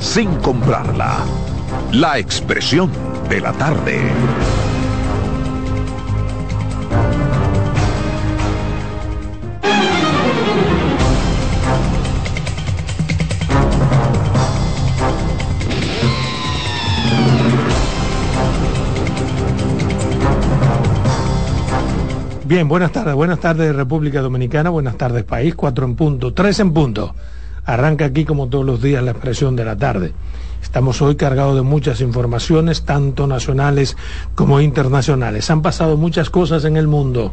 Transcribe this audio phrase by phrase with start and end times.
[0.00, 1.18] sin comprarla.
[1.92, 2.90] La expresión
[3.28, 4.00] de la tarde.
[22.44, 26.72] Bien, buenas tardes, buenas tardes República Dominicana, buenas tardes país, cuatro en punto, tres en
[26.72, 27.14] punto.
[27.70, 30.12] Arranca aquí como todos los días la expresión de la tarde.
[30.60, 33.96] Estamos hoy cargados de muchas informaciones, tanto nacionales
[34.34, 35.48] como internacionales.
[35.50, 37.32] Han pasado muchas cosas en el mundo.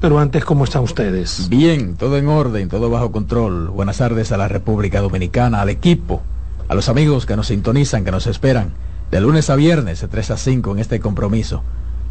[0.00, 1.48] Pero antes, ¿cómo están ustedes?
[1.48, 3.70] Bien, todo en orden, todo bajo control.
[3.70, 6.22] Buenas tardes a la República Dominicana, al equipo,
[6.68, 8.72] a los amigos que nos sintonizan, que nos esperan,
[9.10, 11.64] de lunes a viernes, de 3 a 5 en este compromiso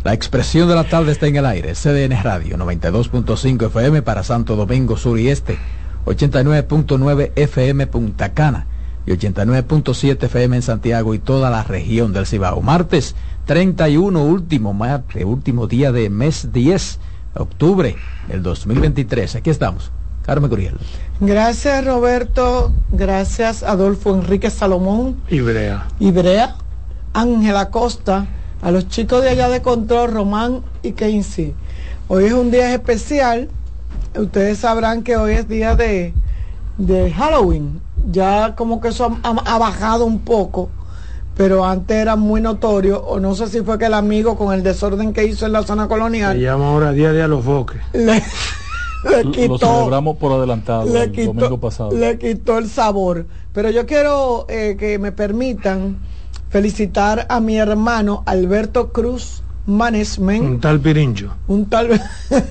[0.06, 1.74] la expresión de la tarde está en el aire.
[1.74, 5.58] CDN Radio 92.5 FM para Santo Domingo Sur y Este,
[6.06, 8.68] 89.9 FM Punta Cana
[9.06, 12.62] y 89.7 FM en Santiago y toda la región del Cibao.
[12.62, 14.76] Martes 31, último,
[15.26, 17.00] último día de mes 10,
[17.36, 17.96] octubre
[18.28, 19.36] del 2023.
[19.36, 19.92] Aquí estamos.
[20.26, 20.76] Carmen Curiel.
[21.20, 25.18] Gracias Roberto, gracias Adolfo Enrique Salomón.
[25.30, 25.88] Ibrea.
[26.00, 26.56] Ibrea.
[27.14, 28.28] Ángela Costa
[28.62, 31.52] a los chicos de allá de control, Román y Keynes.
[32.08, 33.50] Hoy es un día especial.
[34.18, 36.14] Ustedes sabrán que hoy es día de,
[37.16, 37.82] Halloween.
[38.12, 40.70] Ya como que eso ha, bajado un poco,
[41.36, 44.64] pero antes era muy notorio, o no sé si fue que el amigo con el
[44.64, 46.36] desorden que hizo en la zona colonial.
[46.36, 47.82] Se llama ahora Día de los Foques.
[47.94, 48.22] Le,
[49.32, 51.92] quitó, lo celebramos por adelantado le el domingo pasado.
[51.92, 53.26] Le quitó el sabor.
[53.54, 55.98] Pero yo quiero eh, que me permitan
[56.50, 60.44] felicitar a mi hermano Alberto Cruz Manesmen.
[60.44, 61.34] Un tal Pirincho.
[61.48, 62.00] Un tal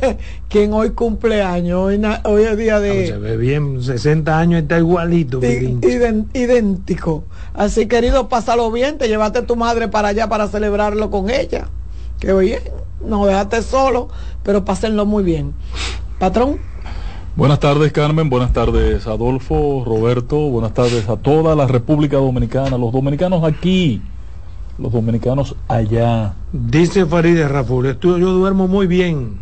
[0.48, 1.92] quien hoy cumple años.
[2.24, 3.06] Hoy, es día de.
[3.06, 5.40] se ve bien, 60 años está igualito.
[5.42, 7.24] idéntico.
[7.54, 11.68] Así querido, pásalo bien, te llevaste tu madre para allá para celebrarlo con ella.
[12.18, 12.60] Que oye,
[13.06, 14.08] no dejaste solo,
[14.42, 15.54] pero pásenlo muy bien.
[16.19, 16.58] Patrón.
[17.36, 22.92] Buenas tardes Carmen, buenas tardes Adolfo, Roberto, buenas tardes a toda la República Dominicana, los
[22.92, 24.00] dominicanos aquí,
[24.78, 26.34] los dominicanos allá.
[26.52, 29.40] Dice Farideh Raful, yo duermo muy bien,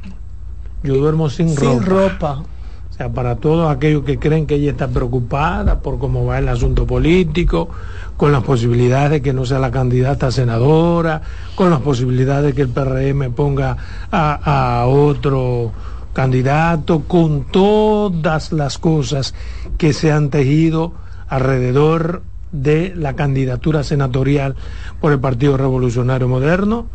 [0.83, 2.43] yo duermo sin, sin ropa.
[2.91, 6.49] O sea, para todos aquellos que creen que ella está preocupada por cómo va el
[6.49, 7.71] asunto político,
[8.19, 11.23] con las posibilidades de que no sea la candidata a senadora,
[11.55, 13.79] con las posibilidades de que el PRM ponga
[14.11, 15.73] a, a otro
[16.13, 19.35] candidato, con todas las cosas
[19.79, 20.93] que se han tejido
[21.29, 22.23] alrededor
[22.53, 24.55] de la candidatura senatorial
[25.01, 26.87] por el Partido Revolucionario Moderno,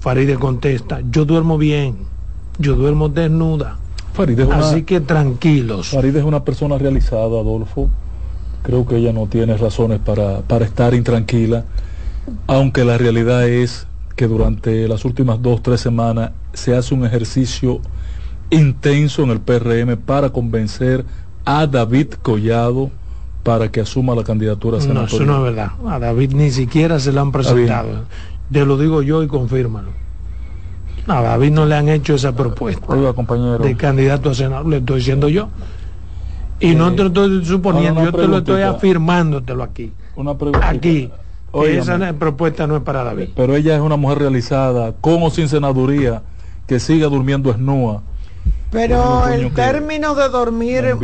[0.00, 1.96] Faride contesta, yo duermo bien,
[2.58, 3.78] yo duermo desnuda.
[4.52, 5.88] Así que tranquilos.
[5.88, 7.90] Faride es una persona realizada, Adolfo.
[8.62, 11.64] Creo que ella no tiene razones para, para estar intranquila,
[12.46, 17.80] aunque la realidad es que durante las últimas dos, tres semanas se hace un ejercicio
[18.50, 21.04] intenso en el PRM para convencer
[21.44, 22.90] a David Collado
[23.44, 25.10] para que asuma la candidatura senatorial.
[25.10, 25.72] No, eso no es verdad.
[25.86, 28.04] A David ni siquiera se le han presentado.
[28.50, 29.90] Te lo digo yo y confírmalo.
[31.06, 33.58] A David no le han hecho esa propuesta compañero.
[33.58, 35.50] de candidato a senador, le estoy diciendo yo.
[36.58, 39.92] Y no te lo estoy suponiendo, yo te lo estoy afirmándotelo aquí.
[40.16, 40.66] Una pregunta.
[40.66, 41.10] Aquí.
[41.66, 43.28] esa propuesta no es para David.
[43.36, 46.22] Pero ella es una mujer realizada, con o sin senaduría,
[46.66, 48.02] que siga durmiendo esnúa
[48.74, 50.96] pero el término de dormir,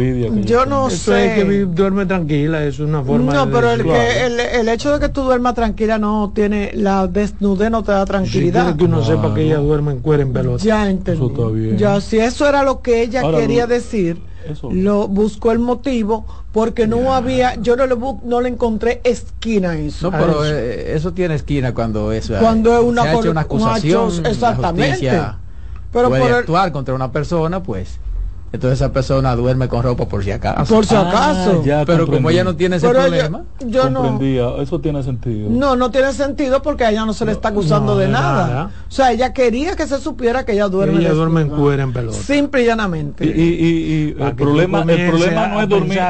[0.45, 1.35] yo no sé.
[1.37, 5.23] que duerme tranquila, es una forma No, pero el, que, el, hecho de que tú
[5.23, 8.73] duermas tranquila no tiene, la desnudez no te da tranquilidad.
[8.73, 10.65] Si que uno sepa que ella duerme en cuero en pelota.
[10.65, 11.77] Ya entendí.
[11.77, 14.21] Ya, si eso era lo que ella quería decir,
[14.69, 19.79] lo buscó el motivo porque no había, yo no le, no le encontré esquina a
[19.79, 20.11] eso.
[20.11, 21.13] No, pero eh, eso.
[21.13, 25.09] tiene esquina cuando eso cuando es una, una acusación, exactamente
[25.93, 27.99] pero puede actuar contra una persona, pues
[28.53, 30.75] entonces esa persona duerme con ropa por si acaso.
[30.75, 31.63] Por si acaso.
[31.73, 33.45] Ah, pero como ella no tiene ese problema.
[33.65, 34.21] yo no.
[34.61, 35.49] Eso tiene sentido.
[35.51, 38.71] No, no tiene sentido porque a ella no se le está acusando de, nada.
[38.89, 41.01] O sea, ella quería que se supiera que ella duerme.
[41.01, 42.19] ella duerme en cuero en pelota.
[42.19, 43.25] Simple y llanamente.
[43.25, 46.01] Y, y, y, el, problema, el problema no es dormir.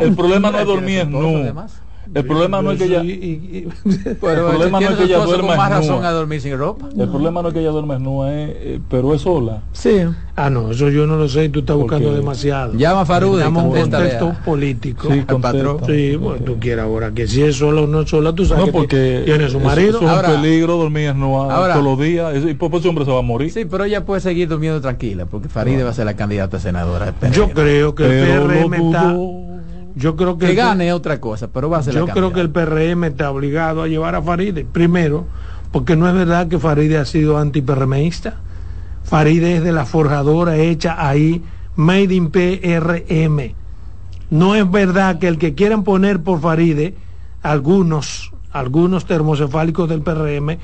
[0.00, 1.66] El, problema no es dormir, no.
[2.14, 3.00] El problema no es que ella.
[3.00, 6.88] el problema no es que ella duerma más razón a dormir sin ropa.
[6.96, 9.62] El problema no es que ella duerma no es, eh, pero es sola.
[9.72, 10.02] Sí.
[10.34, 12.74] Ah, no, eso yo no lo sé, tú estás buscando demasiado.
[12.74, 13.38] Llama a Farude.
[13.38, 15.08] Estamos un contexto político.
[15.10, 15.78] Sí, patrón.
[15.86, 18.66] Sí, bueno, tú quieras ahora que si es sola o no es sola, tú sabes
[18.66, 20.00] no, porque tiene su marido.
[20.00, 23.22] es un peligro dormir no todos los días y por ese hombre se va a
[23.22, 23.50] morir.
[23.50, 27.14] Sí, pero ella puede seguir durmiendo tranquila porque Faride va a ser la candidata senadora.
[27.32, 29.16] Yo creo que el PRM está
[29.96, 32.50] Yo creo que, gane otra cosa, pero va a ser la yo creo que el
[32.50, 34.66] PRM está obligado a llevar a Faride.
[34.66, 35.26] Primero,
[35.72, 38.34] porque no es verdad que Faride ha sido anti-PRMista.
[39.04, 41.42] Faride es de la forjadora hecha ahí,
[41.76, 43.54] Made in PRM.
[44.30, 46.94] No es verdad que el que quieran poner por Faride,
[47.42, 50.58] algunos, algunos termocefálicos del PRM,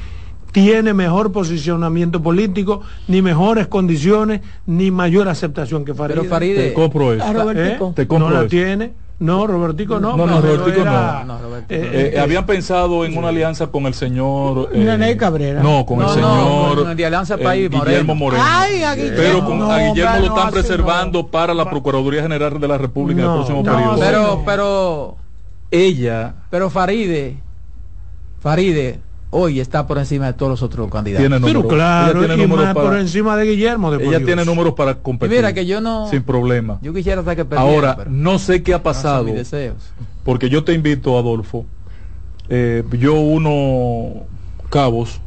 [0.52, 6.20] tiene mejor posicionamiento político, ni mejores condiciones, ni mayor aceptación que Faride.
[6.20, 7.25] Pero Faride- Te compro eso.
[7.25, 7.88] A Robertico.
[7.90, 7.93] ¿Eh?
[7.96, 8.49] Te compro no la eso.
[8.49, 8.93] tiene.
[9.23, 10.17] No, Robertico no.
[10.17, 11.35] No, no, Robertico era, no.
[11.37, 15.63] No, Robertico eh, Eh, habían pensado en una alianza con el señor eh, Nene Cabrera.
[15.63, 16.35] No, con No, el no,
[16.71, 18.43] señor con- de Alianza eh, País, Guillermo Moreno.
[18.45, 19.17] Ay, a Guillermo.
[19.17, 21.27] Pero con, a No, Guillermo lo no, están preservando no.
[21.29, 23.99] para la Procuraduría General de la República en No, el próximo no, periodo.
[24.01, 24.43] pero, no.
[24.45, 25.17] pero,
[25.71, 27.37] ella pero Faride,
[28.41, 29.01] Faride
[29.34, 31.23] hoy está por encima de todos los otros candidatos.
[31.23, 31.62] tiene números.
[31.64, 33.90] Pero claro, ella tiene y números más para, por encima de Guillermo.
[33.90, 34.25] De ella Dios.
[34.26, 35.37] tiene números para Y competir.
[35.37, 36.79] mira que yo no, sin problema.
[36.82, 39.93] yo quisiera hasta que perdiera, Ahora, pero no sé qué ha no pasado, mis deseos.
[40.23, 41.64] porque yo te invito, Adolfo,
[42.49, 44.25] eh, yo uno
[44.70, 45.20] cabos,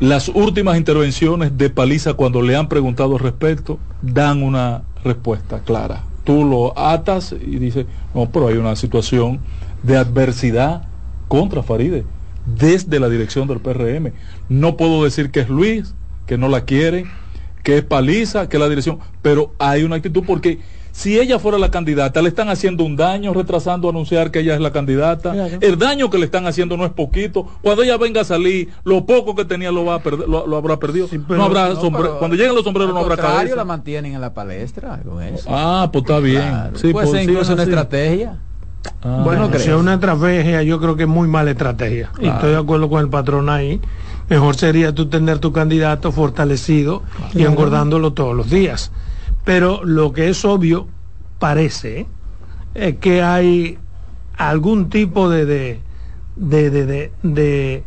[0.00, 6.02] las últimas intervenciones de Paliza cuando le han preguntado al respecto, dan una respuesta clara.
[6.24, 9.38] Tú lo atas y dices, no, pero hay una situación
[9.84, 10.82] de adversidad
[11.28, 12.04] contra Faride
[12.46, 14.12] desde la dirección del PRM.
[14.48, 15.94] No puedo decir que es Luis,
[16.26, 17.06] que no la quiere,
[17.62, 20.60] que es Paliza, que es la dirección, pero hay una actitud porque
[20.92, 24.60] si ella fuera la candidata, le están haciendo un daño, retrasando anunciar que ella es
[24.60, 25.32] la candidata.
[25.32, 25.56] Claro.
[25.60, 27.48] El daño que le están haciendo no es poquito.
[27.62, 30.56] Cuando ella venga a salir, lo poco que tenía lo va a perder, lo, lo
[30.56, 31.08] habrá perdido.
[31.08, 33.56] Sí, pero- no habrá No, pero Cuando lleguen los sombreros no habrá cabeza.
[33.56, 35.48] la mantienen en la palestra con eso.
[35.48, 36.42] Ah, pues está bien.
[36.42, 36.76] Claro.
[36.78, 38.38] Sí, Puede pues, ser incluso una estrategia.
[39.02, 39.22] Ah.
[39.24, 39.78] Bueno, ¿no si es crees?
[39.78, 42.10] una estrategia, yo creo que es muy mala estrategia.
[42.20, 43.80] Y estoy de acuerdo con el patrón ahí.
[44.28, 47.02] Mejor sería tú tener tu candidato fortalecido
[47.34, 48.92] y engordándolo todos los días.
[49.44, 50.86] Pero lo que es obvio,
[51.38, 52.06] parece,
[52.74, 53.78] es que hay
[54.36, 55.80] algún tipo de, de,
[56.36, 57.84] de, de, de, de-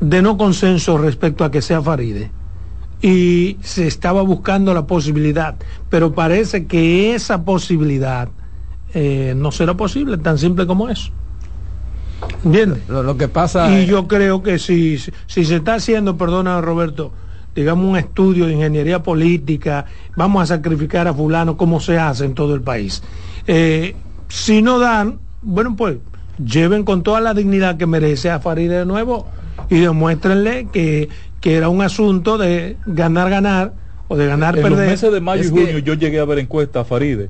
[0.00, 2.30] de no consenso respecto a que sea Faride.
[3.00, 5.54] Y se estaba buscando la posibilidad,
[5.90, 8.28] pero parece que esa posibilidad
[8.98, 11.10] eh, no será posible, tan simple como eso.
[12.44, 12.88] ¿Entiendes?
[12.88, 16.60] Lo, lo que pasa Y es- yo creo que si, si se está haciendo, perdona
[16.62, 17.12] Roberto,
[17.54, 19.84] digamos un estudio de ingeniería política,
[20.16, 23.02] vamos a sacrificar a fulano como se hace en todo el país.
[23.46, 23.94] Eh,
[24.28, 25.98] si no dan, bueno pues
[26.42, 29.26] lleven con toda la dignidad que merece a Faride de nuevo
[29.70, 31.08] y demuéstrenle que,
[31.40, 33.72] que era un asunto de ganar, ganar
[34.08, 34.88] o de ganar, En los perder.
[34.90, 37.28] meses de mayo Es y que- junio yo llegué a ver encuestas a Faride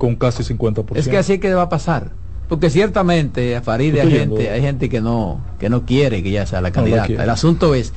[0.00, 0.96] con casi 50%.
[0.96, 2.12] Es que así es que va a pasar.
[2.48, 6.46] Porque ciertamente a Faride hay gente, hay gente que no, que no quiere que ella
[6.46, 7.22] sea la candidata.
[7.22, 7.92] El asunto es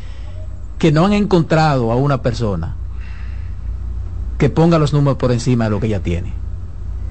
[0.79, 2.75] que no han encontrado a una persona
[4.38, 6.33] que ponga los números por encima de lo que ella tiene.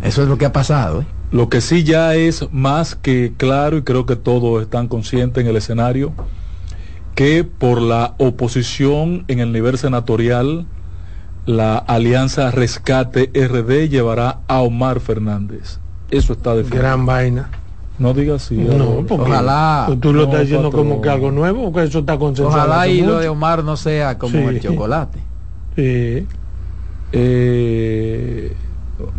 [0.05, 1.01] Eso es lo que ha pasado.
[1.01, 1.07] ¿eh?
[1.31, 5.49] Lo que sí ya es más que claro y creo que todos están conscientes en
[5.49, 6.13] el escenario
[7.15, 10.67] que por la oposición en el nivel senatorial
[11.47, 15.79] la alianza Rescate RD llevará a Omar Fernández.
[16.11, 16.83] Eso está definido.
[16.83, 17.51] Gran vaina.
[17.99, 18.57] No digas así.
[18.57, 19.17] No, Adolfo.
[19.17, 19.87] porque Ojalá.
[20.01, 20.89] tú- lo No, estás diciendo patrón.
[20.89, 22.59] como que algo nuevo que eso está consensuado.
[22.71, 23.19] Ojalá y lo mucho.
[23.19, 24.45] de Omar no sea como Sí.
[24.45, 25.19] el chocolate.
[25.77, 26.27] Sí.
[27.13, 28.57] Eh,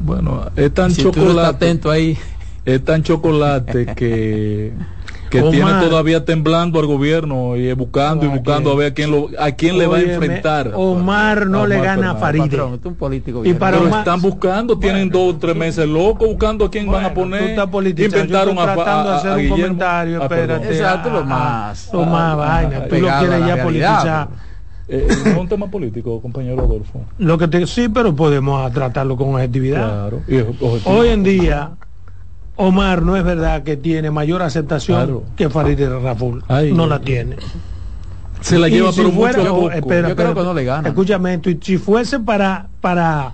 [0.03, 1.55] bueno, es tan Si tú no estás chocolate.
[1.65, 2.17] atento ahí,
[2.65, 4.73] es tan chocolate que
[5.33, 5.51] que Omar.
[5.51, 9.09] tiene todavía temblando al gobierno y eh, buscando y ¿A buscando a ver a quién
[9.11, 10.71] lo a quién le va a enfrentar.
[10.75, 12.15] Omar no le gana a.
[12.15, 12.43] Faride.
[12.43, 15.87] patrón, tú un político Y para Pero Omar- están buscando, tienen dos o tres meses
[15.87, 17.39] locos buscando a quién van a poner.
[17.41, 18.17] tú estás politizando.
[18.17, 19.63] Inventaron Yo estoy a, tratando de a- hacer a un Guillermo.
[19.63, 20.67] comentario, Ah, espérate.
[20.67, 22.69] Exacto, lo Ah, más- Lo más ah, vaina.
[22.87, 24.27] Tú lo quieres ya realidad, politizar.
[24.87, 27.01] Eh, no es un tema político, compañero Adolfo.
[27.17, 29.87] Lo que te, sí, pero podemos tratarlo con objetividad.
[30.09, 30.21] Claro.
[30.27, 30.95] Y es objetivo.
[30.97, 31.71] Hoy en día,
[32.63, 35.23] Omar no es verdad que tiene mayor aceptación Claro.
[35.35, 36.43] que Farideh Raful.
[36.47, 36.71] Ay.
[36.73, 37.35] no la tiene.
[38.41, 39.71] se la Y lleva si pero fuera- mucho a oh, poco.
[39.71, 40.87] espera, Yo creo espera, que no le gana.
[40.89, 43.31] Escúchame esto, y si fuese para, para,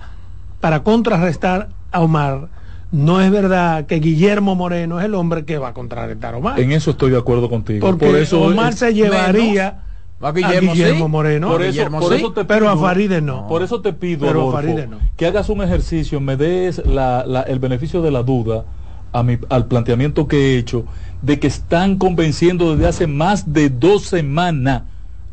[0.60, 2.48] para contrarrestar a Omar,
[2.92, 6.60] no es verdad que Guillermo Moreno es el hombre que va a contrarrestar a Omar.
[6.60, 7.84] En eso estoy de acuerdo contigo.
[7.86, 9.82] porque por eso Omar es- se llevaría
[10.20, 11.10] A a Guillermo, Guillermo, sí.
[11.10, 11.48] Moreno.
[11.48, 13.48] por eso, Guillermo, por sí, eso te pero a Faride no.
[13.48, 14.98] Por eso te pido, Adolfo, no.
[15.16, 18.64] que hagas un ejercicio, me des la- la- el beneficio de la duda
[19.12, 20.84] a mi, al planteamiento que he hecho
[21.22, 24.82] de que están convenciendo desde hace más de dos semanas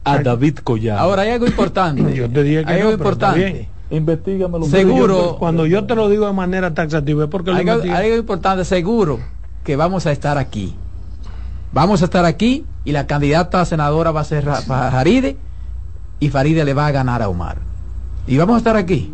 [0.04, 0.20] a.
[0.20, 1.00] David Collado.
[1.00, 2.16] Ahora hay algo importante.
[2.16, 3.70] Yo te dije que hay algo importante.
[3.90, 4.66] Investígamelo.
[4.66, 5.16] Seguro.
[5.18, 7.96] Yo- cuando yo te lo digo de manera taxativa es porque lo Hay algo, investigué.
[7.98, 9.20] hay algo importante, seguro
[9.64, 10.76] que vamos a estar aquí.
[11.72, 15.38] Vamos a estar aquí y la candidata a senadora va a ser Faride
[16.20, 17.58] y Faride le va a ganar a Omar.
[18.28, 19.14] Y vamos a estar aquí.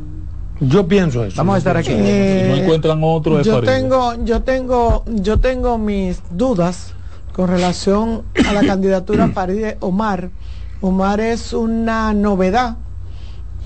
[0.67, 1.37] Yo pienso eso.
[1.37, 1.91] Vamos a estar aquí.
[1.91, 3.81] Eh, si no encuentran otro, es yo Farideh.
[3.81, 6.93] tengo, yo tengo, yo tengo mis dudas
[7.33, 10.29] con relación a la candidatura Farideh Omar.
[10.81, 12.77] Omar es una novedad.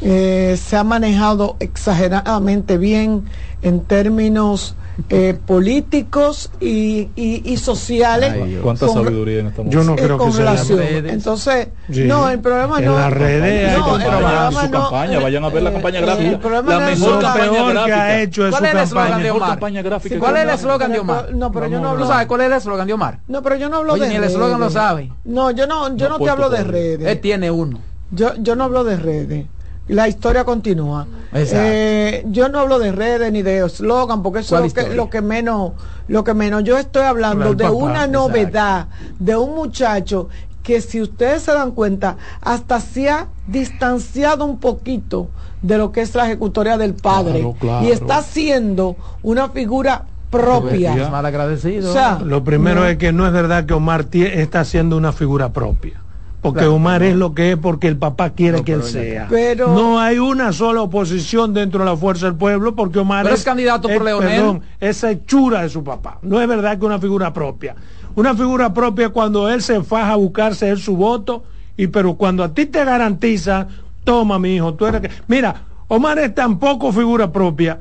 [0.01, 3.25] Eh, se ha manejado exageradamente bien
[3.63, 4.75] en términos
[5.09, 8.33] eh, políticos y, y- y sociales.
[8.33, 8.59] Ay.
[8.63, 11.13] Cuánta con- sabiduría en esta Yo no eh, creo que sea redes.
[11.13, 12.03] Entonces, Sí.
[12.05, 12.93] no, el problema En no.
[12.97, 16.29] las redes no, el programa Su no, campaña, vayan a ver la campaña gráfica.
[16.29, 18.01] el problema La no es mejor la- campaña peor que gráfica.
[18.03, 19.17] ha hecho es ¿Cuál su es el eslogan campaña.
[19.17, 19.49] de Mejor Omar?
[19.51, 21.33] campaña gráfica Sí, que ¿Cuál es el no- eslogan de Omar?
[21.35, 22.07] No, pero yo no ¿Tú hablo.
[22.07, 23.19] sabes cuál es el eslogan de Omar?
[23.27, 25.11] No, pero yo no hablo Oye, de ni el eslogan lo sabe.
[25.25, 27.07] No, yo no, yo No no, te hablo de redes.
[27.07, 27.79] Él tiene uno.
[28.09, 29.45] Yo, yo no hablo de redes.
[29.87, 31.07] La historia continúa.
[31.33, 34.95] Eh, yo no hablo de redes ni de eslogan, porque eso ¿Cuál es lo que,
[34.95, 35.71] lo que menos,
[36.07, 36.63] lo que menos.
[36.63, 38.11] Yo estoy hablando Claro, de papá, una exacto.
[38.11, 38.87] novedad,
[39.19, 40.27] de un muchacho
[40.63, 45.29] que si ustedes se dan cuenta, hasta se ha distanciado un poquito
[45.61, 47.39] de lo que es la ejecutoria del padre.
[47.39, 47.85] Claro, claro.
[47.87, 50.93] Y está siendo una figura propia.
[50.95, 51.89] Es mal agradecido.
[51.89, 52.87] O sea, Lo primero No.
[52.87, 56.01] es que no es verdad que Omar está haciendo una figura propia.
[56.47, 57.07] Porque Claro, Omar no.
[57.07, 59.27] es lo que es porque el papá quiere No, que él sea.
[59.29, 63.35] Pero- no hay una sola oposición dentro de la fuerza del pueblo porque Omar Pero
[63.35, 64.29] es candidato por Leonel.
[64.29, 66.19] Perdón, es hechura de su papá.
[66.21, 67.75] No es verdad que una figura propia.
[68.15, 71.43] Una figura propia cuando él se faja a buscarse él su voto
[71.75, 73.67] y pero cuando a ti te garantiza,
[74.03, 75.53] toma mi hijo, tú eres que mira,
[75.89, 77.79] Omar es tan poco figura propia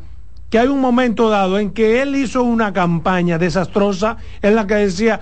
[0.51, 4.75] que hay un momento dado en que él hizo una campaña desastrosa en la que
[4.75, 5.21] decía,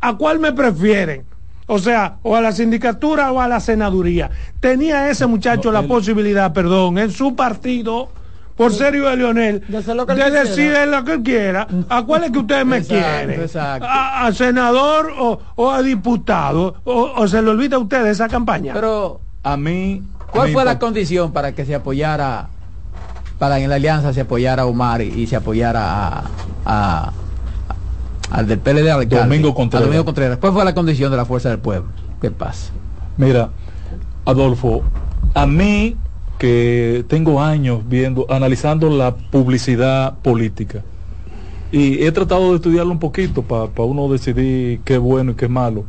[0.00, 1.22] ¿a cuál me prefieren?
[1.66, 4.30] O sea, o a la sindicatura o a la senaduría.
[4.60, 8.08] Tenía ese muchacho no, la él- posibilidad, perdón, en su partido,
[8.56, 11.66] por serio de Leonel, de lo que decir lo que él quiera.
[11.88, 13.40] ¿A cuál es que ustedes me Exacto, quieren?
[13.42, 13.86] exacto.
[13.88, 16.76] ¿A, a senador o, o a diputado?
[16.84, 18.72] O, o se le olvida a ustedes esa campaña?
[18.72, 20.02] Pero, A mí.
[20.30, 22.48] ¿cuál fue la condición para que se apoyara,
[23.38, 26.24] para que en la alianza se apoyara a Omar y, y se apoyara a,
[26.64, 27.12] a-
[28.30, 29.24] al del PLD al alcalde?
[29.24, 29.86] Domingo A Contreras.
[29.86, 30.38] Domingo Contreras.
[30.38, 31.88] ¿Cuál fue la condición de la fuerza del pueblo?
[32.20, 32.72] ¿Qué pasa?
[33.16, 33.50] Mira,
[34.24, 34.82] Adolfo,
[35.34, 35.96] a mí
[36.38, 40.82] que tengo años viendo, analizando la publicidad política
[41.72, 45.46] y he tratado de estudiarlo un poquito para uno decidir qué es bueno y qué
[45.46, 45.84] es malo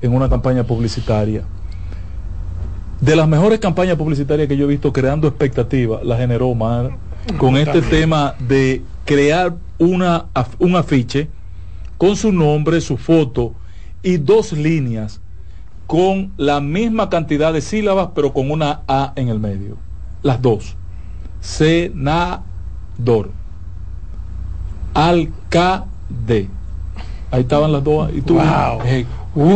[0.00, 1.42] en una campaña publicitaria.
[3.00, 6.90] De las mejores campañas publicitarias que yo he visto creando expectativa, la generó Omar
[7.38, 10.26] con este tema de crear una,
[10.58, 11.28] un afiche
[12.00, 13.52] con su nombre, su foto
[14.02, 15.20] y dos líneas
[15.86, 19.76] con la misma cantidad de sílabas, pero con una A en el medio.
[20.22, 20.76] Las dos.
[21.40, 22.40] Senador.
[24.94, 26.48] Alcalde.
[27.30, 28.10] Ahí estaban las dos.
[28.14, 28.80] Y tú, Wow.
[28.86, 29.04] eh,
[29.34, 29.54] ¡Wow!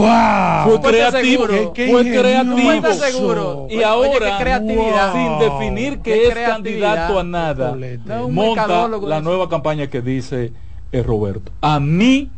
[0.65, 1.73] fue ¿Tú estás creativo, seguro?
[1.73, 3.67] Qué fue creativo.
[3.71, 5.13] Y Oye, ahora, qué creatividad.
[5.15, 7.75] sin definir que Qué es candidato a nada.
[8.05, 9.21] No, monta la eso.
[9.23, 10.53] nueva campaña que dice
[10.93, 11.51] eh, Roberto.
[11.61, 12.31] A mí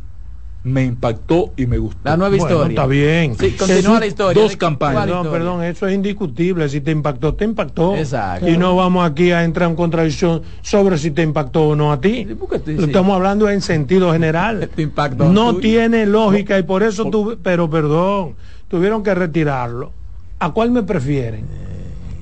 [0.66, 2.00] me impactó y me gustó.
[2.02, 2.68] La nueva Bueno, historia.
[2.68, 3.37] está bien.
[3.38, 4.42] Sí, continúa la historia.
[4.42, 5.04] dos ¿De campañas.
[5.04, 5.38] Perdón, historia?
[5.38, 6.68] perdón, eso es indiscutible.
[6.68, 7.94] Si te impactó, te impactó.
[7.96, 8.49] Exacto.
[8.49, 12.00] Y no vamos aquí a entrar en contradicción sobre si te impactó o no a
[12.00, 12.26] ti.
[12.28, 12.37] Sí,
[12.75, 12.85] Lo sí.
[12.87, 14.68] Estamos hablando en sentido general.
[14.75, 18.35] Tu impacto no tiene lógica y por eso tuve, pero perdón,
[18.68, 19.92] tuvieron que retirarlo.
[20.40, 21.44] ¿A cuál me prefieren?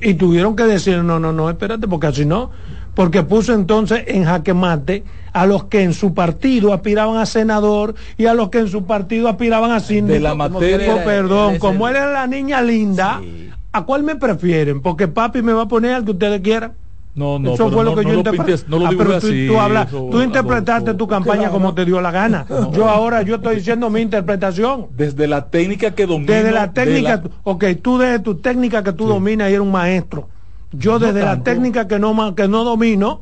[0.03, 2.51] Y tuvieron que decir, no, no, no, espérate, porque así no.
[2.95, 7.95] Porque puso entonces en jaque mate a los que en su partido aspiraban a senador
[8.17, 10.15] y a los que en su partido aspiraban a síndico.
[10.15, 13.51] De la Como materia- era- perdón, como él era la niña linda, Sí.
[13.73, 14.81] ¿a cuál me prefieren?
[14.81, 16.75] Porque papi me va a poner al que ustedes quieran.
[17.17, 18.45] No, no, Eso fue lo no- que no yo lo interpreté.
[18.53, 20.97] pintes- no lo Ah, pero tú, así, tú hablas- eso, tú interpretaste Adolfo.
[20.99, 21.53] tu campaña Claro.
[21.53, 22.45] como te dio la gana.
[22.73, 24.87] Yo ahora yo estoy diciendo mi interpretación.
[24.97, 26.33] Desde la técnica que domina.
[26.33, 29.61] Desde la técnica, de la- ok, tú desde tu técnica que tú dominas y eres
[29.61, 30.29] un maestro.
[30.77, 33.21] Yo desde la técnica que no que no domino,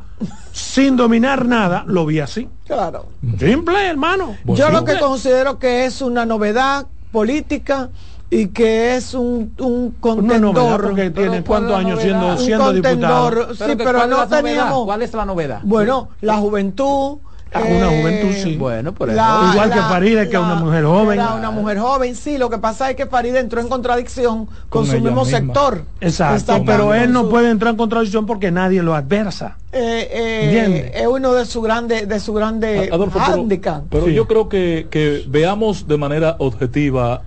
[0.53, 2.49] sin dominar nada, lo vi así.
[2.67, 3.07] Claro.
[3.39, 4.37] Simple, hermano.
[4.45, 7.91] Bueno, Yo lo que considero que es una novedad política
[8.31, 10.83] y que es un, un No, no, contendor.
[10.83, 13.25] porque tiene ¿cuál cuántos años siendo, un siendo diputado.
[13.31, 14.85] contendor, sí, pero ¿cuál es no teníamos.
[14.87, 15.61] ¿Cuál es la novedad?
[15.65, 17.19] Bueno, la juventud.
[17.55, 18.57] Ah, una juventud, sí.
[18.57, 19.21] Bueno, por eso.
[19.53, 21.19] Igual que Faride, que es una mujer joven.
[21.21, 22.39] Era una mujer joven, sí.
[22.39, 25.39] Lo que pasa es que Faride entró en contradicción con, Con su mismo misma.
[25.39, 25.85] sector.
[26.01, 29.59] Exacto, Está pero él no su- puede entrar en contradicción porque nadie lo adversa.
[29.71, 33.85] eh, eh, es uno de sus grandes de su grande Adolfo, pero, handicap.
[33.91, 34.15] pero Sí.
[34.15, 37.23] yo creo que, que veamos de manera objetiva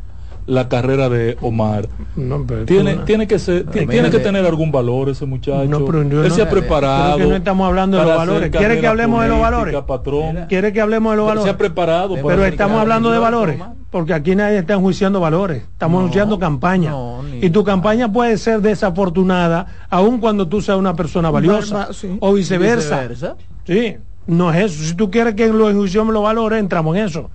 [0.47, 1.87] la carrera de Omar.
[2.15, 5.65] No, pero Tiene, tiene que ser, tiene que tener algún valor ese muchacho.
[5.67, 7.17] No, pero yo Él no- se ha pero preparado.
[7.17, 8.51] que no estamos hablando de los valores.
[8.51, 9.75] ¿Quiere que hablemos de los valores?
[9.87, 10.45] patrón.
[10.47, 11.55] ¿Quiere que hablemos de los Se ha valores?
[11.57, 12.13] preparado.
[12.15, 13.59] Pero para estamos hablando de valores,
[13.89, 16.93] porque aquí nadie está enjuiciando valores, estamos No, enjuiciando campaña.
[17.41, 22.17] y tu campaña puede ser desafortunada, aun cuando tú seas una persona valiosa, sí.
[22.19, 23.01] o viceversa.
[23.07, 23.35] Viceversa.
[23.65, 23.95] Sí,
[24.27, 24.83] no es eso.
[24.83, 27.29] Si tú quieres que lo enjuiciemos los valores, entramos en eso.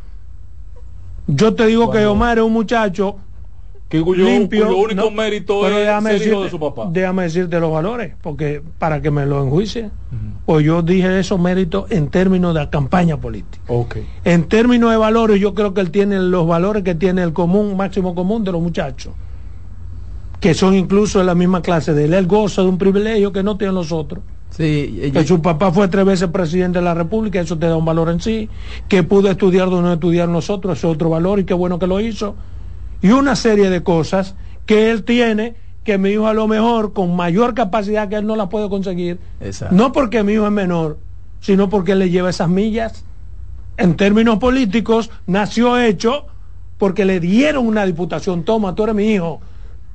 [1.33, 3.17] Yo te digo que Omar es un muchacho
[3.89, 4.67] Que cuyo, limpio.
[4.67, 5.11] cuyo único ¿no?
[5.11, 6.89] mérito Pero es déjame decirte- de su papá.
[6.93, 9.91] Déjame decirte los valores, porque para que me lo enjuicie,
[10.47, 13.63] pues yo dije esos méritos en términos de campaña política.
[13.69, 13.97] Ok.
[14.25, 17.77] En términos de valores, yo creo que él tiene los valores que tiene el común,
[17.77, 19.13] máximo común de los muchachos,
[20.41, 22.15] que son incluso de la misma clase de él.
[22.15, 24.23] Él goza de un privilegio que no tienen los otros.
[24.51, 27.85] Sí, Que su papá fue tres veces presidente de la República, eso te da un
[27.85, 28.51] valor en sí.
[28.89, 31.87] Que pudo estudiar donde no estudiar nosotros, eso es otro valor y qué bueno que
[31.87, 32.37] lo hizo.
[33.01, 34.35] Y una serie de cosas
[34.67, 35.55] que él tiene
[35.85, 39.19] que mi hijo a lo mejor con mayor capacidad que él no la puede conseguir.
[39.41, 39.75] Exacto.
[39.75, 40.99] No porque mi hijo es menor,
[41.41, 43.05] sino porque él le lleva esas millas.
[43.77, 46.27] En términos políticos, nació hecho
[46.77, 48.43] porque le dieron una diputación.
[48.45, 49.41] Toma, tú eres mi hijo,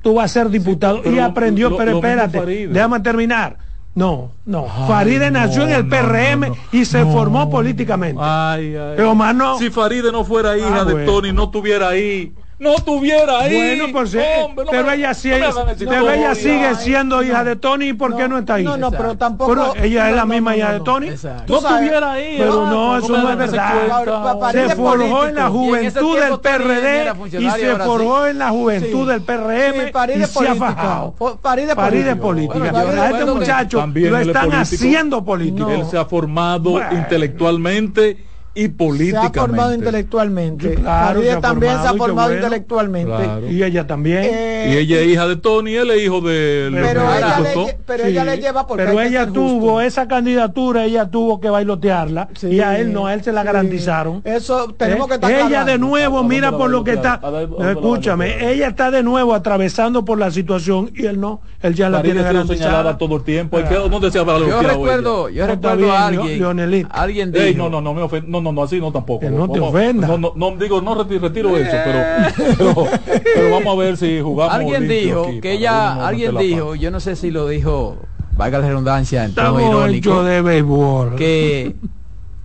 [0.02, 1.02] tú vas a ser diputado.
[1.08, 2.38] y aprendió, lo- pero espérate,
[2.72, 3.58] déjame terminar.
[3.96, 4.66] No, no.
[4.70, 6.56] Ay, Faride nació en el PRM no, no.
[6.70, 8.20] y se formó políticamente.
[8.22, 8.92] Ay, ay.
[8.94, 9.58] Pero Omar no.
[9.58, 11.10] Si Faride no fuera hija Ah, de bueno.
[11.10, 12.34] Tony, no estuviera ahí.
[12.58, 13.54] No estuviera ahí.
[13.54, 17.56] Bueno, pues sí, Hombre, no pero me- ella, sí- no me sigue siendo hija de
[17.56, 18.64] Tony, ¿y por qué No, está ahí?
[18.64, 19.50] no, no, pero tampoco.
[19.50, 20.80] Pero ella es la misma hija de.
[20.80, 21.08] Tony.
[21.48, 22.36] No estuviera ahí.
[22.38, 24.52] pero no, eso no es verdad.
[24.52, 29.88] se forjó en la juventud del PRD y se forjó en la juventud del PRM
[29.88, 30.54] y se ha política.
[30.54, 31.14] fajado.
[31.42, 32.54] Faride político.
[32.54, 32.80] política.
[33.02, 35.70] A este muchacho lo están haciendo político.
[35.70, 36.96] Él se ha formado Bueno.
[36.96, 38.25] intelectualmente
[38.56, 39.38] y Se políticamente.
[39.38, 40.70] ha formado intelectualmente.
[40.70, 42.42] Sí, claro, se también se ha formado, formado bueno.
[42.46, 43.12] intelectualmente.
[43.12, 43.48] Claro.
[43.50, 44.18] Y ella también.
[44.24, 47.38] Eh, Y ella es hija de Tony, él es hijo de Pero pero Ahora, ella,
[47.40, 49.80] le, pero Sí, ella le lleva porque pero ella tuvo justo.
[49.82, 53.42] esa candidatura, ella tuvo que bailotearla Sí, y a él no, a él se la
[53.42, 53.46] sí.
[53.46, 54.22] garantizaron.
[54.24, 55.08] Eso tenemos ¿Eh?
[55.10, 55.72] que estar Ella hablando.
[55.72, 57.20] de nuevo, ¿A dónde mira por lo que está.
[57.22, 61.40] ¿A dónde la Escúchame, ella está de nuevo atravesando por la situación y él no,
[61.62, 62.96] él ya la tiene garantizada.
[62.98, 63.58] todo el tiempo.
[63.58, 63.68] ¿Y Ah.
[63.68, 66.86] qué- ¿Dónde se Yo recuerdo, a alguien.
[66.90, 67.56] Alguien dijo.
[67.58, 69.20] No, no, no, me ofen- no, no, así no tampoco.
[69.20, 70.06] Que no te Vamos- ofenda.
[70.08, 72.88] No, no, no, digo, no reti- retiro eso, pero, pero,
[73.34, 74.54] pero vamos a ver si jugamos.
[74.54, 77.96] Alguien dijo aquí, que ella, alguien dijo, yo no sé si lo dijo,
[78.36, 81.14] valga la redundancia, en tono Estamos irónico, de béisbol.
[81.16, 81.76] que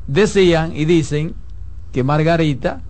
[0.07, 1.33] decían y dicen
[1.91, 2.81] que Margarita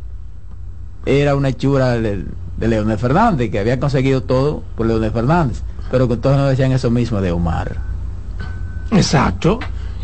[1.05, 2.25] era una hechura de,
[2.57, 6.71] de Leonel Fernández, que había conseguido todo por Leonel Fernández, pero que todos no decían
[6.71, 7.77] eso mismo de Omar.
[8.91, 9.59] Exacto.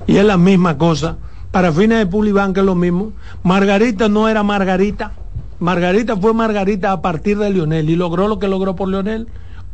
[0.08, 1.18] Y es la misma cosa.
[1.58, 3.14] Para fines de Pulibanca es lo mismo.
[3.42, 5.14] Margarita no era Margarita.
[5.58, 9.28] Margarita fue Margarita a partir de Leonel y logró lo que logró por Leonel.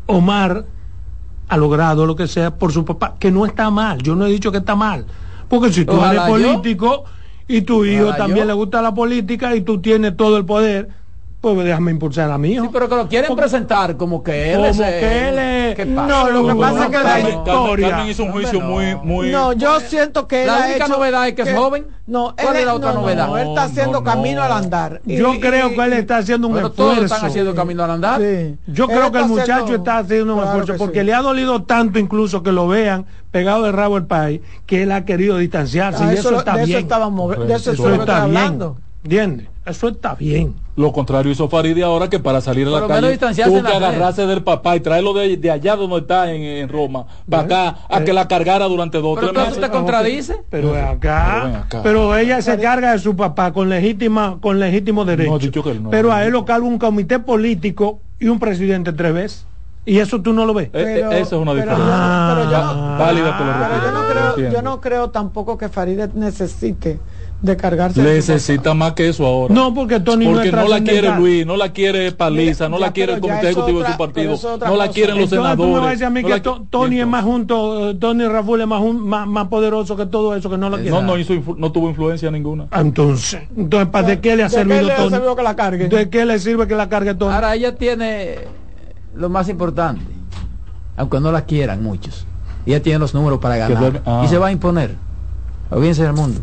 [0.05, 0.63] Omar
[1.49, 4.01] ha logrado lo que sea por su papá, que no está mal.
[4.01, 5.05] Yo no he dicho que está mal.
[5.49, 6.53] Porque si tú Ojalá eres yo.
[6.53, 7.03] político
[7.49, 8.45] y tu hijo Ojalá también yo.
[8.45, 10.87] le gusta la política y tú tienes todo el poder,
[11.51, 12.63] pues déjame impulsar a mi hijo.
[12.63, 15.86] Sí, pero que lo quieren presentar como que él Como es, que él es- ¿qué
[15.88, 16.08] pasa?
[16.08, 17.89] No, lo que No, pasa es que no, la historia.
[17.89, 19.03] Carmen hizo un juicio Hombre, muy, no.
[19.03, 19.29] muy.
[19.29, 21.88] No, yo siento que él La ha única hecho novedad es que es joven.
[22.08, 23.27] No, ¿Cuál él es la otra no, no, novedad?
[23.27, 24.45] no, él está No, haciendo no, camino no.
[24.45, 25.01] al andar.
[25.06, 27.15] Y- Yo y- creo que él y- está haciendo un Pero todos esfuerzo.
[27.15, 28.21] están haciendo camino al andar.
[28.21, 28.56] Sí.
[28.67, 31.06] Yo Él creo que el muchacho haciendo- está haciendo un Claro esfuerzo que porque sí.
[31.06, 34.93] le ha dolido tanto incluso que lo vean pegado de rabo el país que él
[34.93, 36.79] ha querido distanciarse Ah, y eso, está de eso bien.
[36.79, 38.77] estábamos, de eso Eso que está hablando.
[39.03, 39.47] ¿Entiendes?
[39.65, 40.55] Eso está bien.
[40.75, 44.25] Lo contrario hizo Faride ahora que para salir a Por la calle tuvo que agarrarse
[44.25, 47.99] del papá y traerlo de, de allá donde está en, en Roma para acá a
[48.01, 49.61] eh, que la cargara durante dos o Pero tres meses.
[49.61, 50.41] te contradice.
[50.49, 55.31] Pero acá, pero ella se carga de su papá con legítima, con legítimo derecho.
[55.31, 55.89] No, dicho que no.
[55.89, 59.47] pero a él lo carga un comité político y un presidente tres veces.
[59.85, 60.67] Y eso tú no lo ves.
[60.67, 62.35] Eh, eh, Pero- esa es una pero diferencia.
[62.35, 65.57] pero yo no- válida que lo pero Pero yo no creo, yo no creo tampoco
[65.57, 66.99] que Faride necesite
[67.43, 68.01] de cargarse.
[68.01, 69.53] Necesita más que eso ahora.
[69.53, 71.13] No, porque Tony no Porque no la quiere.
[71.17, 73.97] Luis, no la quiere Paliza, Mira, no ya, la quiere el comité ejecutivo de su
[73.97, 75.89] partido, no la quieren los Entonces tú me vas a senadores.
[75.91, 78.67] decir a mí no que la To- Tony es más junto, eh, Tony Rafael es
[78.67, 80.91] más, más, más poderoso que todo eso que no lo quiere.
[80.91, 82.67] No, no, hizo, influ- no tuvo influencia ninguna.
[82.71, 85.10] Ah, Entonces, entonces ¿para de qué le ha ¿De qué servido le ha Tony?
[85.10, 85.89] servido que la cargue?
[85.89, 87.34] ¿De qué le sirve que la cargue Tony?
[87.36, 88.36] Ahora ella tiene
[89.15, 90.01] lo más importante,
[90.95, 92.25] aunque no la quieran muchos.
[92.65, 94.21] Ella tiene los números para ganar duerme- ah.
[94.23, 94.95] y se va a imponer.
[95.69, 96.39] Olvídense del mundo.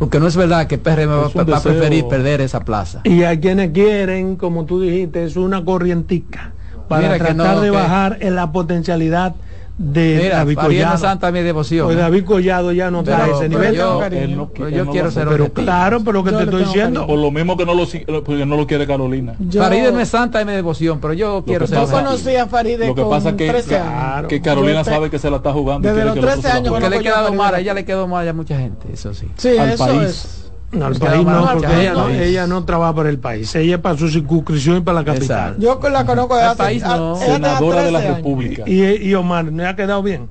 [0.00, 3.02] Porque no es verdad que PRM va, a preferir perder esa plaza.
[3.04, 6.52] Y hay quienes quieren, como tú dijiste, es una corrientica
[6.88, 9.34] para Mira tratar no, de que- bajar en la potencialidad
[9.82, 10.98] de Mira, David Collado.
[10.98, 11.86] Santa mi devoción.
[11.86, 13.74] Pues David Collado ya no está a Pero- ese nivel.
[13.74, 14.36] yo, cariño.
[14.58, 17.06] No- él yo no quiero ser pero claro, pero lo que Yo te estoy diciendo.
[17.06, 19.36] Por lo mismo que no lo, si- porque no lo quiere Carolina.
[19.38, 22.36] Yo, Farideh no es santa y mi devoción, pero yo quiero que ser yo conocí
[22.36, 23.88] a Farideh Lo que con pasa que, 13 años.
[23.90, 24.28] Claro.
[24.28, 25.88] que Carolina te- sabe que se la está jugando.
[25.88, 26.68] y Desde los que el otro 13 se la años.
[26.72, 28.86] Porque le Bueno, queda pues yo mal, a ella le quedó mal a mucha gente,
[28.92, 29.28] eso sí.
[29.36, 30.02] Sí, al eso país.
[30.02, 30.39] es.
[30.72, 32.20] No, al Nos país no, porque ella no, país.
[32.20, 33.52] ella no trabaja por el país.
[33.56, 35.54] Ella es para su circunscripción y para la capital.
[35.54, 35.82] Exacto.
[35.82, 37.16] Yo la conozco de Al hace país no.
[37.16, 38.16] Senadora de la 13 años.
[38.18, 38.62] República.
[38.66, 40.28] Y, y Omar, ¿me ha quedado bien?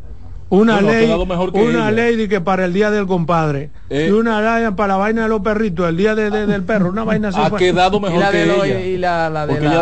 [0.52, 1.92] Una Bueno, ley, quedado mejor que una ella.
[1.92, 4.08] ley de que para el día del compadre Eh.
[4.10, 6.90] y una ley para la vaina de los perritos, el día de- de- del perro,
[6.90, 7.40] una vaina así.
[7.40, 7.60] Ha fue.
[7.60, 8.80] quedado Y mejor la que de ella.
[8.86, 9.82] y la, la de Porque la ella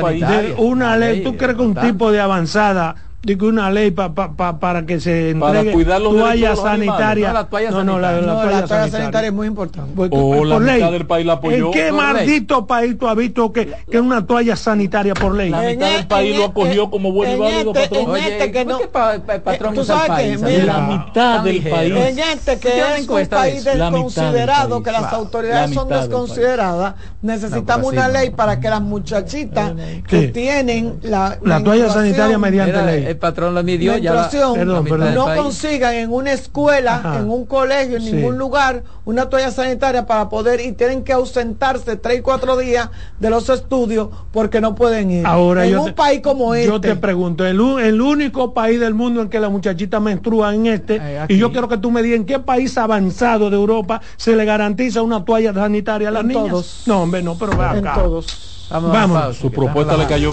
[0.00, 0.20] país.
[0.28, 4.30] De una ley, ¿tú crees que un tipo de avanzada, que una ley pa- pa-
[4.32, 6.86] pa- para que se Para entregue cuidar los derechos de toalla los animales?
[6.88, 7.28] sanitaria?
[7.28, 8.20] No, la toalla no, no, la, sanitaria.
[8.20, 8.98] la No, toalla la toalla sanitaria.
[9.04, 9.92] sanitaria es muy importante.
[9.96, 10.92] Pues, O por la ley.
[10.92, 11.66] del país la apoyó.
[11.66, 12.12] ¿En qué Por ley.
[12.14, 15.50] maldito país tú has visto que, que una toalla sanitaria por ley?
[15.50, 18.10] La En mitad del e- país lo e- acogió como buen y válido, este- patrón.
[18.12, 21.54] Oye, este que ¿por no- pa- patrón Eh, tú sabes que, mira, la mitad del
[21.56, 21.76] ligero.
[21.76, 21.92] país.
[21.96, 23.34] En este que es un país eso.
[23.34, 24.84] La mitad del desconsiderado, país.
[24.84, 28.12] que las autoridades La son mitad del desconsideradas, necesitamos No, una no.
[28.14, 29.72] ley para que las muchachitas
[30.06, 33.07] que tienen la, La toalla sanitaria mediante ley.
[33.08, 35.06] El patrón lo midió ya la, menstruación, la Perdón, mitad perdón.
[35.26, 37.18] del no consigan en una escuela, Ajá.
[37.20, 38.12] en un colegio, en Sí.
[38.12, 42.90] ningún lugar, una toalla sanitaria para poder y tienen que ausentarse tres y cuatro días
[43.18, 45.26] de los estudios porque no pueden ir.
[45.26, 46.68] Ahora en yo un te- país como este.
[46.68, 50.66] Yo te pregunto, el, el único país del mundo en que la muchachita menstrua en
[50.66, 54.00] este, Eh, y yo quiero que tú me digas en qué país avanzado de Europa
[54.16, 56.48] se le garantiza una toalla sanitaria a las En niñas.
[56.48, 56.82] todos.
[56.86, 58.02] No, hombre, no, pero ve en acá.
[58.02, 58.66] todos.
[58.70, 58.90] Vamos,
[59.22, 60.32] pausa, Su propuesta le cayó.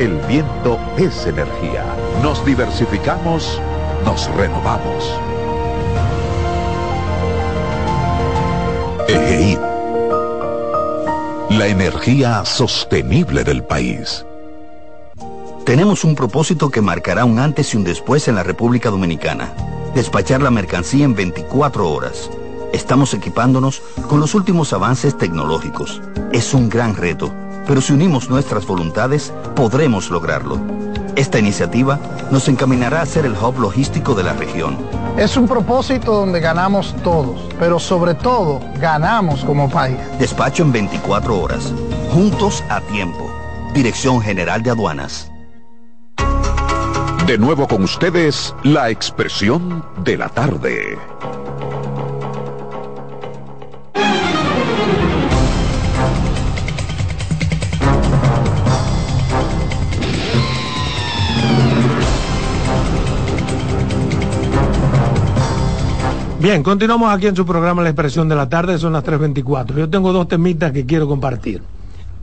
[0.00, 1.84] el viento es energía.
[2.22, 3.60] Nos diversificamos,
[4.02, 5.04] nos renovamos.
[9.06, 9.58] EGI.
[11.50, 14.24] La energía sostenible del país.
[15.66, 19.52] Tenemos un propósito que marcará un antes y un después en la República Dominicana.
[19.94, 22.30] Despachar la mercancía en 24 horas.
[22.72, 26.00] Estamos equipándonos con los últimos avances tecnológicos.
[26.32, 27.30] Es un gran reto,
[27.66, 30.60] pero si unimos nuestras voluntades, podremos lograrlo.
[31.16, 31.98] Esta iniciativa
[32.30, 34.78] nos encaminará a ser el hub logístico de la región.
[35.16, 39.98] Es un propósito donde ganamos todos, pero sobre todo ganamos como país.
[40.18, 41.72] Despacho en 24 horas.
[42.12, 43.30] Juntos a tiempo.
[43.74, 45.30] Dirección General de Aduanas.
[47.26, 50.98] De nuevo con ustedes, la expresión de la tarde.
[66.40, 69.74] Bien, continuamos aquí en su programa La Expresión de la Tarde, son las 3.24.
[69.76, 71.62] Yo tengo dos temitas que quiero compartir.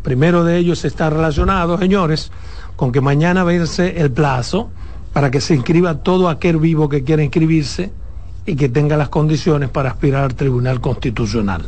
[0.02, 2.32] Primero de ellos está relacionado, señores,
[2.76, 4.72] con que mañana vence el plazo
[5.14, 7.92] para que se inscriba todo aquel vivo que quiera inscribirse
[8.48, 11.62] y que tenga las condiciones para aspirar al Tribunal Constitucional.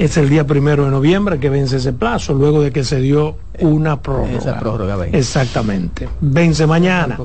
[0.00, 3.36] Es el día primero de noviembre que vence ese plazo, luego de que se dio
[3.58, 4.30] una prórroga.
[4.30, 5.18] Esa prórroga vence.
[5.18, 6.08] Exactamente.
[6.22, 7.18] Vence mañana.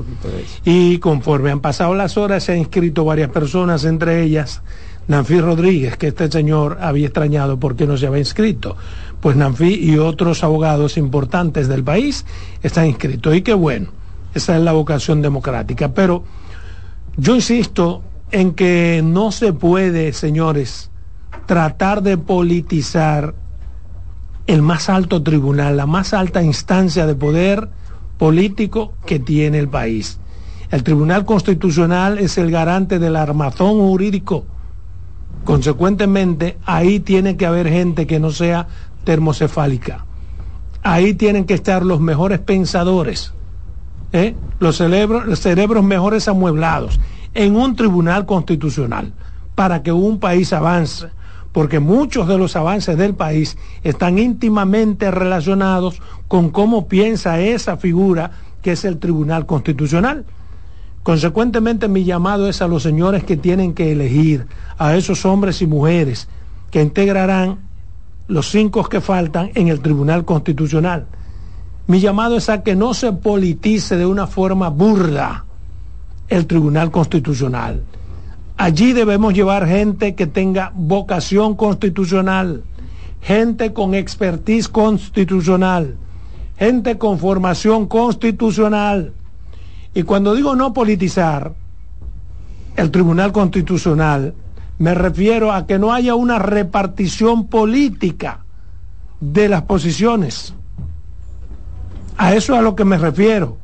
[0.62, 4.60] Y conforme han pasado las horas, se han inscrito varias personas, entre ellas
[5.08, 8.76] Nanfi Rodríguez, que este señor había extrañado porque no se había inscrito.
[9.22, 12.26] Pues Nanfi y otros abogados importantes del país
[12.62, 13.34] están inscritos.
[13.34, 13.88] Y qué bueno,
[14.34, 15.94] esa es la vocación democrática.
[15.94, 16.24] Pero
[17.16, 20.90] yo insisto en que no se puede, señores,
[21.46, 23.34] tratar de politizar
[24.46, 27.68] el más alto tribunal, la más alta instancia de poder
[28.18, 30.18] político que tiene el país.
[30.70, 34.44] El Tribunal Constitucional es el garante del armazón jurídico.
[35.44, 38.66] Consecuentemente, ahí tiene que haber gente que no sea
[39.04, 40.04] termocefálica.
[40.82, 43.32] Ahí tienen que estar los mejores pensadores,
[44.12, 44.34] ¿eh?
[44.58, 47.00] los, cerebros, los cerebros mejores amueblados
[47.34, 49.12] en un tribunal constitucional
[49.54, 51.08] para que un país avance
[51.56, 58.30] porque muchos de los avances del país están íntimamente relacionados con cómo piensa esa figura
[58.60, 60.26] que es el Tribunal Constitucional.
[61.02, 65.66] Consecuentemente, mi llamado es a los señores que tienen que elegir, a esos hombres y
[65.66, 66.28] mujeres
[66.70, 67.60] que integrarán
[68.28, 71.06] los cinco que faltan en el Tribunal Constitucional.
[71.86, 75.46] Mi llamado es a que no se politice de una forma burda
[76.28, 77.82] el Tribunal Constitucional
[78.56, 82.64] Allí debemos llevar gente que tenga vocación constitucional,
[83.20, 85.96] gente con expertise constitucional,
[86.58, 89.12] gente con formación constitucional.
[89.94, 91.52] Y cuando digo no politizar
[92.76, 94.34] el Tribunal Constitucional,
[94.78, 98.40] me refiero a que no haya una repartición política
[99.20, 100.54] de las posiciones.
[102.16, 103.58] A eso es a lo que me refiero.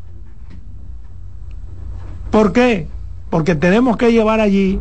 [2.31, 2.89] ¿Por qué?
[3.33, 4.79] Porque tenemos que llevar allí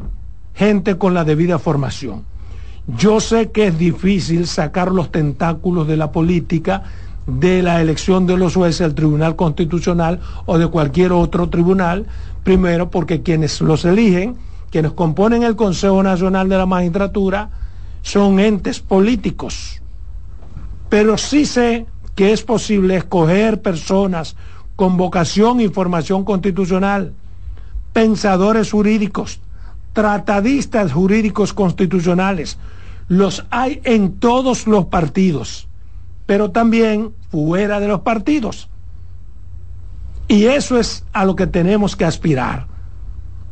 [0.53, 2.25] gente con la debida formación.
[2.85, 6.83] Yo sé que es difícil sacar los tentáculos de la política
[7.25, 12.07] de la elección de los jueces del Tribunal Constitucional o de cualquier otro tribunal,
[12.43, 14.35] primero porque quienes los eligen,
[14.69, 17.51] quienes componen el Consejo Nacional de la Magistratura,
[18.01, 19.81] son entes políticos.
[20.89, 21.85] Pero sí sé
[22.15, 24.35] que es posible escoger personas
[24.75, 27.13] con vocación y formación constitucional
[27.93, 29.41] pensadores jurídicos,
[29.93, 32.57] tratadistas jurídicos constitucionales.
[33.07, 35.67] Los hay en todos los partidos,
[36.25, 38.69] pero también fuera de los partidos.
[40.27, 42.67] Y eso es a lo que tenemos que aspirar,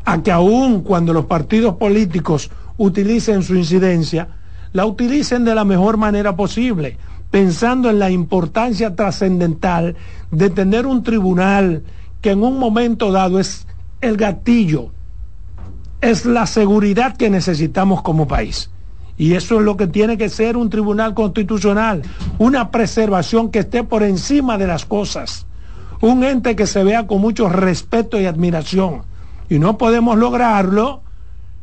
[0.06, 4.30] a que aun cuando los partidos políticos utilicen su incidencia,
[4.72, 6.98] la utilicen de la mejor manera posible,
[7.32, 9.96] pensando en la importancia trascendental
[10.32, 11.84] de tener un tribunal
[12.22, 13.68] que en un momento dado es
[14.02, 14.92] el gatillo
[16.02, 18.70] es la seguridad que necesitamos como país.
[19.18, 22.04] Y eso es lo que tiene que ser un tribunal constitucional,
[22.38, 25.46] una preservación que esté por encima de las cosas,
[26.00, 29.02] un ente que se vea con mucho respeto y admiración.
[29.50, 31.02] Y no podemos lograrlo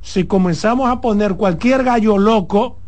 [0.03, 2.79] si comenzamos a poner cualquier gallo loco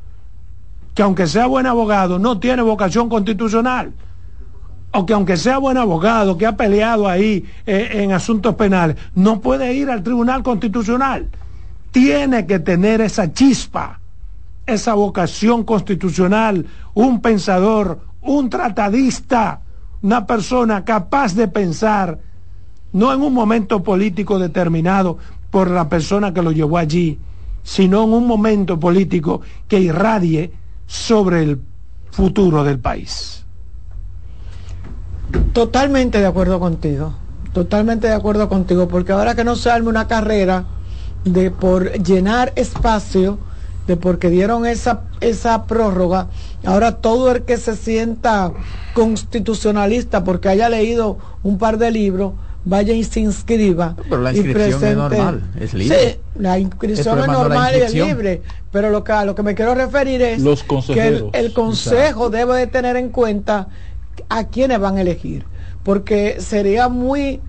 [0.95, 3.93] que aunque sea buen abogado no tiene vocación constitucional
[4.93, 9.41] o que aunque sea buen abogado, que ha peleado ahí eh, en asuntos penales, no
[9.41, 11.29] puede ir al Tribunal Constitucional.
[11.91, 14.01] Tiene que tener esa chispa,
[14.67, 19.61] esa vocación constitucional, un pensador, un tratadista,
[20.03, 22.19] una persona capaz de pensar,
[22.93, 25.19] no en un momento político determinado
[25.51, 27.19] por la persona que lo llevó allí,
[27.63, 30.53] sino en un momento político que irradie
[30.87, 31.61] sobre el
[32.11, 33.45] futuro del país.
[35.53, 37.15] Totalmente de acuerdo contigo,
[37.53, 40.65] totalmente de acuerdo contigo, porque ahora que no se arme una carrera
[41.25, 43.39] de por llenar espacio,
[43.87, 46.29] de porque dieron esa, esa prórroga,
[46.65, 48.53] ahora todo el que se sienta
[48.95, 52.33] constitucionalista porque haya leído un par de libros,
[52.65, 53.97] vaya y se inscriba.
[54.09, 55.99] Pero la inscripción es normal, es libre.
[55.99, 58.43] Sí, la inscripción es normal y es libre.
[58.71, 60.43] Pero lo que, a lo que me quiero referir es
[60.93, 63.69] que el, el consejo debe de tener en cuenta
[64.29, 65.45] a quiénes van a elegir.
[65.83, 67.41] Porque sería muy,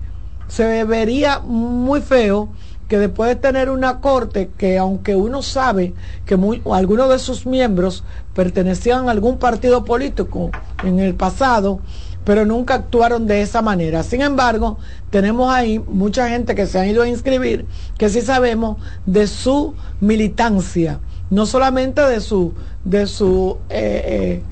[0.48, 2.50] se vería muy feo
[2.88, 5.94] que después de tener una corte que aunque uno sabe
[6.26, 6.36] que
[6.72, 8.02] algunos de sus miembros
[8.34, 10.50] pertenecían a algún partido político
[10.82, 11.80] en el pasado,
[12.24, 14.02] pero nunca actuaron de esa manera.
[14.02, 14.78] Sin embargo,
[15.10, 17.64] tenemos ahí mucha gente que se ha ido a inscribir,
[17.96, 20.98] que sí sabemos de su militancia,
[21.30, 22.54] no solamente de su,
[22.84, 24.42] de su eh, eh,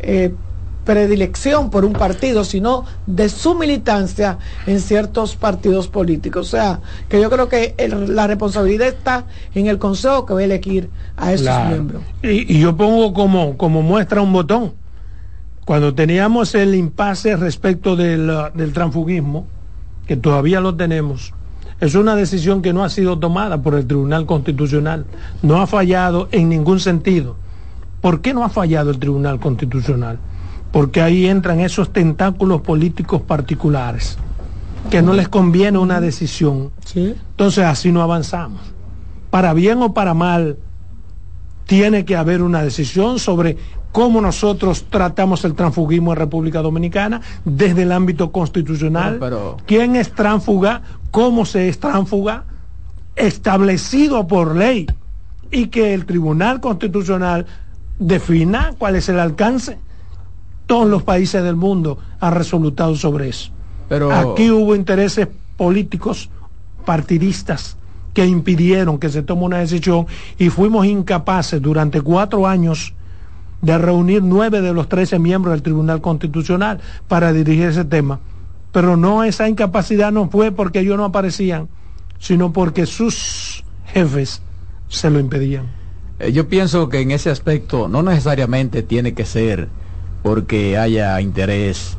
[0.00, 0.34] eh,
[0.86, 6.46] predilección por un partido, sino de su militancia en ciertos partidos políticos.
[6.46, 7.74] O sea, que yo creo que
[8.08, 12.02] la responsabilidad está en el Consejo que va a elegir a esos miembros.
[12.22, 14.72] Y, yo pongo como, como muestra un botón.
[15.66, 19.46] Cuando teníamos el impasse respecto del, del transfugismo,
[20.06, 21.34] que todavía lo tenemos,
[21.80, 25.04] es una decisión que no ha sido tomada por el Tribunal Constitucional.
[25.42, 27.34] No ha fallado en ningún sentido.
[28.00, 30.20] ¿Por qué no ha fallado el Tribunal Constitucional?
[30.72, 34.18] Porque ahí entran esos tentáculos políticos particulares,
[34.90, 36.70] que no les conviene una decisión.
[36.94, 38.60] Entonces así no avanzamos.
[39.30, 40.58] Para bien o para mal,
[41.66, 43.56] tiene que haber una decisión sobre
[43.92, 49.18] cómo nosotros tratamos el transfugismo en República Dominicana desde el ámbito constitucional,
[49.66, 52.44] quién es tránfuga, cómo se es tránfuga,
[53.16, 54.86] establecido por ley
[55.50, 57.46] y que el Tribunal Constitucional
[57.98, 59.78] defina cuál es el alcance.
[60.66, 63.50] Todos los países del mundo han resolutado sobre eso.
[63.88, 64.12] Pero...
[64.12, 66.28] Aquí hubo intereses políticos
[66.84, 67.76] partidistas
[68.12, 70.06] que impidieron que se tome una decisión
[70.38, 72.94] y fuimos incapaces durante cuatro años
[73.60, 78.20] de reunir nueve de los trece miembros del Tribunal Constitucional para dirigir ese tema.
[78.72, 81.68] Pero no, esa incapacidad no fue porque ellos no aparecían,
[82.18, 84.42] sino porque sus jefes
[84.88, 85.66] se lo impedían.
[86.18, 89.68] Eh, yo pienso que en ese aspecto no necesariamente tiene que ser
[90.26, 91.96] porque haya interés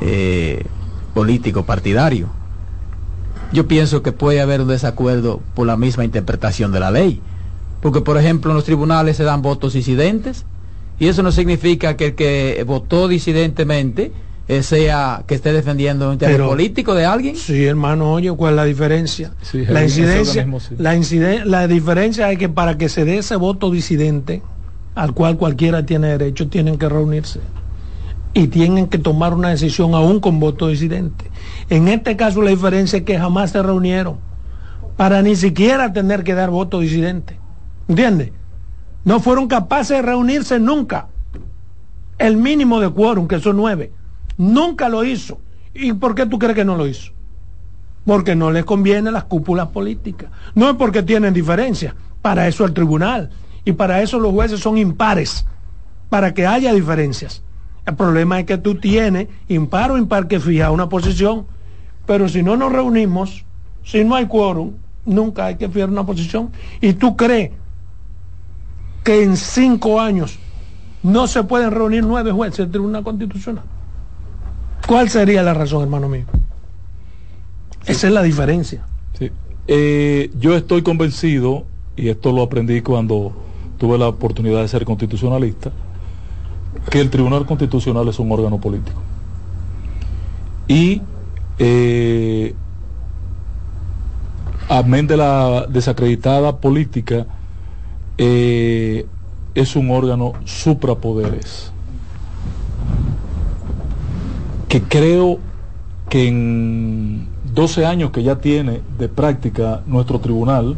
[0.00, 0.64] eh,
[1.12, 2.30] político partidario.
[3.52, 7.20] Yo pienso que puede haber un desacuerdo por la misma interpretación de la ley.
[7.82, 10.46] Porque, por ejemplo, en los tribunales se dan votos disidentes
[10.98, 14.12] y eso no significa que el que votó disidentemente
[14.48, 17.36] eh, sea que esté defendiendo un interés político de alguien.
[17.36, 19.32] Sí, hermano, oye, ¿cuál es la diferencia?
[19.68, 20.46] la incidencia,
[20.78, 24.40] la, la diferencia es que para que se dé ese voto disidente,
[24.96, 27.38] al cual cualquiera tiene derecho, tienen que reunirse
[28.32, 31.30] y tienen que tomar una decisión aún con voto disidente.
[31.70, 34.16] En este caso la diferencia es que jamás se reunieron
[34.96, 37.38] para ni siquiera tener que dar voto disidente.
[37.88, 38.32] ¿Entiendes?
[39.04, 41.08] No fueron capaces de reunirse nunca.
[42.18, 43.92] El mínimo de quórum, que son nueve.
[44.38, 45.38] Nunca lo hizo.
[45.74, 47.12] ¿Y por qué tú crees que no lo hizo?
[48.06, 50.30] Porque no les conviene las cúpulas políticas.
[50.54, 51.94] No es porque tienen diferencias.
[52.22, 53.30] Para eso el tribunal.
[53.66, 55.44] Y para eso los jueces son impares.
[56.08, 57.42] Para que haya diferencias.
[57.84, 61.44] El problema es que tú tienes impar o impar que fija una posición.
[62.06, 63.44] Pero si no nos reunimos,
[63.84, 64.72] si no hay quórum,
[65.04, 66.50] nunca hay que fijar una posición.
[66.80, 67.50] Y tú crees
[69.04, 70.38] que en cinco años
[71.02, 73.64] no se pueden reunir nueve jueces del Tribunal Constitucional.
[74.86, 76.24] ¿Cuál sería la razón, hermano mío?
[77.84, 78.84] Esa es la diferencia.
[79.68, 81.64] Eh, yo estoy convencido,
[81.96, 83.45] y esto lo aprendí cuando
[83.78, 85.70] tuve la oportunidad de ser constitucionalista,
[86.90, 89.00] que el Tribunal Constitucional es un órgano político.
[90.68, 91.02] Y
[91.58, 92.54] eh,
[94.68, 97.26] amén de la desacreditada política
[98.18, 99.06] eh,
[99.54, 101.72] es un órgano suprapoderes
[104.68, 105.38] que creo
[106.08, 110.76] que en 12 años que ya tiene de práctica nuestro tribunal,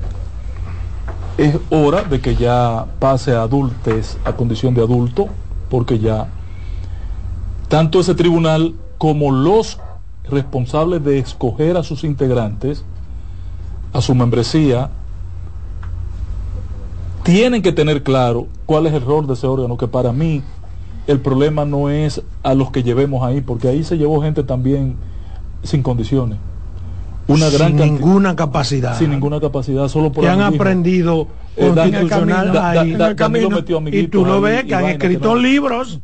[1.38, 5.28] es hora de que ya pase a adultes a condición de adulto,
[5.70, 6.26] porque ya
[7.68, 9.78] tanto ese tribunal como los
[10.28, 12.84] responsables de escoger a sus integrantes,
[13.92, 14.90] a su membresía,
[17.22, 20.42] tienen que tener claro cuál es el rol de ese órgano, que para mí
[21.06, 24.96] el problema no es a los que llevemos ahí, porque ahí se llevó gente también
[25.62, 26.38] sin condiciones.
[27.28, 28.98] Una sin ninguna capacidad.
[28.98, 31.72] Sin ninguna capacidad, solo por Que han aprendido eh,
[33.92, 36.00] y tú lo ves que han escrito libros,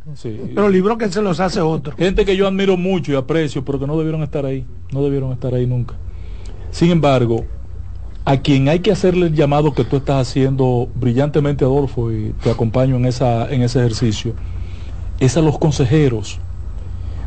[0.54, 1.96] pero libros que se los hace otro.
[1.96, 5.32] Gente que yo admiro mucho y aprecio, pero que no debieron estar ahí, no debieron
[5.32, 5.94] estar ahí nunca.
[6.70, 7.44] Sin embargo,
[8.24, 12.50] a quien hay que hacerle el llamado que tú estás haciendo brillantemente, Adolfo, y te
[12.50, 14.34] acompaño en, esa, en ese ejercicio,
[15.20, 16.40] es a los consejeros.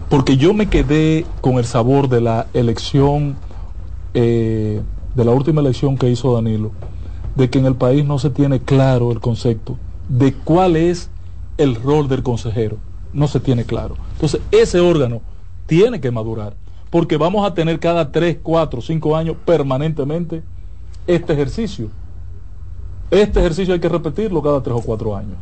[0.09, 3.35] Porque yo me quedé con el sabor de la elección,
[4.13, 4.81] eh,
[5.15, 6.71] de la última elección que hizo Danilo,
[7.35, 9.77] de que en el país no se tiene claro el concepto
[10.09, 11.09] de cuál es
[11.57, 12.77] el rol del consejero.
[13.13, 13.95] No se tiene claro.
[14.13, 15.21] Entonces, ese órgano
[15.65, 16.55] tiene que madurar,
[16.89, 20.43] porque vamos a tener cada 3, 4, 5 años permanentemente
[21.07, 21.89] este ejercicio.
[23.09, 25.37] Este ejercicio hay que repetirlo cada tres o cuatro años.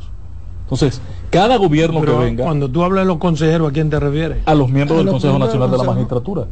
[0.63, 2.43] Entonces, cada gobierno que venga...
[2.43, 4.39] Cuando tú hablas de los consejeros, ¿a quién te refieres?
[4.45, 6.45] A los miembros del Consejo Nacional de la Magistratura,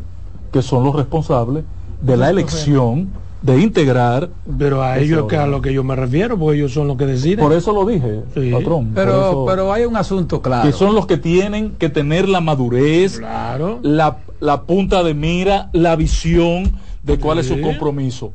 [0.52, 1.64] que son los responsables
[2.04, 3.10] de la elección
[3.42, 4.30] de integrar.
[4.58, 7.06] Pero a ellos que a lo que yo me refiero, porque ellos son los que
[7.06, 7.40] deciden.
[7.40, 8.52] Por eso lo dije, Sí.
[8.52, 8.92] patrón.
[8.94, 10.68] Pero, eso- pero hay un asunto claro.
[10.68, 13.80] que son los que tienen que tener la madurez, Claro.
[13.82, 16.74] la, la punta de mira, la visión
[17.04, 18.32] de cuál es su compromiso.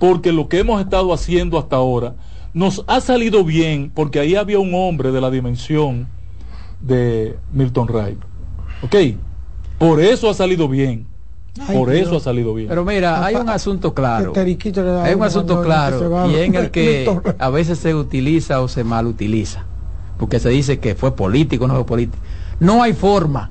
[0.00, 2.14] Porque lo que hemos estado haciendo hasta ahora
[2.54, 6.08] nos ha salido bien, porque ahí había un hombre de la dimensión
[6.80, 8.18] de Milton Wright.
[8.82, 8.94] ¿Ok?
[9.78, 11.06] Por eso ha salido bien.
[11.66, 12.06] Ay, Por Dios.
[12.08, 12.68] eso ha salido bien.
[12.68, 14.32] Pero mira, hay un asunto claro.
[14.34, 18.68] Este da Hay un asunto claro y en el que a veces se utiliza o
[18.68, 19.64] se mal utiliza.
[20.18, 22.22] Porque se dice que fue político, no fue político.
[22.60, 23.50] No hay forma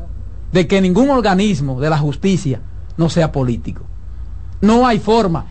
[0.52, 2.62] de que ningún organismo de la justicia
[2.98, 3.84] no sea político.
[4.62, 5.46] No hay forma.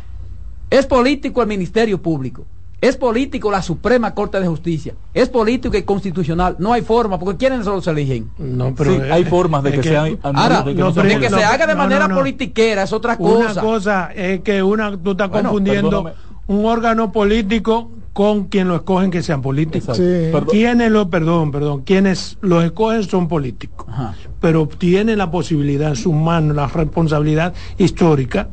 [0.69, 2.45] Es político el Ministerio Público.
[2.79, 4.95] Es político la Suprema Corte de Justicia.
[5.15, 6.57] Es político y constitucional.
[6.59, 8.31] No hay forma, porque ¿quiénes solo se eligen?
[8.39, 11.19] No, pero Sí, eh, hay formas de que sean- Ahora, de que no, no de
[11.19, 12.21] que no, se haga de no, manera no, no.
[12.21, 13.61] politiquera es otra Una cosa.
[13.63, 16.17] cosa es que una tú estás Bueno, confundiendo perdóname.
[16.49, 19.97] un órgano político con quien lo escogen que sean políticos.
[19.97, 20.03] Sí.
[20.31, 20.49] Perdón.
[20.51, 24.15] Quienes lo, perdón, perdón, quienes los escogen son políticos, Ajá.
[24.41, 28.49] pero tienen la posibilidad en sus manos, la responsabilidad histórica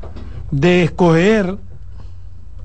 [0.50, 1.58] de escoger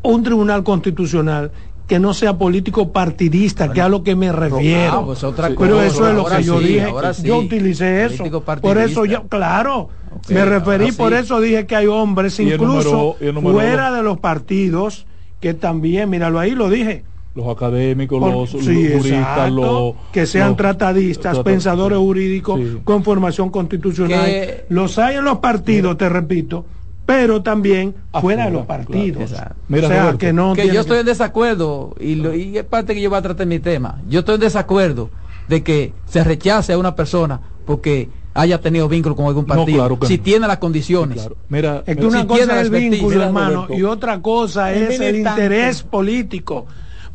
[0.02, 1.50] un tribunal constitucional
[1.86, 5.06] que no sea político partidista, que es a lo que me refiero.
[5.06, 5.50] Pues otra.
[5.58, 6.86] Pero eso es lo que yo sí, dije.
[7.14, 7.22] sí.
[7.26, 8.24] Yo utilicé eso.
[8.60, 9.88] Por eso yo, claro,
[10.28, 11.18] me referí, por sí.
[11.20, 13.96] eso dije que hay hombres, incluso número- número fuera dos.
[13.96, 15.06] de los partidos,
[15.40, 17.04] que también, míralo ahí, lo dije.
[17.34, 19.94] Los académicos, Por- los, sí, los juristas, exacto, los...
[20.12, 22.04] que sean los- tratadistas, trata- pensadores sí.
[22.04, 22.78] jurídicos Sí.
[22.84, 24.26] con formación constitucional.
[24.26, 26.66] Que- Los hay en los partidos, te repito,
[27.08, 29.30] pero también fuera de los Afuera, partidos.
[29.30, 29.54] claro.
[29.68, 32.64] Mira, o sea, Roberto, que no que yo estoy en desacuerdo y, lo- y es
[32.64, 34.02] parte que yo voy a tratar mi tema.
[34.10, 35.08] Yo estoy en desacuerdo
[35.48, 39.78] de que se rechace a una persona porque haya tenido vínculo con algún No, partido,
[39.78, 40.22] claro que si no.
[40.22, 41.16] tiene las condiciones.
[41.20, 41.36] Claro.
[41.48, 43.74] Mira, Es que una si cosa tiene es el vínculo, Mira, hermano, Roberto.
[43.78, 46.66] y otra cosa es el interés político.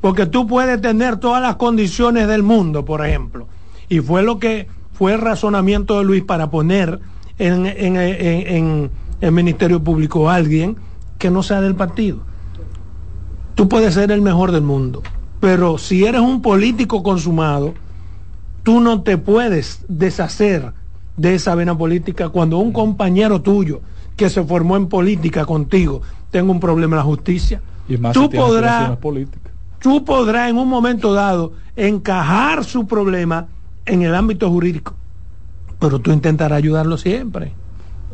[0.01, 3.47] Porque tú puedes tener todas las condiciones del mundo, por ejemplo.
[3.89, 6.99] Y fue lo que fue el razonamiento de Luis para poner
[7.37, 8.91] en, en- en- en
[9.23, 10.75] el Ministerio Público a alguien
[11.17, 12.19] que no sea del partido.
[13.55, 15.01] Tú puedes ser el mejor del mundo,
[15.39, 17.73] pero si eres un político consumado,
[18.63, 20.73] tú no te puedes deshacer
[21.15, 23.79] de esa vena política cuando un compañero tuyo
[24.17, 27.61] que se formó en política contigo tenga un problema en la justicia.
[27.87, 28.97] y más tú si podrás
[29.79, 33.47] tú podrás en un momento dado encajar su problema
[33.85, 34.95] en el ámbito jurídico,
[35.79, 37.53] pero tú intentarás ayudarlo siempre.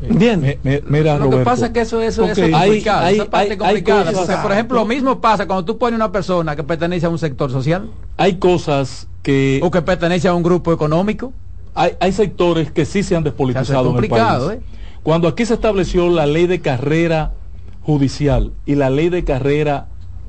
[0.01, 0.57] ¿Entiendes?
[0.63, 3.51] Mi- mi- mira, Lo que pasa es que eso, eso, es complicado, hay- esa parte
[3.51, 6.55] hay- complicada, hay cosas- porque, por ejemplo, lo mismo pasa cuando tú pones una persona
[6.55, 9.59] que pertenece a un sector social hay cosas que...
[9.61, 11.33] o que pertenece a un grupo económico.
[11.75, 14.59] hay, hay sectores que sí se han despolitizado en el complicado, país.
[14.61, 14.65] ¿eh?
[15.03, 17.33] Cuando aquí se estableció la ley de carrera
[17.81, 19.87] judicial y la ley de carrera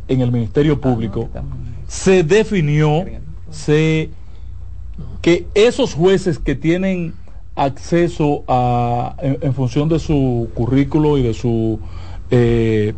[0.09, 1.29] en el Ministerio Público,
[1.87, 3.05] se definió
[3.51, 4.11] se,
[5.21, 7.14] que esos jueces que tienen
[7.57, 11.78] acceso a, en, en función de su currículo y de su
[12.30, 12.94] eh,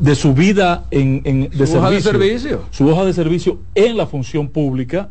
[0.00, 3.96] de su vida en, en- de, Su hoja de servicio, su hoja de servicio en
[3.96, 5.08] la función pública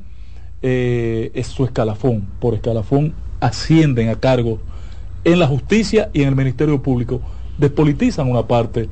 [0.61, 2.25] eh, es su escalafón.
[2.39, 4.59] Por escalafón ascienden a cargo
[5.23, 7.21] en la justicia y en el Ministerio Público.
[7.57, 8.89] Despolitizan una parte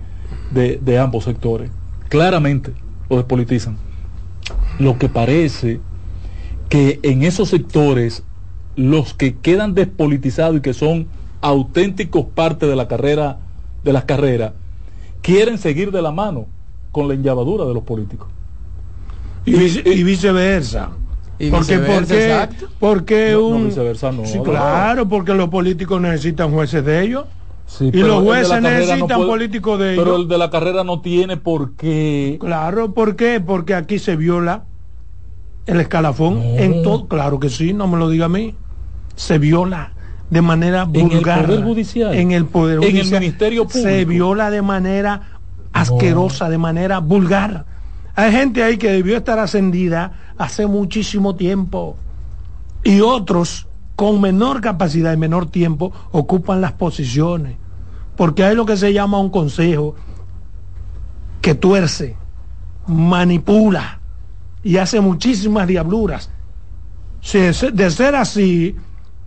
[0.52, 1.70] de, de ambos sectores.
[2.08, 2.72] Claramente
[3.10, 3.78] lo despolitizan.
[4.80, 5.80] Lo que parece
[6.70, 8.24] que en esos sectores
[8.76, 11.08] los que quedan despolitizados y que son
[11.42, 13.38] auténticos parte de la carrera
[13.84, 14.54] de las carreras
[15.22, 16.46] quieren seguir de la mano
[16.92, 18.28] con la enllavadura de los políticos.
[19.46, 20.92] Y, vice- y viceversa.
[21.40, 22.66] Y porque, viceversa, porque, exacto.
[22.80, 24.26] porque No, no, un viceversa no.
[24.26, 24.44] Sí, No.
[24.44, 27.26] claro, porque los políticos necesitan jueces de ellos.
[27.66, 30.22] Sí, Y pero los jueces necesitan políticos de Pero ellos.
[30.22, 32.38] el de la carrera no tiene por qué.
[32.40, 33.42] Claro, ¿por qué?
[33.44, 34.66] Porque aquí se viola
[35.66, 36.60] el escalafón No.
[36.60, 37.08] en todo.
[37.08, 38.56] Claro que sí, no me lo diga a mí.
[39.16, 39.92] Se viola
[40.30, 41.46] de manera En el vulgar.
[41.46, 42.14] Poder Judicial.
[42.16, 43.20] En el Poder En el Judicial.
[43.20, 44.10] Ministerio Se Público.
[44.10, 45.22] viola de manera
[45.74, 47.66] asquerosa, de manera vulgar.
[48.16, 51.96] Hay gente ahí que debió estar ascendida hace muchísimo tiempo.
[52.84, 57.58] Y otros con menor capacidad y menor tiempo ocupan las posiciones.
[58.18, 59.96] Porque hay lo que se llama un consejo
[61.42, 62.18] que tuerce,
[62.88, 64.00] manipula
[64.64, 66.30] y hace muchísimas diabluras.
[67.22, 68.76] Si es- de ser así,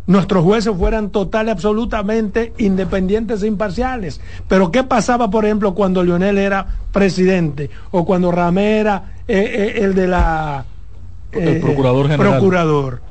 [0.06, 4.20] nuestros jueces fueran total y absolutamente independientes e imparciales.
[4.48, 9.84] Pero ¿qué pasaba, por ejemplo, cuando Leonel era presidente o cuando Ramé era eh, eh,
[9.84, 10.66] el de la...
[11.32, 12.32] El procurador general.
[12.32, 13.02] procurador,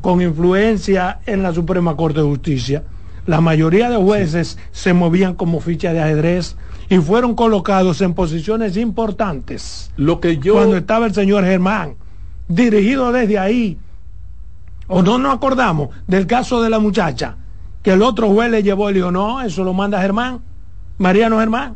[0.00, 2.82] con influencia en la Suprema Corte de Justicia?
[3.26, 6.56] La mayoría de jueces se movían como ficha de ajedrez
[6.88, 9.90] y fueron colocados en posiciones importantes.
[9.96, 11.94] Lo que yo cuando estaba el señor Germán,
[12.48, 13.78] dirigido desde ahí.
[14.88, 17.36] O no nos acordamos del caso de la muchacha,
[17.82, 20.40] que el otro juez le llevó y le dijo, no, eso lo manda Germán,
[20.98, 21.74] Mariano Germán.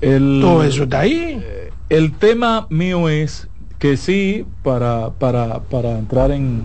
[0.00, 1.42] el, Todo eso está ahí.
[1.88, 3.48] el tema mío es
[3.80, 6.62] que sí, para, para, para entrar en,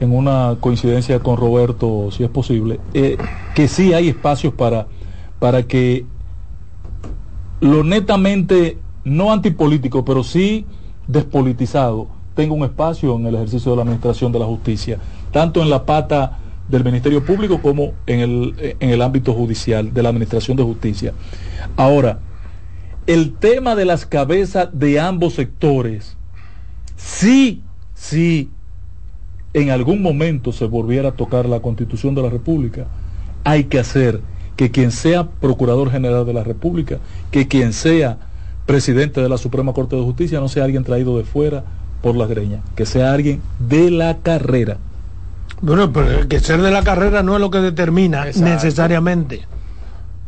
[0.00, 3.16] en una coincidencia con Roberto, si es posible, eh,
[3.54, 4.86] que sí hay espacios para,
[5.38, 6.04] para que
[7.60, 10.66] lo netamente no antipolítico, pero sí
[11.06, 14.98] despolitizado, tenga un espacio en el ejercicio de la administración de la justicia,
[15.32, 20.02] tanto en la pata del Ministerio Público como en el, en el ámbito judicial, de
[20.02, 21.12] la administración de justicia.
[21.76, 22.18] Ahora,
[23.06, 26.16] el tema de las cabezas de ambos sectores,
[26.96, 27.62] sí,
[27.94, 28.50] sí,
[29.54, 32.86] en algún momento se volviera a tocar la constitución de la República,
[33.44, 34.20] hay que hacer
[34.56, 36.98] que quien sea Procurador General de la República,
[37.30, 38.18] que quien sea
[38.64, 41.64] presidente de la Suprema Corte de Justicia no sea alguien traído de fuera
[42.02, 44.78] por las greñas, que sea alguien de la carrera.
[45.60, 48.50] Bueno, pero que ser de la carrera no es lo que determina Exacto.
[48.50, 49.46] necesariamente.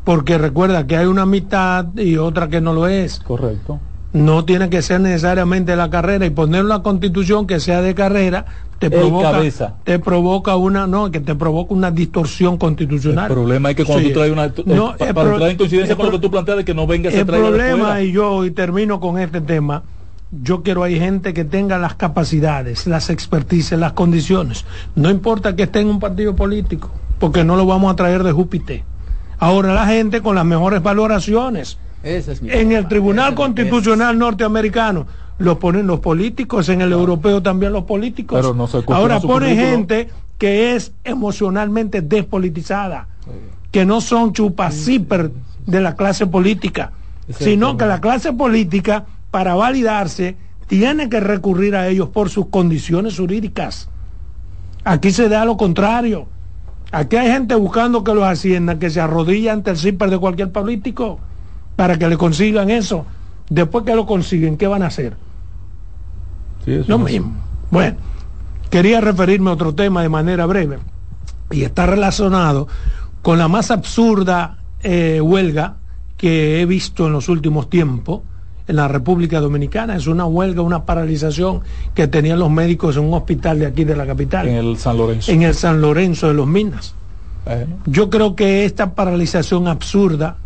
[0.05, 3.18] Porque recuerda que hay una mitad y otra que no lo es.
[3.20, 3.79] Correcto.
[4.12, 8.46] No tiene que ser necesariamente la carrera y poner una constitución que sea de carrera
[8.78, 9.74] te provoca, cabeza.
[9.84, 13.26] te provoca una, no, que te provoca una distorsión constitucional.
[13.26, 14.12] El problema es que cuando Sí.
[14.12, 14.46] tú traes una...
[14.46, 16.86] eh, No, pa- el para en coincidencia con lo que tú planteas de que no
[16.86, 19.82] venga El problema, y yo y termino con este tema,
[20.30, 24.64] yo quiero hay gente que tenga las capacidades, las expertices, las condiciones.
[24.94, 28.32] No importa que esté en un partido político, porque no lo vamos a traer de
[28.32, 28.84] Júpiter.
[29.38, 31.76] Ahora la gente con las mejores valoraciones.
[32.03, 35.07] Es mi En el Tribunal Constitucional norteamericano
[35.38, 38.38] lo ponen los políticos, en el europeo también los políticos.
[38.40, 39.70] Pero no se Ahora pone currículo.
[39.70, 43.09] gente que es emocionalmente despolitizada,
[43.70, 45.30] que no son chupacíper
[45.66, 46.92] de la clase política,
[47.28, 50.36] es sino que la clase política, para validarse,
[50.66, 53.88] tiene que recurrir a ellos por sus condiciones jurídicas.
[54.84, 56.26] Aquí se da lo contrario.
[56.90, 60.51] Aquí hay gente buscando que los asciendan, que se arrodilla ante el CIPER de cualquier
[60.53, 61.20] político
[61.79, 63.07] para que le consigan eso.
[63.49, 65.14] Después que lo consiguen, ¿qué van a hacer?
[66.64, 67.33] Sí, eso Lo no- mismo.
[67.70, 67.97] Bueno,
[68.68, 70.79] quería referirme a otro tema de manera breve
[71.53, 72.66] y está relacionado
[73.22, 75.76] con la más absurda eh, huelga
[76.16, 78.22] que he visto en los últimos tiempos
[78.66, 79.95] en la República Dominicana.
[79.95, 81.61] Es una huelga, una paralización
[81.95, 84.97] que tenían los médicos en un hospital de aquí de la capital, En el San
[84.99, 85.31] Lorenzo.
[85.31, 86.93] en el San Lorenzo de los Minas.
[87.45, 90.39] Bueno, Yo creo que esta paralización absurda,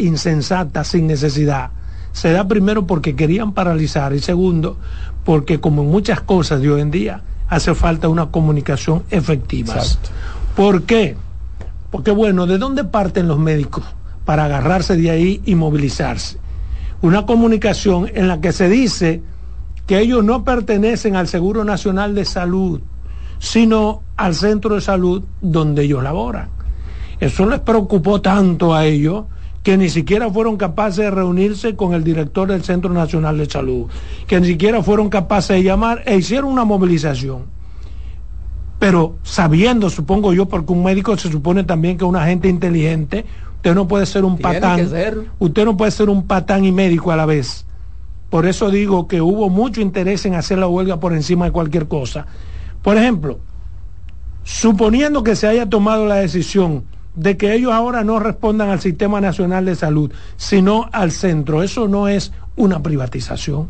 [0.00, 1.70] insensata, sin necesidad,
[2.12, 4.76] se da primero porque querían paralizar y segundo
[5.24, 9.74] porque como en muchas cosas de hoy en día hace falta una comunicación efectiva.
[9.74, 10.10] Exacto.
[10.56, 11.16] ¿Por qué?
[11.90, 13.84] Porque bueno, ¿de dónde parten los médicos
[14.24, 16.38] para agarrarse de ahí y movilizarse?
[17.02, 19.22] Una comunicación en la que se dice
[19.86, 22.80] que ellos no pertenecen al Seguro Nacional de Salud,
[23.38, 26.48] sino al centro de salud donde ellos laboran.
[27.18, 29.24] Eso les preocupó tanto a ellos
[29.62, 33.86] que ni siquiera fueron capaces de reunirse con el director del Centro Nacional de Salud,
[34.26, 37.44] que ni siquiera fueron capaces de llamar e hicieron una movilización.
[38.78, 43.26] Pero sabiendo, supongo yo, porque un médico se supone también que es una gente inteligente,
[43.56, 45.18] usted no puede ser un Tiene patán, ser.
[45.38, 47.66] usted no puede ser un patán y médico a la vez.
[48.30, 51.88] Por eso digo que hubo mucho interés en hacer la huelga por encima de cualquier
[51.88, 52.26] cosa.
[52.80, 53.40] Por ejemplo,
[54.44, 56.84] suponiendo que se haya tomado la decisión
[57.20, 61.86] de que ellos ahora no respondan al Sistema Nacional de Salud, sino al centro, eso
[61.86, 63.68] no es una privatización.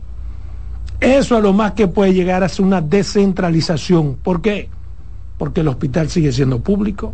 [1.01, 4.17] Eso a lo más que puede llegar a ser una descentralización.
[4.23, 4.69] ¿Por qué?
[5.37, 7.13] Porque el hospital sigue siendo público,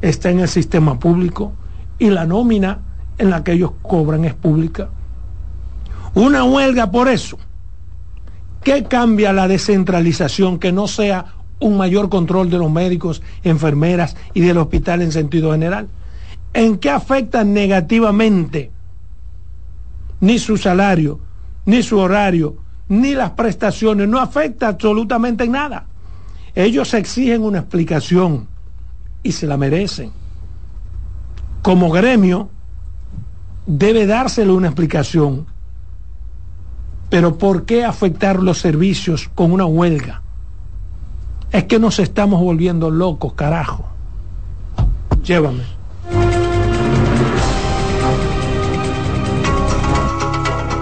[0.00, 1.52] está en el sistema público
[1.98, 2.78] y la nómina
[3.18, 4.90] en la que ellos cobran es pública.
[6.14, 7.36] Una huelga por eso.
[8.62, 11.26] ¿Qué cambia la descentralización que no sea
[11.60, 15.88] un mayor control de los médicos, enfermeras y del hospital en sentido general?
[16.52, 18.70] ¿En qué afecta negativamente
[20.20, 21.18] ni su salario,
[21.66, 22.56] ni su horario,
[22.88, 24.08] ni las prestaciones?
[24.08, 25.86] No afecta absolutamente en nada.
[26.54, 28.46] Ellos exigen una explicación
[29.22, 30.12] y se la merecen.
[31.62, 32.50] Como gremio,
[33.66, 35.46] debe dársele una explicación.
[37.10, 40.23] Pero ¿por qué afectar los servicios con una huelga?
[41.54, 43.84] Es que nos estamos volviendo locos, carajo.
[45.22, 45.62] Llévame.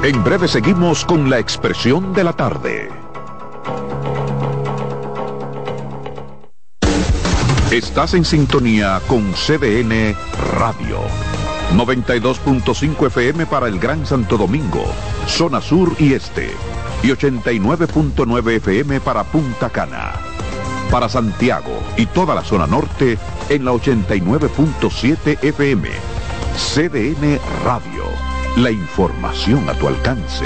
[0.02, 2.88] En breve seguimos con la expresión de la tarde.
[7.70, 10.16] Estás en sintonía con CDN
[10.58, 11.00] Radio.
[11.76, 14.86] 92.5 FM para el Gran Santo Domingo,
[15.26, 16.48] zona sur y este.
[17.02, 20.31] Y 89.9 FM para Punta Cana.
[20.92, 23.16] Para Santiago y toda la zona norte
[23.48, 25.88] en la 89.7 FM.
[26.54, 28.04] CDN Radio.
[28.58, 30.44] La información a tu alcance.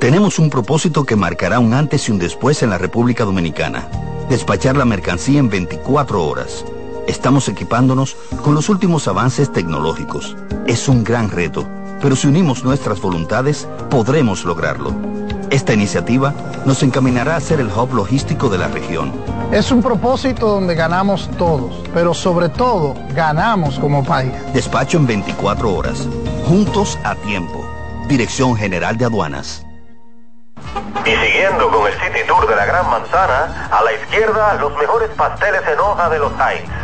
[0.00, 3.88] Tenemos un propósito que marcará un antes y un después en la República Dominicana.
[4.28, 6.66] Despachar la mercancía en 24 horas.
[7.08, 10.36] Estamos equipándonos con los últimos avances tecnológicos.
[10.66, 11.66] Es un gran reto,
[12.04, 14.94] pero si unimos nuestras voluntades, podremos lograrlo.
[15.48, 16.34] Esta iniciativa
[16.66, 19.10] nos encaminará a ser el hub logístico de la región.
[19.50, 24.34] Es un propósito donde ganamos todos, pero sobre todo ganamos como país.
[24.52, 26.06] Despacho en 24 horas.
[26.46, 27.66] Juntos a tiempo.
[28.06, 29.64] Dirección General de Aduanas.
[31.06, 35.08] Y siguiendo con el City Tour de la Gran Manzana, a la izquierda los mejores
[35.16, 36.83] pasteles en hoja de los Heights.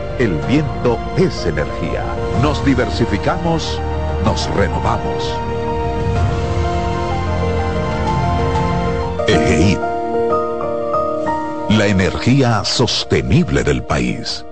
[0.19, 2.03] el viento es energía.
[2.41, 3.79] Nos diversificamos,
[4.25, 5.35] nos renovamos.
[9.27, 9.77] EGI.
[11.77, 14.45] La energía sostenible del país.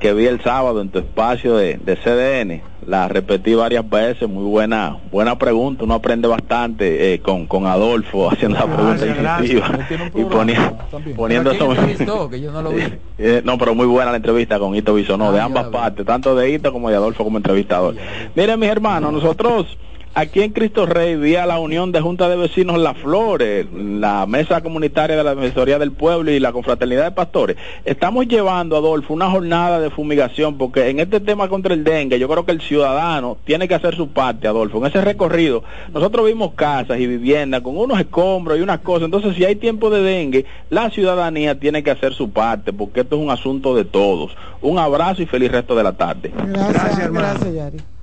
[0.00, 2.62] que vi el sábado en tu espacio de, de CDN.
[2.86, 8.30] La repetí varias veces, muy buena buena pregunta, uno aprende bastante eh, con, con Adolfo
[8.30, 9.78] haciendo la pregunta incisiva
[10.14, 10.78] y poniendo,
[11.16, 12.30] poniendo eso.
[12.30, 12.82] que yo no lo vi.
[13.18, 16.50] Eh, no, pero muy buena la entrevista con Ito Bisonó, de ambas partes, tanto de
[16.50, 17.94] Ito como de Adolfo como entrevistador.
[18.34, 19.78] Miren, mis hermanos, nosotros
[20.16, 24.62] aquí en Cristo Rey, vía la Unión de Junta de Vecinos Las Flores, la Mesa
[24.62, 29.30] Comunitaria de la Defensoría del Pueblo y la Confraternidad de Pastores, estamos llevando, Adolfo, una
[29.30, 33.36] jornada de fumigación, porque en este tema contra el dengue, yo creo que el ciudadano
[33.44, 34.78] tiene que hacer su parte, Adolfo.
[34.78, 35.62] En ese recorrido,
[35.92, 39.04] nosotros vimos casas y viviendas con unos escombros y unas cosas.
[39.04, 43.16] Entonces, si hay tiempo de dengue, la ciudadanía tiene que hacer su parte, porque esto
[43.16, 44.34] es un asunto de todos.
[44.62, 46.32] Un abrazo y feliz resto de la tarde.
[46.34, 47.95] Gracias, gracias, gracias Yari.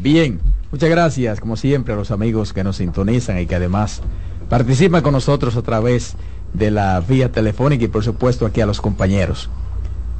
[0.00, 0.40] Bien,
[0.70, 4.02] muchas gracias, como siempre, a los amigos que nos sintonizan y que además
[4.48, 6.16] participan con nosotros a través
[6.52, 9.50] de la vía telefónica y por supuesto aquí a los compañeros.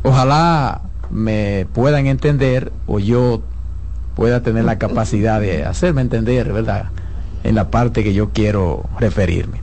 [0.02, 3.42] Ojalá me puedan entender o yo
[4.14, 6.86] pueda tener la capacidad de hacerme entender, ¿verdad?
[7.42, 9.60] En la parte que yo quiero referirme.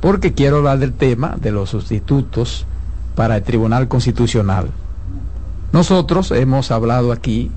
[0.00, 2.66] Porque quiero hablar del tema de los sustitutos
[3.14, 4.70] para el Tribunal Constitucional.
[5.72, 7.50] Nosotros hemos hablado aquí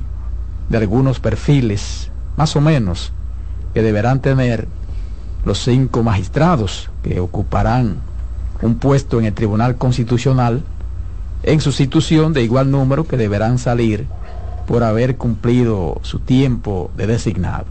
[0.74, 3.12] de algunos perfiles, más o menos,
[3.76, 4.68] que deberán tener
[5.46, 7.98] los cinco magistrados que ocuparán
[8.64, 10.64] un puesto en el Tribunal Constitucional
[11.44, 14.08] en sustitución de igual número que deberán salir
[14.66, 17.66] por haber cumplido su tiempo de designado.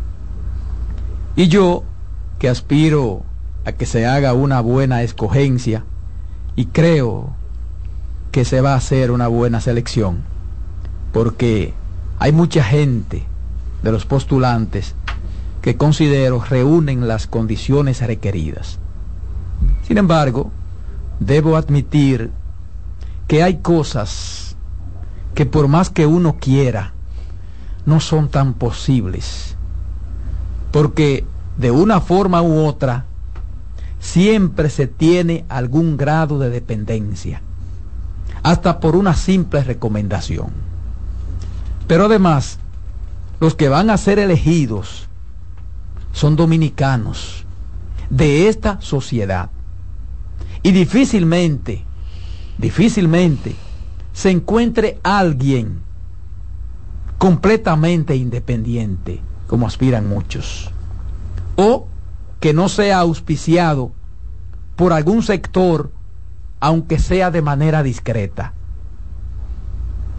[1.35, 1.83] Y yo,
[2.39, 3.25] que aspiro
[3.65, 5.83] a que se haga una buena escogencia
[6.55, 7.35] y creo
[8.31, 10.23] que se va a hacer una buena selección,
[11.13, 11.75] porque
[12.23, 13.25] hay mucha gente
[13.83, 14.95] de los postulantes
[15.61, 18.79] que considero reúnen las condiciones requeridas.
[19.83, 20.53] Sin embargo,
[21.19, 22.31] debo admitir
[23.27, 24.55] que hay cosas
[25.35, 26.93] que por más que uno quiera,
[27.87, 29.57] no son tan posibles.
[30.71, 31.25] Porque
[31.59, 33.07] de una forma u otra,
[33.99, 37.43] siempre se tiene algún grado de dependencia,
[38.45, 40.72] hasta por una simple recomendación.
[41.87, 42.59] Pero además,
[43.41, 45.09] los que van a ser elegidos
[46.13, 47.45] son dominicanos
[48.11, 49.51] de esta sociedad.
[50.63, 51.85] Y difícilmente,
[52.59, 53.57] difícilmente
[54.13, 55.81] se encuentre alguien
[57.19, 60.71] completamente independiente, como aspiran muchos,
[61.57, 61.87] o
[62.41, 63.93] que no sea auspiciado
[64.77, 65.91] por algún sector,
[66.61, 68.53] aunque sea de manera discreta.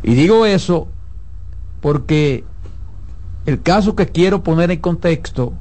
[0.02, 0.88] Y digo eso
[1.84, 2.46] porque
[3.46, 5.52] el caso que quiero poner en contexto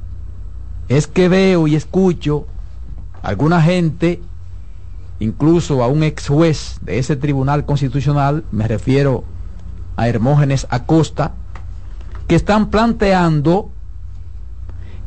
[0.87, 2.47] es que veo y escucho
[3.21, 4.21] a alguna gente,
[5.19, 9.25] incluso a un ex juez de ese tribunal constitucional, me refiero
[9.97, 11.33] a Hermógenes Acosta,
[12.27, 13.69] que están planteando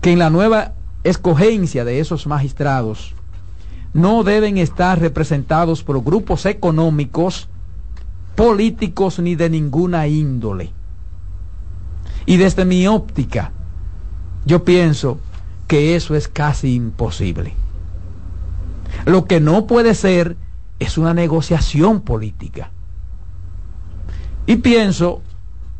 [0.03, 3.15] que en la nueva escogencia de esos magistrados
[3.95, 7.49] no deben estar representados por grupos económicos,
[8.35, 10.76] políticos ni de ninguna índole.
[12.27, 13.53] Y desde mi óptica,
[14.45, 15.19] yo pienso
[15.69, 17.55] que eso es casi imposible.
[19.05, 20.37] Lo que no puede ser
[20.81, 22.71] es una negociación política.
[24.47, 25.23] Y pienso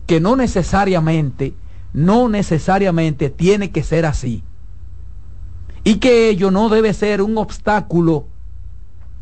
[0.07, 1.55] que no necesariamente,
[1.93, 4.43] no necesariamente tiene que ser así
[5.83, 8.27] y que ello no debe ser un obstáculo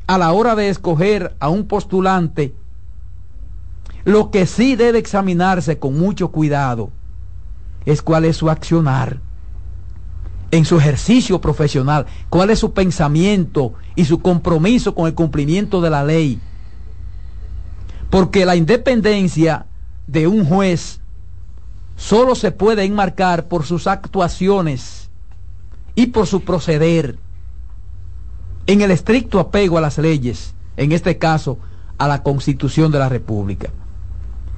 [0.07, 2.55] a la hora de escoger a un postulante.
[4.05, 6.91] Lo que sí debe examinarse con mucho cuidado
[7.87, 9.21] es cuál es su accionar
[10.51, 15.91] en su ejercicio profesional, cuál es su pensamiento y su compromiso con el cumplimiento de
[15.91, 16.41] la ley.
[18.09, 19.67] Porque la independencia
[20.07, 21.01] de un juez
[21.97, 25.11] solo se puede enmarcar por sus actuaciones
[25.97, 27.19] y por su proceder
[28.67, 31.59] en el estricto apego a las leyes, en este caso
[31.99, 33.71] a la constitución de la República.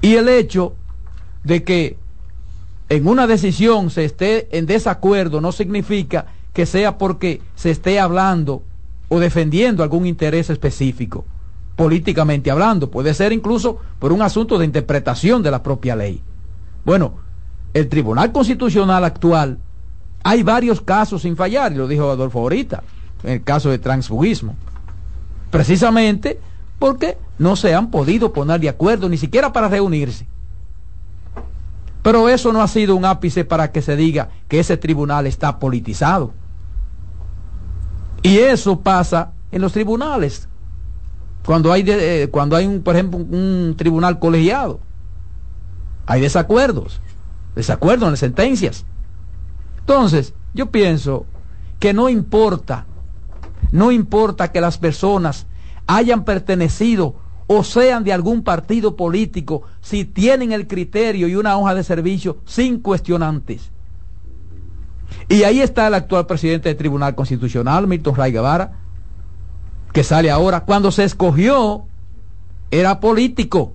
[0.01, 0.75] Y el hecho
[1.43, 1.99] de que
[2.89, 8.63] en una decisión se esté en desacuerdo no significa que sea porque se esté hablando
[9.09, 11.25] o defendiendo algún interés específico,
[11.75, 12.91] políticamente hablando.
[12.91, 16.23] Puede ser incluso por un asunto de interpretación de la propia ley.
[16.85, 17.15] Bueno,
[17.75, 19.59] el Tribunal Constitucional actual
[20.23, 22.83] hay varios casos sin fallar, y lo dijo Adolfo ahorita,
[23.23, 24.57] en el caso de transfugismo.
[25.51, 26.41] Precisamente
[26.79, 30.27] porque no se han podido poner de acuerdo, ni siquiera para reunirse.
[32.07, 35.59] Pero eso no ha sido un ápice para que se diga que ese tribunal está
[35.59, 36.33] politizado.
[38.23, 40.49] Y eso pasa en los tribunales.
[41.45, 44.79] Cuando hay, eh, cuando hay un, por ejemplo, un tribunal colegiado.
[46.07, 47.01] Hay desacuerdos.
[47.57, 48.85] Desacuerdos en las sentencias.
[49.81, 51.27] Entonces, yo pienso
[51.81, 52.87] que no importa,
[53.73, 55.49] no importa que las personas
[55.89, 57.17] hayan pertenecido
[57.47, 62.39] o sean de algún partido político, si tienen el criterio y una hoja de servicio
[62.45, 63.71] sin cuestionantes.
[65.29, 68.73] Y ahí está el actual presidente del Tribunal Constitucional, Milton Ray Guevara,
[69.93, 70.61] que sale ahora.
[70.61, 71.85] Cuando se escogió,
[72.71, 73.75] era político,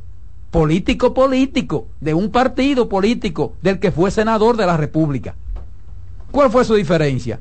[0.51, 5.35] político político, de un partido político, del que fue senador de la República.
[6.31, 7.39] ¿Cuál fue su diferencia?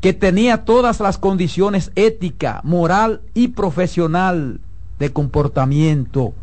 [0.00, 4.60] Que tenía todas las condiciones ética, moral y profesional
[4.98, 6.34] de comportamiento.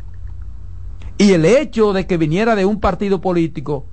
[1.18, 3.86] Y el hecho de que viniera de un partido político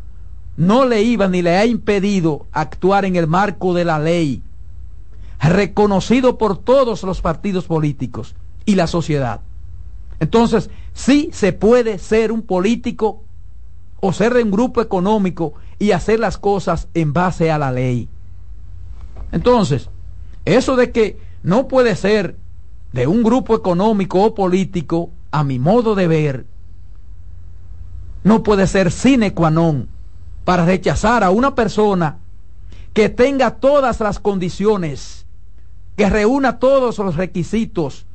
[0.57, 4.43] no le iba ni le ha impedido actuar en el marco de la ley,
[5.41, 8.35] reconocido por todos los partidos políticos
[8.65, 9.41] y la sociedad.
[10.21, 13.25] Entonces, sí se puede ser un político
[14.01, 18.09] o ser de un grupo económico y hacer las cosas en base a la ley.
[19.33, 19.89] Entonces,
[20.45, 22.37] eso de que no puede ser
[22.93, 26.47] de un grupo económico o político, a mi modo de ver,
[28.25, 29.89] no puede ser sine qua non
[30.45, 32.19] para rechazar a una persona
[32.93, 35.27] que tenga todas las condiciones,
[35.97, 38.07] que reúna todos los requisitos.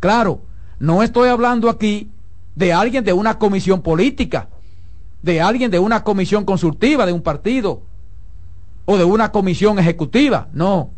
[0.00, 0.42] Claro,
[0.78, 2.10] no estoy hablando aquí
[2.56, 4.48] de alguien de una comisión política,
[5.22, 7.82] de alguien de una comisión consultiva de un partido.
[8.84, 10.90] o de una comisión ejecutiva, no,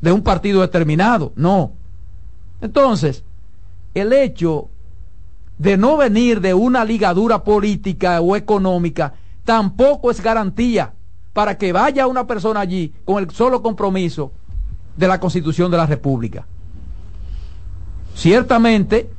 [0.00, 1.72] de un partido determinado, no.
[2.62, 3.24] Entonces,
[3.92, 4.68] el hecho
[5.58, 10.94] de no venir de una ligadura política o económica tampoco es garantía
[11.32, 14.32] para que vaya una persona allí con el solo compromiso
[14.96, 16.46] de la constitución de la República.
[18.14, 19.10] Ciertamente,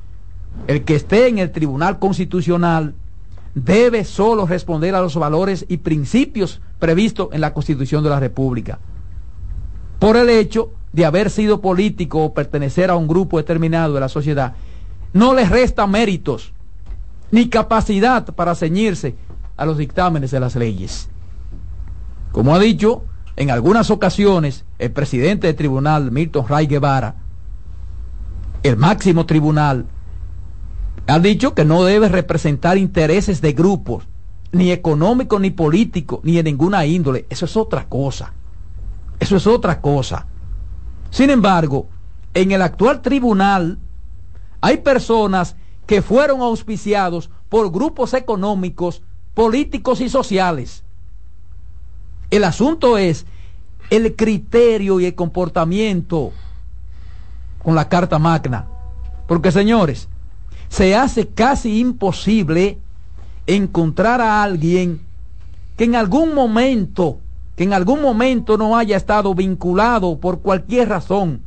[0.67, 2.93] el que esté en el Tribunal Constitucional
[3.55, 8.79] debe solo responder a los valores y principios previstos en la Constitución de la República.
[9.99, 14.09] Por el hecho de haber sido político o pertenecer a un grupo determinado de la
[14.09, 14.53] sociedad,
[15.11, 16.53] no le resta méritos
[17.31, 19.15] ni capacidad para ceñirse
[19.57, 21.09] a los dictámenes de las leyes.
[22.31, 27.15] Como ha dicho en algunas ocasiones el presidente del tribunal, Milton Ray Guevara,
[28.61, 29.87] el máximo tribunal,
[31.07, 34.07] ha dicho que no debe representar intereses de grupos,
[34.51, 37.25] ni económicos, ni políticos, ni de ninguna índole.
[37.29, 38.33] Eso es otra cosa.
[39.19, 40.27] Eso es otra cosa.
[41.13, 41.89] Sin embargo,
[42.33, 43.77] en el actual tribunal
[44.61, 45.55] hay personas
[45.85, 49.03] que fueron auspiciados por grupos económicos,
[49.35, 50.83] políticos y sociales.
[52.31, 53.27] El asunto es
[53.91, 56.31] el criterio y el comportamiento
[57.61, 58.65] con la Carta Magna.
[59.27, 60.09] Porque señores,
[60.67, 62.79] se hace casi imposible
[63.45, 64.99] encontrar a alguien
[65.77, 67.19] que en algún momento,
[67.55, 71.41] que en algún momento no haya estado vinculado por cualquier razón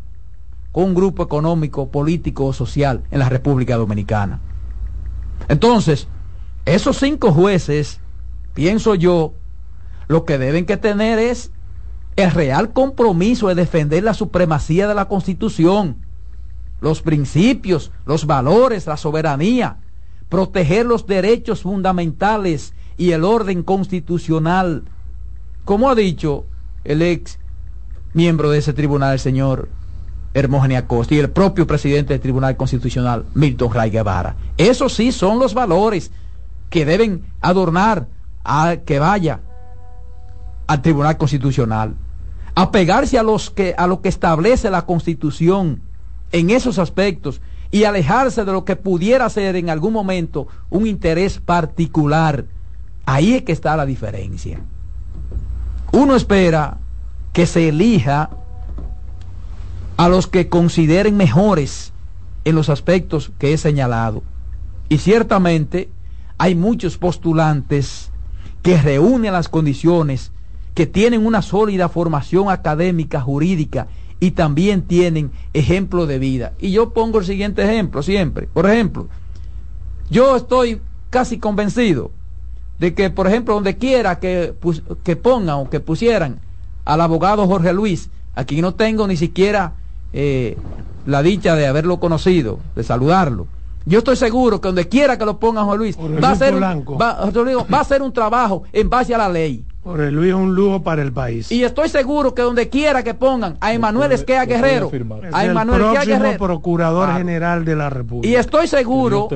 [0.73, 4.41] con un grupo económico, político o social en la República Dominicana.
[5.49, 6.09] Entonces,
[6.65, 8.01] esos cinco jueces,
[8.55, 9.35] pienso yo,
[10.09, 11.51] lo que deben que tener es
[12.17, 16.07] el real compromiso de defender la supremacía de la Constitución
[16.81, 19.79] los principios, los valores, la soberanía,
[20.29, 24.85] proteger los derechos fundamentales y el orden constitucional.
[25.67, 26.45] Como ha dicho
[26.85, 27.41] el ex
[28.15, 29.69] miembro de ese tribunal, el señor
[30.33, 34.37] Hermógena Costa, y el propio presidente del Tribunal Constitucional, Milton Ray Guevara.
[34.59, 36.13] Esos sí son los valores
[36.71, 38.07] que deben adornar
[38.45, 39.41] a que vaya
[40.69, 41.97] al Tribunal Constitucional.
[42.55, 45.81] Apegarse a los que a lo que establece la Constitución
[46.31, 47.41] en esos aspectos
[47.73, 52.45] y alejarse de lo que pudiera ser en algún momento un interés particular.
[53.05, 54.61] Ahí es que está la diferencia.
[55.97, 56.77] Uno espera
[57.33, 58.29] que se elija
[59.97, 61.95] a los que consideren mejores
[62.45, 64.23] en los aspectos que he señalado.
[64.91, 65.89] Y ciertamente
[66.37, 68.11] hay muchos postulantes
[68.63, 70.33] que reúnen las condiciones,
[70.75, 73.87] que tienen una sólida formación académica, jurídica
[74.21, 76.53] y también tienen ejemplo de vida.
[76.59, 78.49] Y yo pongo el siguiente ejemplo siempre.
[78.53, 79.09] Por ejemplo,
[80.11, 82.11] yo estoy casi convencido
[82.79, 84.55] de que, por ejemplo, donde quiera que,
[85.03, 86.41] que pongan o que pusieran
[86.85, 89.75] al abogado Jorge Luis, a quien no tengo ni siquiera
[90.13, 90.57] eh,
[91.07, 93.47] la dicha de haberlo conocido, de saludarlo.
[93.87, 97.81] Yo estoy seguro que donde quiera que lo pongan Jorge Luis, va a, ser va
[97.81, 99.65] a ser un trabajo en base a la ley.
[99.85, 101.53] Jorge Luis es un lujo para el país.
[101.53, 104.91] Y estoy seguro que donde quiera que pongan a Emanuel Esquea Guerrero,
[105.33, 108.29] a Emanuel Esquea Guerrero, procurador general de la República.
[108.29, 109.29] Y estoy seguro,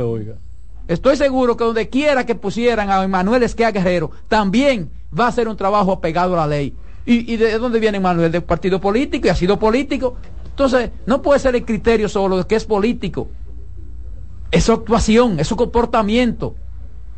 [0.93, 5.49] estoy seguro que donde quiera que pusieran a Emanuel Esquea Guerrero, también va a ser
[5.49, 6.75] un trabajo apegado a la ley.
[7.07, 8.31] ¿Y, de dónde viene Emanuel?
[8.31, 10.17] Del partido político y ha sido político.
[10.45, 13.29] Entonces, no puede ser el criterio solo de que es político.
[14.51, 16.55] Es su actuación, es su comportamiento.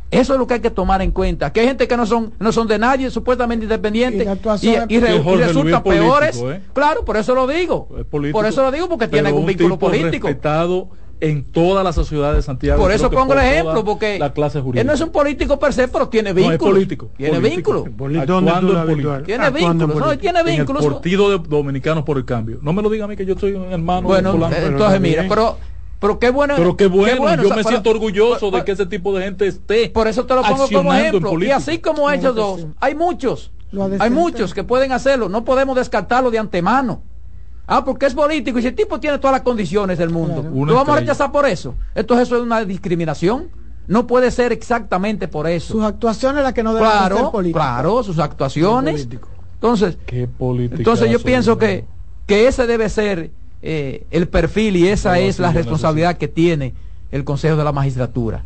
[0.09, 1.51] Eso es lo que hay que tomar en cuenta.
[1.51, 4.27] Que hay gente que no son, no son de nadie, supuestamente independientes,
[4.61, 6.37] y, resultan peores.
[6.37, 6.61] ¿eh?
[6.73, 7.87] Claro, por eso lo digo.
[8.09, 10.27] Por eso lo digo, porque tiene un vínculo político.
[10.27, 10.89] Respetado
[11.23, 12.81] en toda la sociedad de Santiago.
[12.81, 14.81] Por eso pongo el ejemplo, porque la clase jurídica.
[14.81, 16.59] él no es un político per se, pero tiene vínculos.
[16.59, 17.09] No, es político.
[17.15, 17.83] Tiene vínculos.
[19.25, 19.95] Tiene vínculos.
[19.95, 20.83] No, tiene vínculos.
[20.83, 22.59] El Partido de Dominicanos por el Cambio.
[22.61, 24.01] No me lo diga a mí que yo soy un hermano.
[24.01, 25.57] Bueno, entonces mira, pero
[25.99, 26.55] pero qué bueno.
[26.57, 29.89] Pero qué bueno, yo me siento orgulloso de que ese tipo de gente esté.
[29.89, 31.41] Por eso te lo pongo como ejemplo.
[31.41, 33.51] Y así como ellos dos, hay muchos.
[33.99, 35.29] Hay muchos que pueden hacerlo.
[35.29, 37.01] No podemos descartarlo de antemano.
[37.65, 40.43] Ah, porque es político y ese tipo tiene todas las condiciones del mundo.
[40.43, 41.75] ¿Lo vamos a rechazar por eso?
[41.95, 43.49] Entonces eso es una discriminación.
[43.87, 45.73] No puede ser exactamente por eso.
[45.73, 47.63] Sus actuaciones las que no deben claro, ser políticas.
[47.63, 49.07] Claro, sus actuaciones.
[49.55, 51.85] Entonces, entonces yo pienso que,
[52.25, 56.73] que ese debe ser eh, el perfil y esa es la responsabilidad que tiene
[57.11, 58.43] el Consejo de la Magistratura.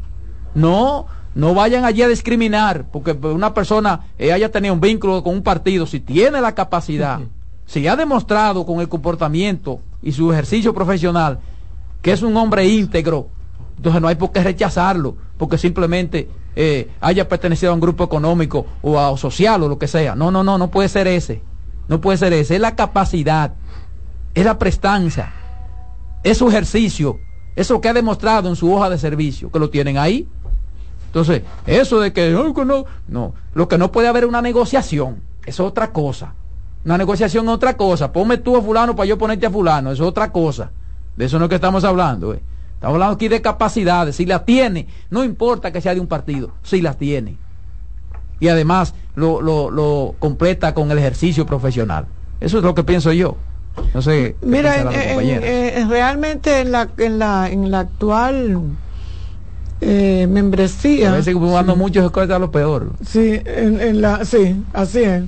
[0.54, 5.34] No, no vayan allí a discriminar porque una persona eh, haya tenido un vínculo con
[5.34, 7.20] un partido, si tiene la capacidad,
[7.68, 11.38] si ha demostrado con el comportamiento y su ejercicio profesional
[12.02, 13.28] que es un hombre íntegro,
[13.76, 15.16] entonces no hay por qué rechazarlo.
[15.38, 19.88] porque simplemente eh, haya pertenecido a un grupo económico o a social o lo que
[19.88, 20.16] sea.
[20.16, 21.44] No, no, no, no puede ser ese.
[21.88, 22.56] No puede ser ese.
[22.56, 23.54] Es la capacidad,
[24.34, 25.32] es la prestancia,
[26.24, 27.20] es su ejercicio,
[27.56, 30.28] es lo que ha demostrado en su hoja de servicio, que lo tienen ahí.
[31.06, 35.22] Entonces, eso de que "Ay, que no, no, lo que no puede haber una negociación,
[35.46, 36.34] eso es otra cosa.
[36.86, 38.12] Una negociación es otra cosa.
[38.12, 40.72] Ponme tú a fulano para yo ponerte a fulano, eso es otra cosa.
[41.16, 42.34] De eso no es que estamos hablando.
[42.34, 42.40] eh.
[42.76, 44.16] Estamos hablando aquí de capacidades.
[44.16, 47.36] Si las tiene, no importa que sea de un partido, si las tiene.
[48.40, 52.06] Y además lo, lo, lo completa con el ejercicio profesional.
[52.40, 53.36] Eso es lo que pienso yo.
[53.96, 54.36] No sé.
[54.42, 54.88] Mira, en-
[55.20, 58.60] en- en- realmente en la, en la, en la actual
[59.82, 61.10] eh, membresía.
[61.12, 62.92] a veces fumando mucho corta lo peor.
[63.06, 65.24] Sí, en, en la, sí, así es.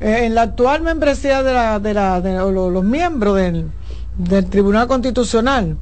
[0.00, 3.70] Eh, en la actual membresía de, la, de, la, de lo- los miembros del,
[4.18, 5.76] del Tribunal Constitucional,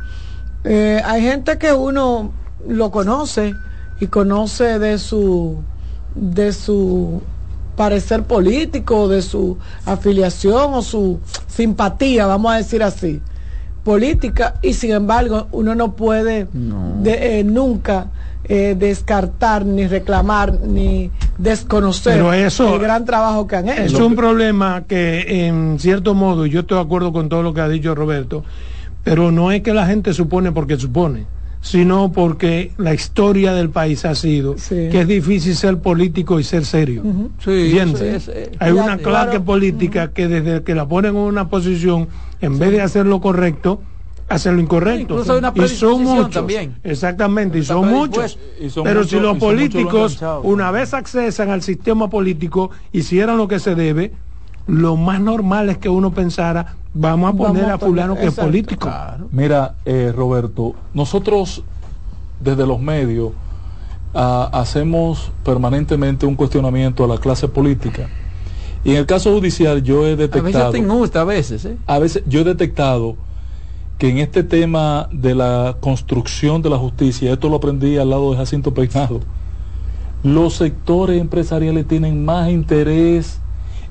[0.65, 2.33] eh, hay gente que uno
[2.69, 3.57] lo conoce
[4.01, 5.63] y conoce de su,
[6.15, 7.23] de su
[7.77, 11.19] parecer político, de su afiliación o su
[11.49, 13.21] simpatía, vamos a decir así,
[13.83, 16.47] política, y sin embargo uno no puede
[17.03, 18.07] de- eh, nunca
[18.47, 23.83] eh, descartar, ni reclamar, ni desconocer Pero eso- el gran trabajo que han hecho.
[23.83, 27.55] Es un problema que en cierto modo, y yo estoy de acuerdo con todo lo
[27.55, 28.45] que ha dicho Roberto,
[29.03, 31.27] pero no es que la gente supone porque supone,
[31.61, 36.67] sino porque la historia del país ha sido que es difícil ser político y ser
[36.67, 37.03] serio.
[37.47, 39.03] Eh, Hay ya, una claro.
[39.31, 42.09] clase política que desde que la ponen en una posición,
[42.43, 43.81] en vez de hacer lo correcto,
[44.35, 45.15] hacer lo incorrecto.
[45.15, 46.31] incluso hay una y son muchos.
[46.31, 46.77] también.
[46.85, 48.39] Exactamente, y son muchos.
[48.61, 53.37] Y son Pero muchos- si los lo políticos, una vez accesan al sistema político, hicieran
[53.39, 54.13] lo que se debe,
[54.67, 58.27] lo más normal es que uno pensara, vamos a Vamos poner a a fulano que
[58.27, 58.91] es político.
[59.31, 61.63] Mira, eh, Roberto, nosotros
[62.41, 63.33] desde los medios
[64.15, 68.09] ah, hacemos permanentemente un cuestionamiento a la clase política.
[68.85, 70.71] Y en el caso judicial yo he A veces detectado...
[70.73, 71.77] te injusta, a veces, ¿eh?
[71.87, 73.17] A veces yo he detectado
[73.99, 78.31] que en este tema de la construcción de la justicia, esto lo aprendí al lado
[78.33, 79.21] de Jacinto Peinado,
[80.23, 83.39] los sectores empresariales tienen más interés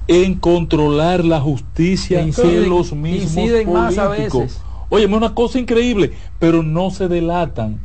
[0.08, 4.42] en controlar la justicia Que que inciden- los mismos inciden más a políticos.
[4.42, 4.62] veces.
[4.90, 7.80] Oye, es una cosa increíble, pero no se delatan.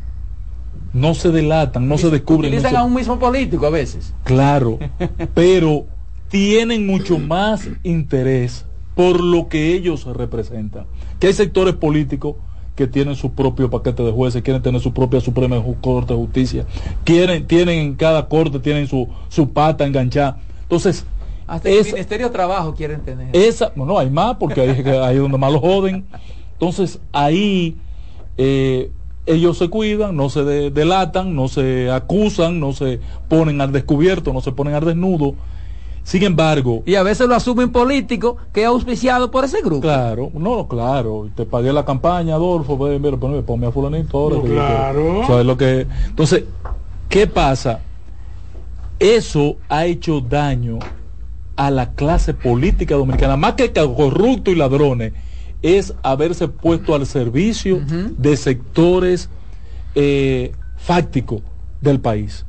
[0.93, 2.51] No se delatan, no se descubren.
[2.53, 4.13] Utilizan a un mismo político a veces.
[4.25, 4.79] Claro,
[5.35, 5.85] pero
[6.29, 8.65] tienen mucho más interés
[8.99, 10.87] por lo que ellos representan.
[11.21, 12.35] Que hay sectores políticos
[12.75, 16.67] que tienen su propio paquete de jueces, quieren tener su propia Suprema Corte de Justicia,
[17.05, 20.41] quieren, tienen en cada corte, tienen su, su pata enganchada.
[20.63, 21.07] Entonces,
[21.47, 23.29] Hasta el esa- Ministerio de Trabajo quieren tener.
[23.37, 24.71] esa, no, no, hay más, porque ahí,
[25.05, 26.05] ahí es donde más lo joden.
[26.55, 27.77] Entonces, ahí
[28.37, 28.91] eh,
[29.27, 34.33] ellos se cuidan, no se de- delatan, no se acusan, no se ponen al descubierto,
[34.33, 35.37] no se ponen al desnudo.
[36.09, 39.83] Sin embargo, Y a veces lo asumen político que es auspiciado por ese grupo.
[39.83, 44.37] Claro, no, claro, te pagué la campaña, Adolfo, mira, ponme, ponme a fulanito ahora.
[44.37, 45.23] No, claro.
[45.27, 45.87] ¿Sabes lo que?
[46.07, 46.45] Entonces,
[47.11, 47.81] ¿qué pasa?
[48.99, 50.79] Eso ha hecho daño
[51.57, 55.13] a la clase política dominicana, más que corruptos y ladrones,
[55.61, 57.83] es haberse puesto al servicio
[58.17, 59.29] de sectores
[59.95, 61.43] eh, fácticos
[61.83, 62.47] del país.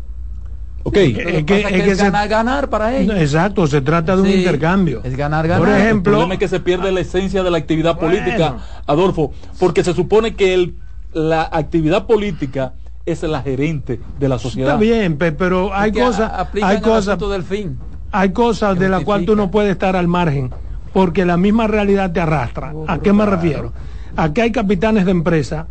[0.83, 0.97] ¿Ok?
[0.97, 3.15] Es que- es que se- ganar, ganar para ellos.
[3.17, 5.01] Exacto, se trata de un intercambio.
[5.03, 5.81] Es ganar, Por ganar.
[5.81, 8.09] ejemplo, el problema es que se pierde la esencia de la actividad Bueno.
[8.17, 8.57] política,
[8.87, 10.75] Adolfo, porque se supone que el,
[11.13, 12.73] la actividad política
[13.05, 14.69] es la gerente de la sociedad.
[14.75, 17.77] está bien, pe- pero hay cosas, hay cosas, del fin.
[18.11, 20.51] hay cosas de las cuales tú no puedes estar al margen,
[20.93, 22.73] porque la misma realidad te arrastra.
[22.87, 23.73] ¿A qué me refiero?
[24.15, 25.67] Aquí hay capitanes de empresa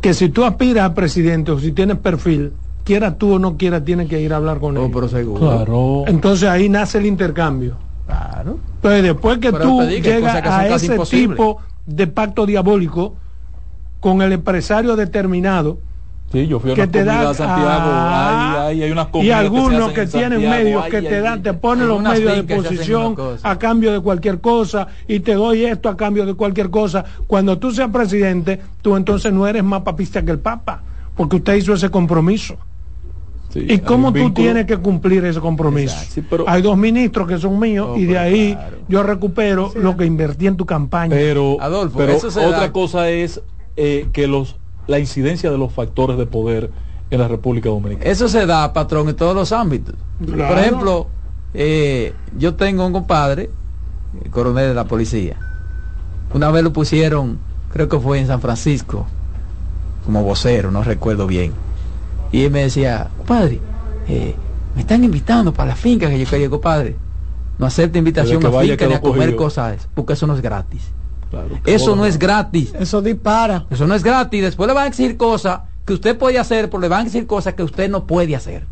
[0.00, 2.52] que si tú aspiras a presidente o si tienes perfil,
[2.90, 4.90] quiera tú o no quieras, tienes que ir a hablar con ellos.
[4.92, 5.38] pero seguro.
[5.40, 6.02] Claro.
[6.08, 7.76] Entonces ahí nace el intercambio.
[8.04, 8.58] Claro.
[8.74, 13.14] Entonces después que Pero tú digo, llegas que a ese tipo de pacto diabólico
[14.00, 15.78] con el empresario determinado,
[16.32, 19.92] Sí, yo fui a que te comida da a Santiago, ah, hay unas y algunos
[19.92, 23.16] que, en tienen Santiago, medios ay, que te dan, te ponen los medios de posición
[23.42, 27.04] a cambio de cualquier cosa y te doy esto a cambio de cualquier cosa.
[27.26, 30.82] Cuando tú seas presidente, tú entonces no eres más papista que el Papa,
[31.16, 32.56] porque usted hizo ese compromiso.
[33.52, 34.34] Sí, ¿Y cómo tú vínculo.
[34.34, 35.92] tienes que cumplir ese compromiso?
[35.94, 38.76] Exacto, sí, pero- Hay dos ministros que son míos Oh, y de ahí claro.
[38.88, 41.10] yo recupero lo que invertí en tu campaña.
[41.16, 43.40] Pero, Adolfo, pero eso otra da- cosa es
[43.76, 46.70] eh, que los la incidencia de los factores de poder
[47.10, 48.08] en la República Dominicana.
[48.10, 49.94] Eso se da, patrón, en todos los ámbitos.
[50.24, 50.54] Claro.
[50.54, 51.06] Por ejemplo,
[51.54, 53.50] eh, yo tengo un compadre,
[54.24, 55.36] eh, coronel de la policía.
[56.34, 57.38] Una vez lo pusieron,
[57.72, 59.06] creo que fue en San Francisco,
[60.06, 61.52] como vocero, no recuerdo bien.
[62.32, 63.60] Y él me decía, padre,
[64.08, 64.34] eh,
[64.74, 66.96] me están invitando para la finca que yo quería, compadre.
[67.58, 70.90] No acepta invitación a finca ni a comer cosas, porque eso no es gratis.
[71.66, 72.72] eso no es gratis.
[72.78, 73.66] Eso dispara.
[73.70, 74.42] Eso no es gratis.
[74.42, 77.26] Después le van a exigir cosas que usted puede hacer, pero le van a decir
[77.26, 78.66] cosas que usted no puede hacer.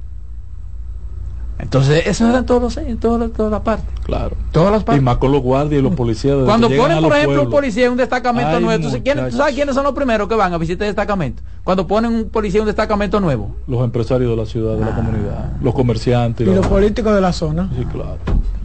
[1.58, 3.86] Entonces, eso era en todos los en todas, todas las partes.
[4.04, 4.36] Claro.
[4.52, 5.02] Todas las partes.
[5.02, 6.36] Y más con los guardias y los policías.
[6.44, 8.90] Cuando ponen, por ejemplo, un policía en un destacamento nuevo, ¿tú,
[9.36, 11.42] sabes quiénes son los primeros que van a visitar el destacamento?
[11.64, 13.56] Cuando ponen un policía en un destacamento nuevo.
[13.66, 14.96] Los empresarios de la ciudad, de la ah.
[14.96, 16.46] comunidad, los comerciantes.
[16.46, 17.68] Y los políticos de la zona.
[17.76, 18.18] Sí, claro.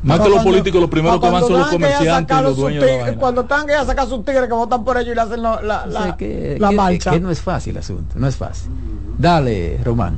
[0.04, 2.98] Más que los políticos, los primeros que van son los comerciantes y los dueños de
[3.00, 5.42] la Cuando están que a sacar sus tigres que votan por ellos y le hacen
[5.42, 7.12] la, la, la, que, marcha.
[7.12, 8.70] Que no es fácil el asunto, no es fácil.
[9.18, 10.18] Dale, Román.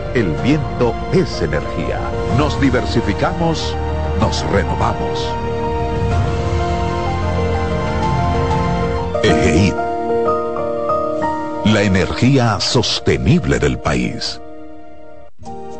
[0.13, 1.99] el viento es energía.
[2.37, 3.75] Nos diversificamos,
[4.19, 5.25] nos renovamos.
[9.23, 9.73] EGEID.
[11.65, 14.41] La energía sostenible del país.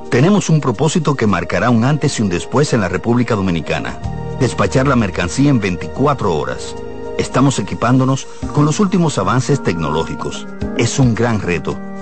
[0.09, 3.97] Tenemos un propósito que marcará un antes y un después en la República Dominicana.
[4.39, 6.75] Despachar la mercancía en 24 horas.
[7.17, 10.47] Estamos equipándonos con los últimos avances tecnológicos.
[10.77, 11.77] Es un gran reto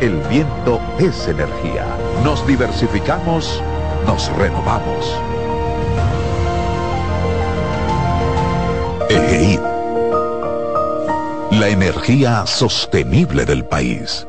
[0.00, 1.86] el viento es energía.
[2.24, 3.62] Nos diversificamos,
[4.06, 5.14] nos renovamos.
[9.10, 9.60] EGEID.
[11.52, 14.26] La energía sostenible del país.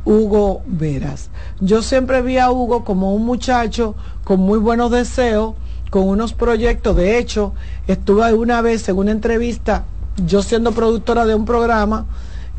[0.05, 1.31] Hugo Veras.
[1.61, 3.95] Yo siempre vi a Hugo como un muchacho
[4.25, 5.55] con muy buenos deseos,
[5.91, 6.97] con unos proyectos.
[6.97, 7.53] De hecho,
[7.87, 9.85] estuve una vez en una entrevista,
[10.27, 12.07] yo siendo productora de un programa,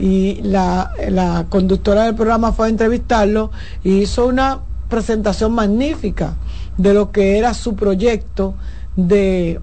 [0.01, 3.51] y la, conductora del programa fue a entrevistarlo
[3.83, 6.33] y hizo una presentación magnífica
[6.77, 8.55] de lo que era su proyecto
[8.95, 9.61] de,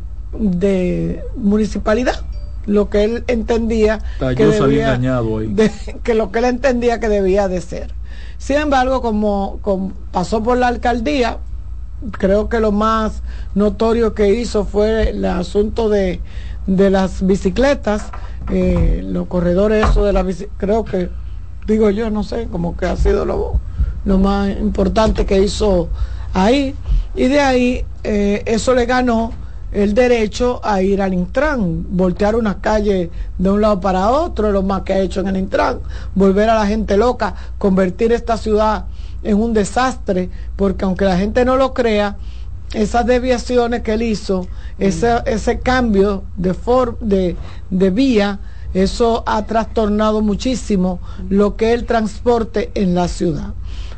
[1.37, 2.23] municipalidad
[2.67, 5.01] lo que él entendía que, debía,
[6.05, 7.95] que lo que él entendía que debía de ser.
[8.37, 9.59] Sin embargo, como,
[10.13, 11.39] pasó por la alcaldía,
[12.13, 13.23] creo que lo más
[13.55, 16.21] notorio que hizo fue el asunto de,
[16.69, 18.05] de las bicicletas
[18.51, 20.25] eh, los corredores eso de la
[20.57, 21.11] creo que
[21.67, 23.61] digo yo no sé como que ha sido lo,
[24.05, 25.89] lo más importante que hizo
[26.33, 26.75] ahí.
[27.15, 29.33] Y de ahí eh, eso le ganó
[29.73, 34.63] el derecho a ir al Intran, voltear una calle de un lado para otro, lo
[34.63, 35.81] más que ha hecho en el Intran,
[36.15, 38.87] volver a la gente loca, convertir esta ciudad
[39.23, 42.17] en un desastre, porque aunque la gente no lo crea,
[42.73, 46.55] esas desviaciones que él hizo, ese, ese cambio de,
[47.01, 47.37] de,
[47.71, 48.41] de vía,
[48.75, 51.01] eso ha trastornado muchísimo
[51.31, 53.55] lo que es el transporte en la ciudad.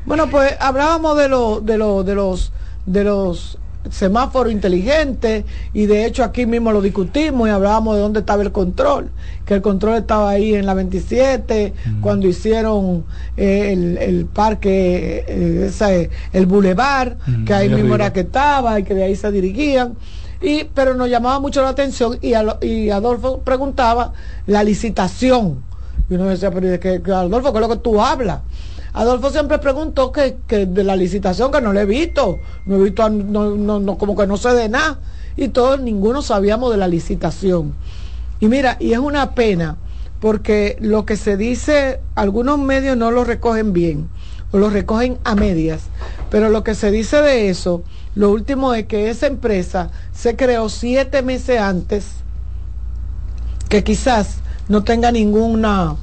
[0.06, 2.52] Bueno, pues hablábamos de, lo, de, lo, de los
[2.86, 3.58] de los
[3.88, 8.52] semáforo inteligente y de hecho aquí mismo lo discutimos y hablábamos de dónde estaba el
[8.52, 9.10] control,
[9.46, 13.04] que el control estaba ahí en la 27 cuando hicieron
[13.36, 17.16] eh, el, parque, eh, el bulevar,
[17.46, 19.94] que ahí mismo era que estaba y que de ahí se dirigían.
[20.42, 22.32] Y, pero nos llamaba mucho la atención y,
[22.66, 24.12] y Adolfo preguntaba
[24.46, 25.62] la licitación.
[26.08, 28.40] Y uno decía, pero que, Adolfo, ¿qué es lo que tú hablas?
[28.92, 33.08] Adolfo siempre preguntó que, de la licitación que no le he visto, no he visto,
[33.08, 34.98] no, como que no sé de nada.
[35.36, 37.74] Y todos, ninguno sabíamos de la licitación.
[38.40, 39.76] Y mira, y es una pena,
[40.20, 44.08] porque lo que se dice, algunos medios no lo recogen bien,
[44.50, 45.82] o lo recogen a medias,
[46.30, 47.84] pero lo que se dice de eso,
[48.14, 52.06] lo último es que esa empresa se creó siete meses antes,
[53.68, 54.38] que quizás
[54.68, 55.96] no tenga ninguna,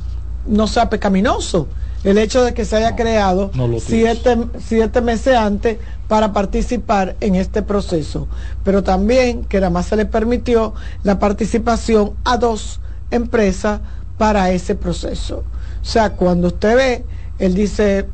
[0.47, 1.68] no sea pecaminoso,
[2.08, 5.78] el hecho de que se haya creado siete, meses antes
[6.08, 8.30] para participar en este proceso,
[8.64, 10.74] pero también que nada más se le permitió
[11.04, 12.80] la participación a dos
[13.12, 13.82] empresas
[14.18, 15.44] para ese proceso.
[15.82, 17.06] O sea, cuando usted ve,
[17.40, 18.08] él dice,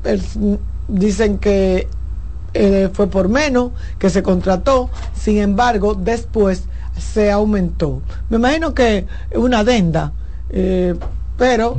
[0.88, 1.88] dicen que
[2.56, 6.64] eh, fue por menos, que se contrató, sin embargo, después
[6.98, 8.02] se aumentó.
[8.32, 9.06] Me imagino que
[9.36, 10.14] una adenda.
[10.50, 10.96] Eh,
[11.38, 11.76] pero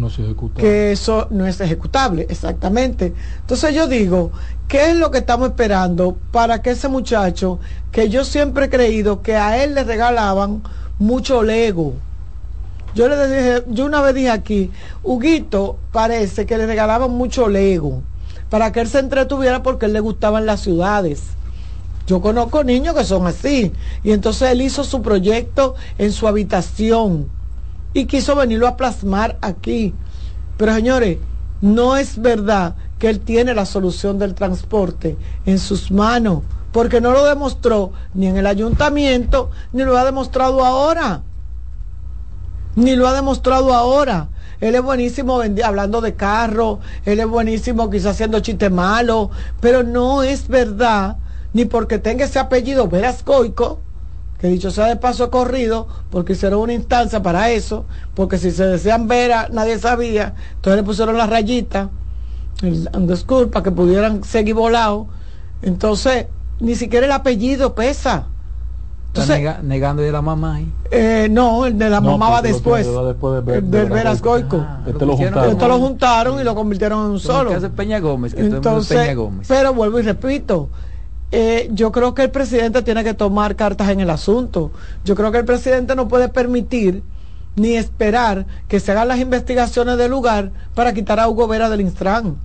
[0.56, 3.14] que eso no es ejecutable, exactamente.
[3.40, 4.32] Entonces yo digo,
[4.66, 7.60] ¿qué es lo que estamos esperando para que ese muchacho,
[7.93, 10.62] que yo siempre he creído que a él le regalaban
[10.98, 11.94] mucho Lego?
[12.94, 14.70] Yo le dije, yo una vez dije aquí,
[15.02, 18.02] Huguito parece que le regalaban mucho Lego
[18.51, 21.22] para que él se entretuviera porque a él le gustaban las ciudades.
[22.06, 23.72] Yo conozco niños que son así.
[24.02, 27.28] Y entonces él hizo su proyecto en su habitación
[27.94, 29.94] y quiso venirlo a plasmar aquí.
[30.58, 31.18] Pero señores,
[31.62, 35.16] no es verdad que él tiene la solución del transporte
[35.46, 36.42] en sus manos,
[36.72, 41.22] porque no lo demostró ni en el ayuntamiento, ni lo ha demostrado ahora.
[42.76, 44.28] Ni lo ha demostrado ahora.
[44.60, 49.28] Él es buenísimo hablando de carro, él es buenísimo quizás haciendo chistes malos,
[49.60, 51.18] pero no es verdad,
[51.52, 53.84] ni porque tenga ese apellido Verascoico,
[54.44, 58.66] que dicho sea de paso corrido, porque hicieron una instancia para eso, porque si se
[58.66, 61.88] decían Vera, nadie sabía, entonces le pusieron la rayita,
[62.60, 65.06] el underscore, para que pudieran seguir volados.
[65.62, 66.26] Entonces,
[66.60, 68.26] ni siquiera el apellido pesa.
[69.06, 70.70] Entonces, negando de la mamá ahí.
[70.90, 72.86] Eh, no, el de la mamá va después.
[72.86, 74.58] después de del Veras Goico.
[74.60, 75.50] Ah, este lo juntaron.
[75.52, 77.48] Esto lo juntaron y lo convirtieron en un solo.
[77.48, 79.48] Que hace Peña Gómez, que Entonces, Peña Gómez.
[79.48, 80.68] Pero vuelvo y repito,
[81.36, 84.70] eh, yo creo que el presidente tiene que tomar cartas en el asunto.
[85.05, 87.02] Yo creo que el presidente no puede permitir
[87.56, 91.81] ni esperar que se hagan las investigaciones del lugar para quitar a Hugo Vera del
[91.81, 92.36] Instran.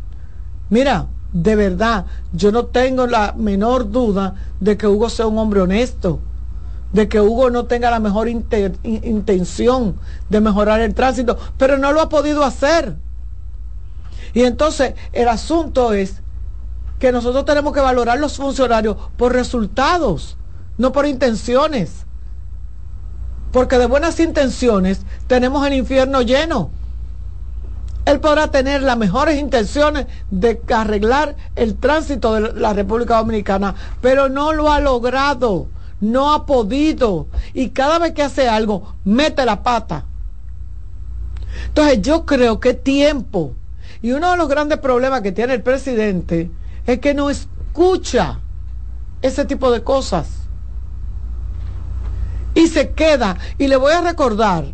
[0.72, 5.62] Mira, de verdad, yo no tengo la menor duda de que Hugo sea un hombre
[5.62, 6.20] honesto
[6.92, 9.98] de que Hugo no tenga la mejor intención
[10.30, 12.96] de mejorar el tránsito, pero no lo ha podido hacer.
[14.34, 16.24] Y entonces el asunto es
[17.00, 20.38] que nosotros tenemos que valorar los funcionarios por resultados,
[20.78, 22.06] no por intenciones.
[23.52, 26.70] Porque de buenas intenciones tenemos el infierno lleno.
[28.06, 34.30] Él podrá tener las mejores intenciones de arreglar el tránsito de la República Dominicana, pero
[34.30, 35.68] no lo ha logrado
[36.02, 37.28] no ha podido.
[37.54, 40.06] Y cada vez que hace algo, mete la pata.
[41.68, 43.54] Entonces yo creo que tiempo.
[44.02, 46.50] Y uno de los grandes problemas que tiene el presidente
[46.94, 48.40] es que no escucha
[49.22, 50.28] ese tipo de cosas.
[52.56, 53.38] Y se queda.
[53.60, 54.66] Y le voy a recordar,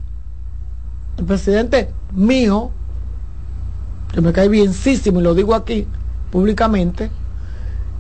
[1.17, 2.71] el presidente mío,
[4.13, 5.87] que me cae bienísimo y lo digo aquí
[6.31, 7.11] públicamente,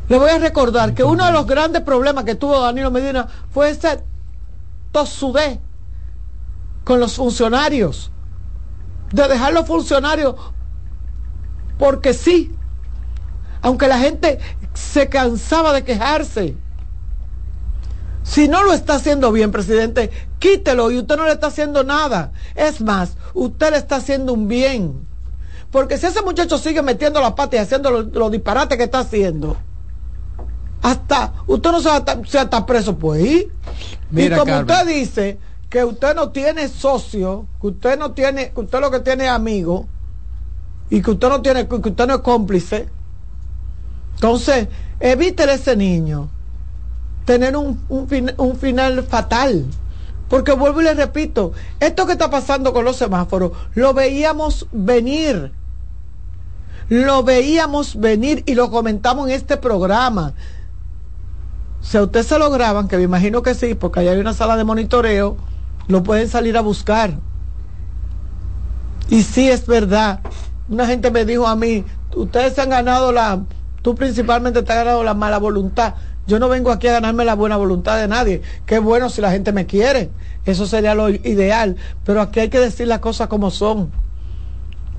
[0.07, 3.69] le voy a recordar que uno de los grandes problemas que tuvo Danilo Medina fue
[3.69, 4.01] ese
[4.93, 5.59] tosudé
[6.85, 8.11] con los funcionarios.
[9.11, 10.35] De dejar los funcionarios
[11.77, 12.55] porque sí.
[13.65, 14.37] Aunque la gente
[14.75, 16.55] se cansaba de quejarse.
[18.21, 22.31] Si no lo está haciendo bien, presidente, quítelo y usted no le está haciendo nada.
[22.53, 25.07] Es más, usted le está haciendo un bien.
[25.71, 29.57] Porque si ese muchacho sigue metiendo la pata y haciendo los disparates que está haciendo,
[30.83, 33.49] hasta usted no se va a estar preso pues y
[34.29, 35.39] como usted dice
[35.71, 39.31] que usted no tiene socio que usted no tiene que usted lo que tiene es
[39.31, 39.87] amigo
[40.91, 42.87] y que usted no tiene que usted no es cómplice
[44.15, 44.67] entonces
[44.99, 46.29] evite ese niño
[47.25, 49.65] tener un, un final fatal
[50.29, 55.51] porque vuelvo y le repito esto que está pasando con los semáforos lo veíamos venir
[56.89, 60.33] lo veíamos venir y lo comentamos en este programa
[61.85, 64.33] si a usted se lo graban, que me imagino que sí, porque ahí hay una
[64.33, 65.37] sala de monitoreo,
[65.87, 67.13] lo pueden salir a buscar.
[69.07, 70.21] Y sí es verdad.
[70.67, 71.85] Una gente me dijo a mí,
[72.15, 73.43] ustedes se han ganado la,
[73.85, 75.93] tú principalmente te has ganado la mala voluntad.
[76.25, 78.41] Yo no vengo aquí a ganarme la buena voluntad de nadie.
[78.65, 80.09] Qué bueno si la gente me quiere.
[80.43, 81.75] Eso sería lo ideal.
[82.03, 83.91] Pero aquí hay que decir las cosas como son.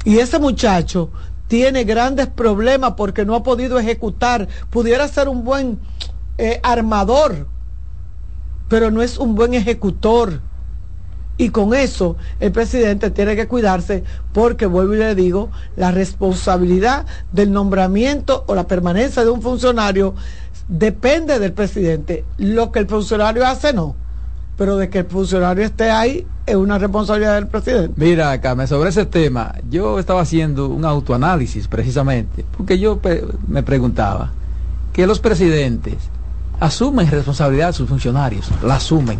[0.04, 1.10] Y ese muchacho
[1.48, 4.46] tiene grandes problemas porque no ha podido ejecutar.
[4.70, 5.80] Pudiera ser un buen
[6.38, 7.48] eh, armador,
[8.68, 10.42] pero no es un buen ejecutor.
[11.38, 17.04] Y con eso el presidente tiene que cuidarse porque, vuelvo y le digo, la responsabilidad
[17.32, 20.14] del nombramiento o la permanencia de un funcionario
[20.68, 22.24] depende del presidente.
[22.38, 23.94] Lo que el funcionario hace no,
[24.56, 27.92] pero de que el funcionario esté ahí es una responsabilidad del presidente.
[27.96, 32.98] Mira, Carmen, sobre ese tema, yo estaba haciendo un autoanálisis precisamente, porque yo
[33.48, 34.32] me preguntaba
[34.92, 35.96] que los presidentes
[36.60, 39.18] asumen responsabilidad de sus funcionarios, la asumen.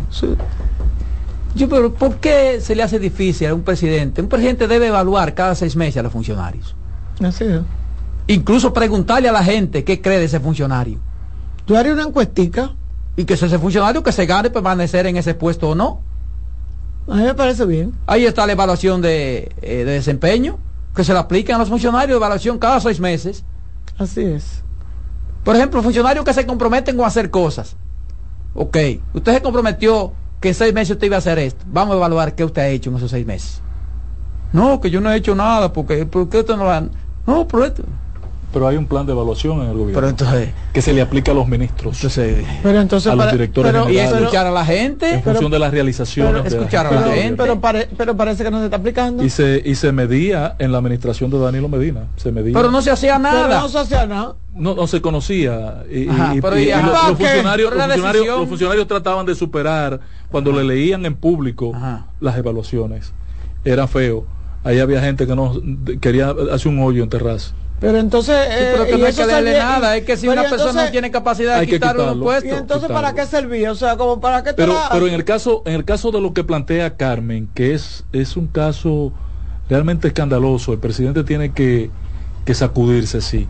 [1.57, 4.21] Yo, pero ¿por qué se le hace difícil a un presidente?
[4.21, 6.75] Un presidente debe evaluar cada seis meses a los funcionarios.
[7.21, 7.61] Así es.
[8.27, 10.99] Incluso preguntarle a la gente qué cree de ese funcionario.
[11.65, 12.71] Tú harías una encuestica.
[13.15, 16.01] Y que ese funcionario que se gane permanecer en ese puesto o no.
[17.07, 17.93] A mí me parece bien.
[18.05, 20.59] Ahí está la evaluación de, eh, de desempeño,
[20.95, 23.43] que se le apliquen a los funcionarios, evaluación cada seis meses.
[23.97, 24.61] Así es.
[25.43, 27.75] Por ejemplo, funcionarios que se comprometen con hacer cosas.
[28.53, 28.77] Ok,
[29.15, 31.65] usted se comprometió que seis meses usted iba a hacer esto.
[31.67, 33.61] Vamos a evaluar qué usted ha hecho en esos seis meses.
[34.53, 36.83] No, que yo no he hecho nada, porque ¿por qué usted no lo ha...
[37.25, 37.83] No, pero esto...
[38.53, 39.93] Pero hay un plan de evaluación en el gobierno.
[39.95, 41.97] Pero entonces, que se le aplica a los ministros.
[41.97, 44.11] Entonces, pero entonces a los directores pero- generales.
[44.13, 45.13] y escuchar a la gente.
[45.15, 46.31] en función de las realizaciones.
[46.31, 47.43] pero de la escuchar a la gente.
[47.43, 49.23] pero, pare- pero parece que no se está aplicando.
[49.23, 52.07] Y se, y se medía en la administración de Danilo Medina.
[52.15, 52.53] Se medía.
[52.53, 53.59] Pero no se hacía Pero nada.
[53.59, 54.35] no se hacía nada.
[54.55, 56.63] no, no se conocía y, y- Ajá, y- pero los,
[57.17, 59.99] funcionarios, los funcionarios decisión- los funcionarios trataban de superar
[60.31, 62.07] cuando le leían en público Ajá.
[62.21, 63.13] las evaluaciones
[63.65, 64.25] era feo
[64.63, 65.53] ahí había gente que no
[66.01, 68.35] quería hacer un hoyo en terraza Pero entonces.
[68.49, 69.95] Sí, pero eh, que y no hay que darle nada.
[69.97, 72.23] Es que si pero una persona no tiene capacidad de Hay que quitar unos quitarlo.
[72.23, 72.59] ¿Y puestos.
[72.59, 73.71] entonces para qué servía?
[73.71, 76.11] O sea, como para qué te pero la- pero en el caso en el caso
[76.11, 79.13] de lo que plantea Carmen que es es un caso
[79.69, 81.91] realmente escandaloso el presidente tiene que
[82.45, 83.47] que sacudirse sí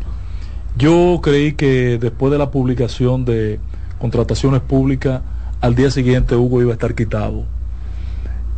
[0.76, 3.60] yo creí que después de la publicación de
[4.00, 5.22] contrataciones públicas
[5.62, 7.46] al día siguiente Hugo iba a estar quitado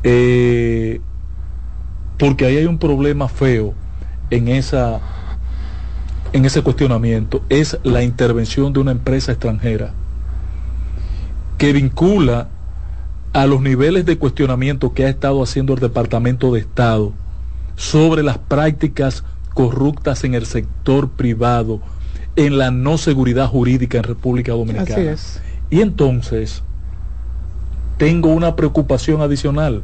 [0.04, 1.02] Eh,
[2.18, 3.74] porque ahí hay un problema feo
[4.30, 5.02] en esa
[6.34, 9.94] en ese cuestionamiento es la intervención de una empresa extranjera
[11.58, 12.48] que vincula
[13.34, 17.14] a los niveles de cuestionamiento que ha estado haciendo el Departamento de Estado
[17.76, 19.24] sobre las prácticas
[19.54, 21.82] corruptas en el sector privado,
[22.36, 24.94] en la no seguridad jurídica en República Dominicana.
[24.94, 25.42] Así es.
[25.70, 26.64] Y entonces,
[27.98, 29.84] tengo una preocupación adicional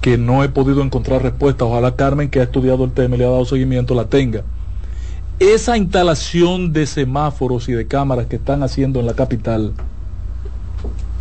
[0.00, 1.64] que no he podido encontrar respuesta.
[1.64, 4.42] Ojalá Carmen, que ha estudiado el tema y le ha dado seguimiento, la tenga.
[5.38, 9.72] Esa instalación de semáforos y de cámaras que están haciendo en la capital,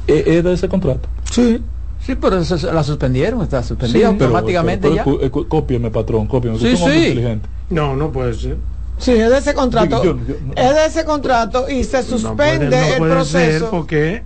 [0.07, 1.07] ¿es, es de ese contrato?
[1.31, 1.61] Sí.
[2.03, 4.06] Sí, pero eso la suspendieron, está suspendida Sí.
[4.06, 6.57] automáticamente Pero- cópieme, patrón, cópieme.
[6.57, 7.41] que Sí.
[7.69, 8.57] No, no puede ser.
[8.98, 10.03] Sí, es de ese contrato.
[10.03, 10.53] Yo- yo- no.
[10.56, 13.69] Es de ese contrato y se No suspende puede, no el puede ser proceso.
[13.69, 14.23] porque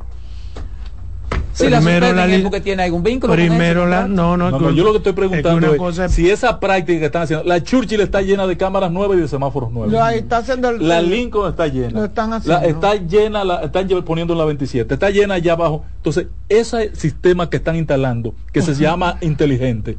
[1.54, 3.32] Si la primero suspenden la es li- porque tiene algún vínculo.
[3.34, 6.30] con primero la no no, No, no, yo lo que estoy preguntando es, cosa si
[6.30, 9.72] esa práctica que están haciendo, la Churchill está llena de cámaras nuevas y de semáforos
[9.72, 9.94] nuevos.
[9.96, 12.00] Ahí está haciendo el- La Lincoln está llena.
[12.00, 14.94] Lo están La- está llena, la, están poniendo en la 27.
[14.94, 15.84] Está llena allá abajo.
[15.98, 19.98] Entonces, ese sistema que están instalando, que se llama inteligente,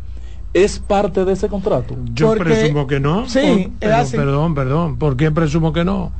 [0.54, 1.96] es parte de ese contrato.
[2.14, 4.16] yo Porque- presumo que no Sí, Por- es pero- así.
[4.16, 6.12] perdón perdón ¿por qué presumo que no?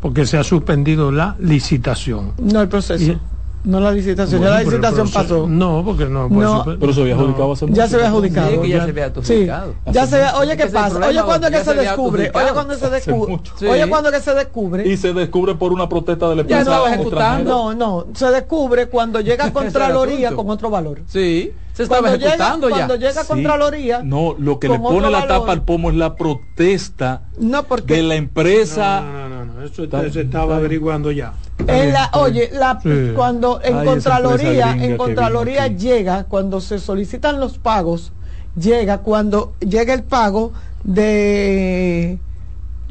[0.00, 3.04] porque se ha suspendido la licitación No el proceso.
[3.12, 3.18] Y-
[3.64, 4.40] no la licitación.
[4.40, 5.46] Bueno, ya la pero licitación pasó.
[5.48, 6.28] No, porque no.
[6.28, 6.64] No.
[6.78, 7.20] Pero se había no.
[7.22, 8.50] adjudicado hace Ya se había adjudicado.
[8.50, 9.74] Sí, que ya ya- se vea Sí, adjudicado.
[9.92, 10.88] ya se oye, ¿qué es pasa?
[10.90, 13.40] problema, Oye, cuando ya que se se había descubre, oye, cuando se descubre.
[13.58, 13.66] Sí.
[13.66, 16.94] oye, cuando que se descubre, Y se descubre por una protesta de la Ya empresa
[16.94, 17.74] ejecutando.
[17.74, 21.02] no, no, se descubre cuando llega el Contraloría con otro valor.
[21.06, 22.74] Sí, se estaba Cuando llega, ejecutando ya.
[22.76, 23.28] cuando llega Sí.
[23.28, 25.28] Contraloría, No, lo que le pone la valor.
[25.40, 29.00] tapa al pomo es la protesta no porque de la empresa.
[29.00, 31.32] No, no, no, no, eso Está- se estaba averiguando ya.
[31.66, 33.12] en la, oye, la, Sí.
[33.14, 38.12] cuando en Ay, Contraloría, en Contraloría llega, cuando se solicitan los pagos,
[38.58, 40.52] llega cuando llega el pago
[40.84, 42.18] de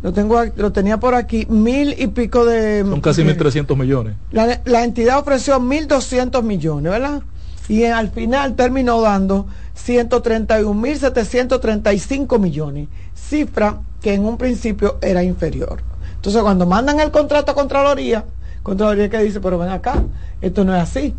[0.02, 4.16] lo tengo lo tenía por aquí mil y pico de Son casi de- 1.300 millones.
[4.32, 7.22] la, la entidad ofreció 1.200 millones, ¿verdad?
[7.70, 9.46] Y al final terminó dando
[9.78, 15.82] 131.735 millones, cifra que en un principio era inferior.
[16.16, 18.26] Entonces cuando mandan el contrato a Contraloría,
[18.64, 20.04] Contraloría que dice, pero ven acá,
[20.42, 21.16] esto no es así.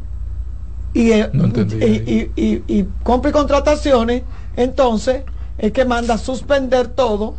[0.93, 4.22] Y, eh, No entendí y, y, y- y compra y contrataciones,
[4.56, 5.22] entonces
[5.56, 7.35] es que manda a suspender todo.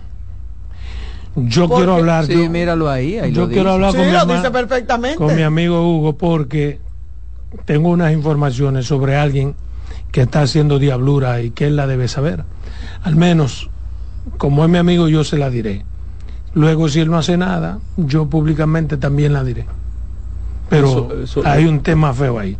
[1.35, 2.25] Yo Porque- quiero hablar.
[2.25, 3.19] Sí, yo, míralo ahí.
[3.19, 3.73] ahí yo lo quiero dice.
[3.73, 5.17] hablar Sí, con mi, lo ama- dice perfectamente.
[5.17, 6.79] con mi amigo Hugo porque
[7.65, 9.55] tengo unas informaciones sobre alguien
[10.11, 12.43] que está haciendo diablura y que él la debe saber.
[13.03, 13.69] Al menos,
[14.37, 15.85] como es mi amigo, yo se la diré.
[16.53, 19.65] Luego, si él no hace nada, yo públicamente también la diré.
[20.69, 22.57] Pero Eso- eso- hay un tema feo ahí.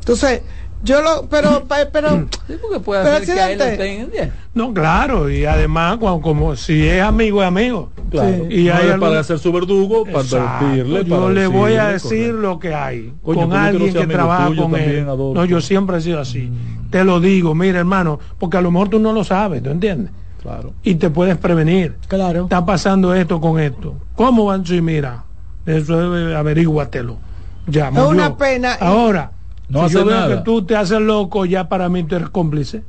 [0.00, 0.42] Entonces,
[0.84, 4.32] yo lo, pero, pero, Sí, porque puede Pero, hacer que él.
[4.54, 7.90] No, claro, y además, cuando- como si es amigo, es amigo.
[8.10, 8.46] Claro.
[8.48, 11.04] Y no hay algún- para ser su verdugo, para Exacto, advertirle.
[11.04, 12.40] yo para le voy a decir correcto.
[12.40, 15.04] lo que hay con alguien que trabaja tuyo con él.
[15.06, 16.50] No, yo siempre he sido así.
[16.90, 20.12] Te lo digo, mira hermano, porque a lo mejor tú no lo sabes, ¿tú entiendes?
[20.40, 20.72] Claro.
[20.84, 21.96] Y te puedes prevenir.
[22.06, 22.44] claro.
[22.44, 23.96] Está pasando esto con esto.
[24.14, 24.64] ¿Cómo van?
[24.64, 25.24] Sí, mira,
[25.66, 27.16] eso eh, averíguatelo.
[27.66, 28.08] Ya, Es murió.
[28.10, 28.74] una pena.
[28.74, 29.32] Ahora,
[29.68, 30.36] No si yo hace veo nada.
[30.38, 32.82] que tú te haces loco, ya para mí tú eres cómplice.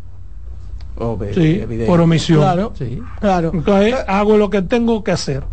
[0.99, 1.85] Obvio, Sí, evidente.
[1.85, 2.39] por omisión.
[2.39, 3.01] Claro, Sí.
[3.19, 3.51] claro.
[3.53, 5.43] Entonces, hago lo que tengo que hacer.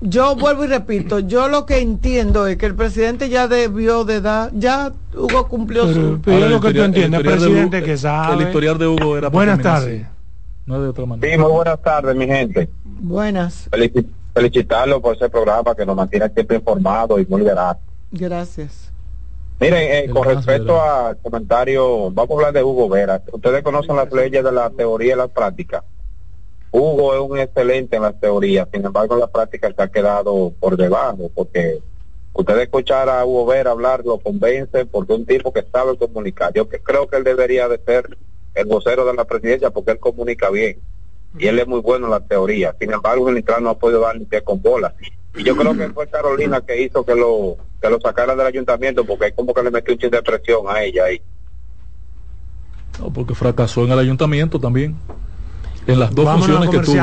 [0.00, 4.20] Yo vuelvo y repito, yo lo que entiendo es que el presidente ya debió de
[4.20, 6.20] dar, ya Hugo cumplió Pero, su...
[6.20, 8.34] pero Ahora, es lo que tú entiendes, de presidente Hugo- que sabe.
[8.42, 10.06] El historial de Hugo era Buenas tardes.
[10.66, 11.32] No de otra manera.
[11.32, 12.68] Sí, muy buenas tardes, mi gente.
[12.84, 17.76] Buenas, Felici- felicitarlo por ese programa que nos mantiene siempre informados y muy veraz.
[18.10, 18.83] gracias.
[19.60, 23.22] Miren, eh, con respecto al comentario, vamos a hablar de Hugo Vera.
[23.32, 25.84] Ustedes conocen las leyes de la teoría y la práctica.
[26.72, 30.52] Hugo es un excelente en las teorías, sin embargo en la práctica se ha quedado
[30.58, 31.80] por debajo, porque
[32.32, 36.52] usted escuchar a Hugo Ver hablar lo convence porque es un tipo que sabe comunicar.
[36.52, 38.18] Yo que creo que él debería de ser
[38.54, 40.80] el vocero de la presidencia porque él comunica bien
[41.38, 42.74] y él es muy bueno en la teoría.
[42.80, 44.94] Sin embargo, el no ha podido dar ni pie con bola.
[45.36, 49.04] Y yo creo que fue Carolina que hizo que lo que lo sacara del ayuntamiento
[49.04, 51.20] porque como que le metió un chin de presión a ella ahí.
[52.98, 54.96] No, porque fracasó en el ayuntamiento también.
[55.86, 56.96] En las dos funciones que tuvo.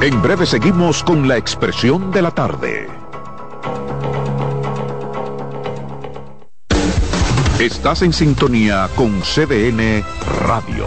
[0.00, 2.86] En breve seguimos con la expresión de la tarde.
[7.60, 10.02] Estás en sintonía con CDN
[10.46, 10.86] Radio.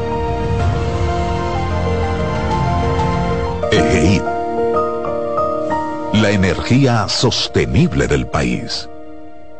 [3.71, 4.21] EGEID.
[6.21, 8.89] La energía sostenible del país.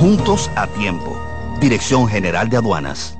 [0.00, 1.20] Juntos a tiempo.
[1.60, 3.19] Dirección General de Aduanas.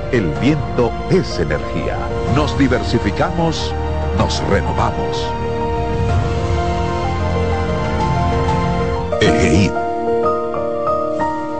[0.11, 1.97] el viento es energía.
[2.35, 3.73] Nos diversificamos,
[4.17, 5.25] nos renovamos.
[9.21, 9.71] EGEID.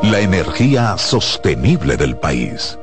[0.04, 2.78] La energía sostenible del país.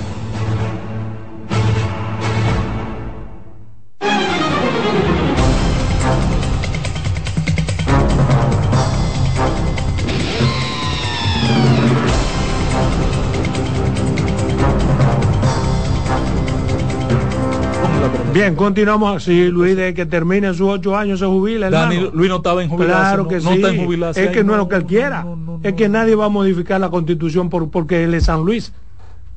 [18.33, 21.69] Bien, continuamos así, Luis, de que termine sus ocho años se jubila.
[21.69, 22.99] Dani, Luis no estaba en jubilación.
[23.01, 23.55] Claro que no, sí.
[23.55, 24.25] está en jubilación.
[24.25, 25.25] Es que no es lo que él quiera.
[25.63, 28.71] es que nadie va a modificar la constitución por, porque él es San Luis.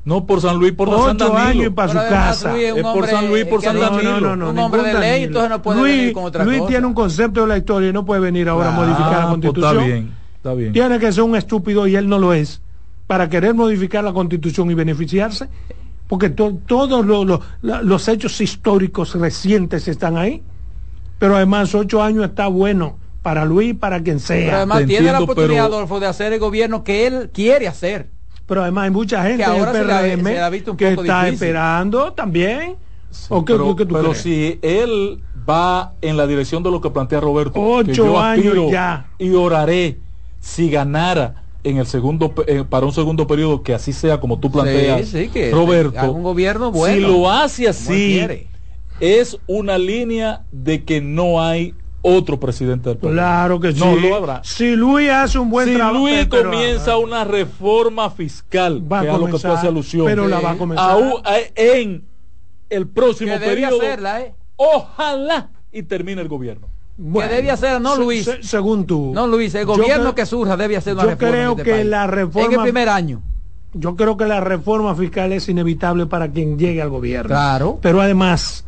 [0.05, 1.37] No, por San Luis, por San Ocho Danilo.
[1.39, 2.51] años y para su casa.
[2.51, 4.19] Luis es por San Luis, por San Danilo.
[4.19, 5.27] No, no, no, un hombre de ningún ley, Danilo.
[5.27, 6.69] entonces no puede Luis, venir con otra Luis cosa.
[6.69, 8.85] tiene un concepto de la historia y no puede venir ahora a Claro.
[8.87, 9.71] modificar la Ah, pues constitución.
[9.77, 10.73] está bien, está bien.
[10.73, 12.61] Tiene que ser un estúpido y él no lo es
[13.07, 15.47] para querer modificar la constitución y beneficiarse,
[16.07, 20.43] porque to- todos lo- lo- la- los hechos históricos recientes están ahí.
[21.19, 24.37] Pero además ocho años está bueno para Luis para quien sea.
[24.45, 27.67] Pero además Te tiene la oportunidad, pero- Adolfo, de hacer el gobierno que él quiere
[27.67, 28.09] hacer.
[28.45, 30.71] Pero además hay mucha gente Que ahora se le ha- PRM se le ha visto
[30.71, 31.33] un que poco está difícil.
[31.47, 32.75] esperando también.
[33.29, 36.89] ¿O qué, pero qué tú pero si él va en la dirección de lo que
[36.91, 39.07] plantea Roberto, que Ocho yo años ya.
[39.17, 39.97] y oraré
[40.41, 44.51] si ganara en el segundo eh, para un segundo periodo que así sea como tú
[44.51, 46.95] planteas, Sí, sí, que Roberto, un gobierno bueno.
[46.95, 48.21] si lo hace así,
[48.99, 53.13] es una línea de que no hay otro presidente del país.
[53.13, 53.79] Claro que sí.
[53.79, 54.41] No lo habrá.
[54.43, 55.97] Si Luis hace un buen si trabajo.
[55.99, 59.51] Luis pero- comienza una reforma fiscal, Va a que es a lo que tú comenzar,
[59.53, 60.91] haces alusión, pero la va a comenzar.
[60.91, 62.05] aún, eh, en
[62.69, 64.35] el próximo Que debe periodo, hacerla, ¿eh?
[64.55, 66.67] ojalá y termine el gobierno.
[66.97, 68.23] Bueno, que debe hacer, no Luis.
[68.25, 69.11] se- según tú.
[69.13, 71.27] No, Luis, el Yo gobierno creo- que surja debe hacer una yo reforma.
[71.27, 71.85] en creo este que país.
[71.85, 73.21] la reforma- En el primer año.
[73.73, 77.27] Yo creo que la reforma fiscal es inevitable para quien llegue al gobierno.
[77.29, 77.79] Claro.
[77.81, 78.63] Pero además,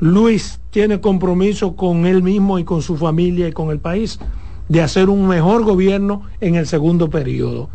[0.00, 4.18] Luis tiene compromiso con él mismo y con su familia y con el país
[4.68, 7.70] de hacer un mejor gobierno en el segundo periodo.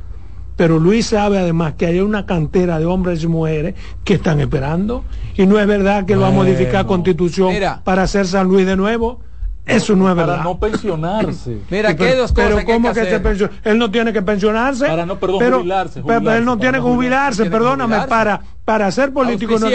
[0.57, 5.03] Pero Luis sabe además que hay una cantera de hombres y mujeres que están esperando.
[5.35, 6.87] Y no es verdad que va a modificar Bueno.
[6.89, 7.81] constitución Mira.
[7.83, 9.19] para hacer San Luis de nuevo.
[9.65, 10.43] Eso no es Para verdad.
[10.43, 11.57] no pensionarse.
[11.69, 13.53] Mira, Sí, que hay dos cosas pero que hay ¿cómo que que se pensiona?
[13.63, 14.85] Él no tiene que pensionarse.
[14.87, 18.09] Para no, perdón, pero, jubilarse, pero él no para tiene que jubilarse, perdóname, jubilarse.
[18.09, 19.55] para, para ser político.
[19.59, 19.67] No,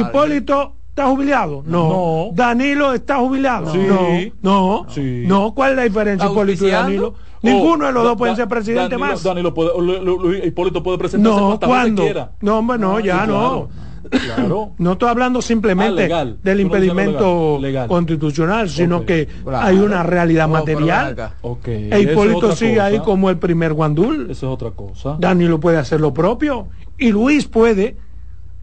[0.00, 1.62] Hipólito está jubilado.
[1.66, 1.88] No.
[1.88, 2.28] No.
[2.32, 3.72] Danilo está jubilado.
[3.72, 3.78] Sí.
[3.86, 4.82] No.
[4.82, 4.86] No.
[4.90, 5.24] Sí.
[5.26, 5.54] No.
[5.54, 6.70] ¿Cuál es la diferencia, Hipólito y.
[6.70, 7.14] Danilo?
[7.42, 9.22] Ninguno de los Oh, dos pueden Da- ser presidente Danilo, más.
[9.22, 12.02] Danilo puede, Hipólito puede presentarse no, ¿cuándo?
[12.02, 12.30] quiera.
[12.40, 13.68] No, hombre, no, ya Sí, no.
[14.10, 14.70] Claro.
[14.78, 16.38] No estoy hablando simplemente Ah, legal.
[16.42, 17.62] del impedimento legal.
[17.62, 17.88] Legal.
[17.88, 19.66] constitucional, sino que Claro.
[19.66, 21.12] hay una realidad No, material.
[21.12, 21.34] acá.
[21.42, 22.84] Ok, E Hipólito sigue cosa.
[22.86, 24.30] ahí como el primer guandul.
[24.30, 25.16] Eso es otra cosa.
[25.18, 26.68] Danilo puede hacer lo propio.
[26.98, 27.96] Y Luis puede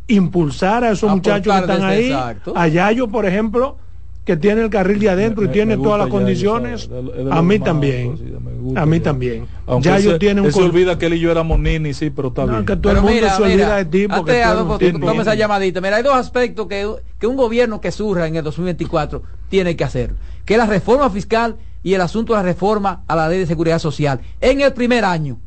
[0.07, 2.05] impulsar a esos Aportar muchachos que están ahí.
[2.07, 2.53] exacto.
[2.55, 3.77] A Yayo, por ejemplo,
[4.25, 6.89] que tiene el carril de adentro Me- y tiene todas las condiciones.
[7.29, 8.17] A mí más, también.
[8.17, 8.23] sí,
[8.61, 9.45] gusta A mí también.
[9.65, 12.29] Aunque Yayo ese- tiene un se olvida que él y yo éramos nini, sí, pero
[12.29, 12.65] está No, bien.
[12.65, 14.91] que todo el mundo se olvida de ti porque antes, tú eres Adolfo, un que
[14.93, 15.81] tipo- tome esa llamadita.
[15.81, 16.89] Mira, hay dos aspectos que,
[17.19, 20.11] que un gobierno que surja en el 2024 tiene que hacer,
[20.45, 23.45] que es la reforma fiscal y el asunto de la reforma a la ley de
[23.45, 25.37] seguridad social en el primer año.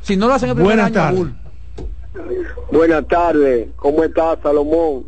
[0.00, 1.18] Si no lo hacen en el primer Buenas año, tardes.
[1.18, 1.36] Raúl,
[2.72, 5.04] Buenas tardes, ¿cómo está Salomón?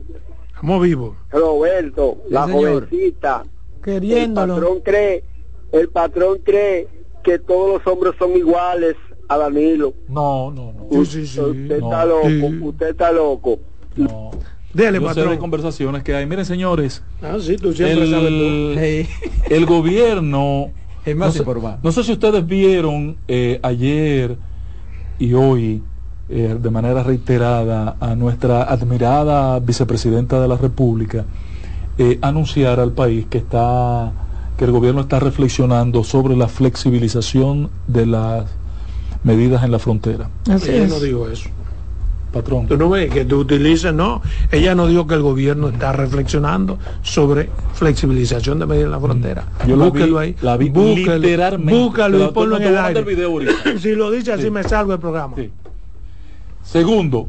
[0.63, 1.17] Estamos vivos.
[1.33, 2.87] Roberto, la señor.
[2.89, 3.43] jovencita.
[3.45, 4.55] El Queriéndolo.
[4.55, 5.25] patrón cree,
[5.73, 6.87] el patrón cree
[7.25, 8.95] que todos los hombres son iguales
[9.29, 9.93] a Danilo.
[10.09, 11.05] No, no, no.
[11.05, 11.41] Sí, sí, sí.
[11.41, 11.87] usted no.
[11.89, 12.59] está loco, Sí.
[12.63, 13.59] usted está loco.
[13.97, 14.31] no.
[14.73, 15.39] Dele, Yo sé de patrón.
[15.39, 16.27] conversaciones que hay.
[16.27, 18.35] Miren, señores, Ah, sí, tú siempre sabes tú.
[18.79, 19.07] el,
[19.51, 20.71] el gobierno
[21.05, 24.37] Es más no sé, no sé si ustedes vieron eh, ayer
[25.19, 25.83] y hoy
[26.33, 31.25] eh, de manera reiterada a nuestra admirada vicepresidenta de la República
[31.99, 34.11] eh, anunciar al país que está
[34.57, 38.45] que el gobierno está reflexionando sobre la flexibilización de las
[39.25, 40.29] medidas en la frontera.
[40.51, 40.91] Así Ella es.
[40.91, 41.49] no dijo eso.
[42.33, 42.67] Patrón.
[42.67, 44.23] Tú no ves que tú utilices, no.
[44.51, 49.45] Ella no dijo que el gobierno está reflexionando sobre flexibilización de medidas en la frontera.
[49.67, 50.37] Yo la Búsquelo vi- ahí.
[50.41, 51.79] la vi Búsquelo, literalmente.
[51.83, 53.01] Búscalo y ponlo en el aire.
[53.01, 53.39] el video
[53.79, 54.51] si lo dice así Sí.
[54.51, 55.37] me salgo del programa.
[55.37, 55.51] Sí.
[56.65, 57.29] Segundo,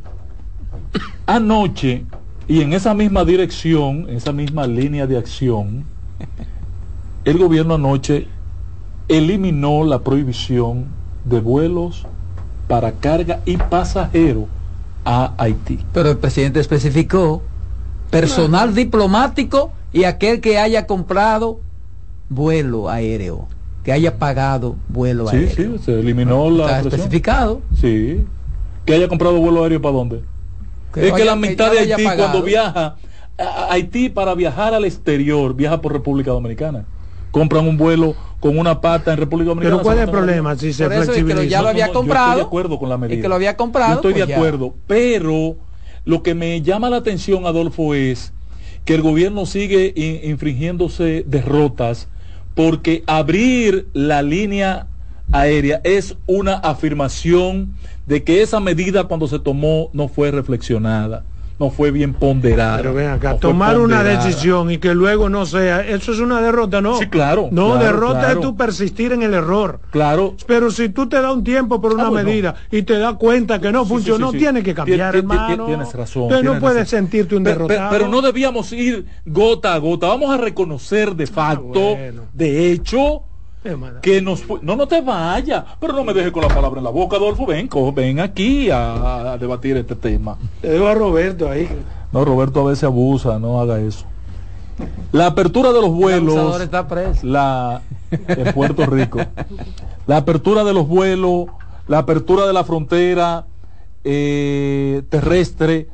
[1.25, 2.05] anoche,
[2.47, 5.85] y en esa misma dirección, en esa misma línea de acción,
[7.25, 8.27] el gobierno anoche
[9.07, 10.85] eliminó la prohibición
[11.25, 12.05] de vuelos
[12.67, 14.47] para carga y pasajero
[15.05, 15.79] a Haití.
[15.93, 17.41] pero el presidente especificó
[18.09, 21.59] personal diplomático y aquel que haya comprado
[22.29, 23.47] vuelo aéreo,
[23.83, 25.77] que haya pagado vuelo Sí, aéreo.
[25.77, 26.93] sí, se eliminó la Está presión.
[27.01, 27.61] especificado.
[27.79, 28.25] Sí.
[28.85, 30.21] Que haya comprado vuelo aéreo para dónde?
[30.93, 32.17] Que es no que la mitad no de Haití pagado.
[32.31, 32.95] cuando viaja
[33.39, 36.85] a Haití para viajar al exterior, viaja por República Dominicana.
[37.31, 39.77] Compran un vuelo con una pata en República Dominicana.
[39.77, 41.51] Pero ¿cuál es el problema si se Por eso es que lo- flexibiliza?
[41.51, 42.27] ya lo había yo comprado.
[42.31, 43.17] estoy de acuerdo con la medida.
[43.17, 44.35] y que lo había comprado, Yo estoy pues de ya.
[44.35, 45.55] acuerdo, pero
[46.05, 48.33] lo que me llama la atención, Adolfo, es
[48.85, 52.09] que el gobierno sigue in- infringiéndose derrotas
[52.53, 54.87] porque abrir la línea
[55.33, 57.73] aérea es una afirmación
[58.05, 61.23] de que esa medida cuando se tomó no fue reflexionada.
[61.59, 62.77] no fue bien ponderada.
[62.77, 66.41] Pero ven acá, no tomar una decisión y que luego no sea, eso es una
[66.41, 66.97] derrota, no.
[66.97, 67.47] Sí, claro.
[67.51, 68.39] No, claro, derrota claro.
[68.39, 69.79] es tú persistir en el error.
[69.91, 70.33] Claro.
[70.47, 72.27] Pero si tú te das un tiempo por una Ah, bueno.
[72.27, 74.39] medida y te das cuenta que no Sí, funcionó, sí, sí.
[74.39, 75.65] tienes que cambiar, hermano.
[75.67, 76.23] Tienes razón.
[76.23, 76.99] Entonces no tienes puedes razón.
[76.99, 77.91] sentirte un Pero- pero- derrotado.
[77.97, 80.07] Pero, no debíamos ir gota a gota.
[80.07, 81.95] Vamos a reconocer de facto,
[82.33, 83.21] de hecho,
[84.01, 86.89] que nos no no te vayas pero no me dejes con la palabra en la
[86.89, 87.45] boca Adolfo.
[87.45, 90.37] Ven co- ven aquí a, a debatir este tema.
[90.61, 91.67] Te dejo a Roberto ahí.
[92.11, 94.05] no Roberto a veces abusa no haga eso.
[95.11, 97.25] La apertura de los vuelos está preso.
[97.25, 97.81] la
[98.27, 99.19] en Puerto Rico.
[100.07, 101.45] La apertura de los vuelos
[101.87, 103.45] la apertura de la frontera
[104.03, 105.87] eh, terrestre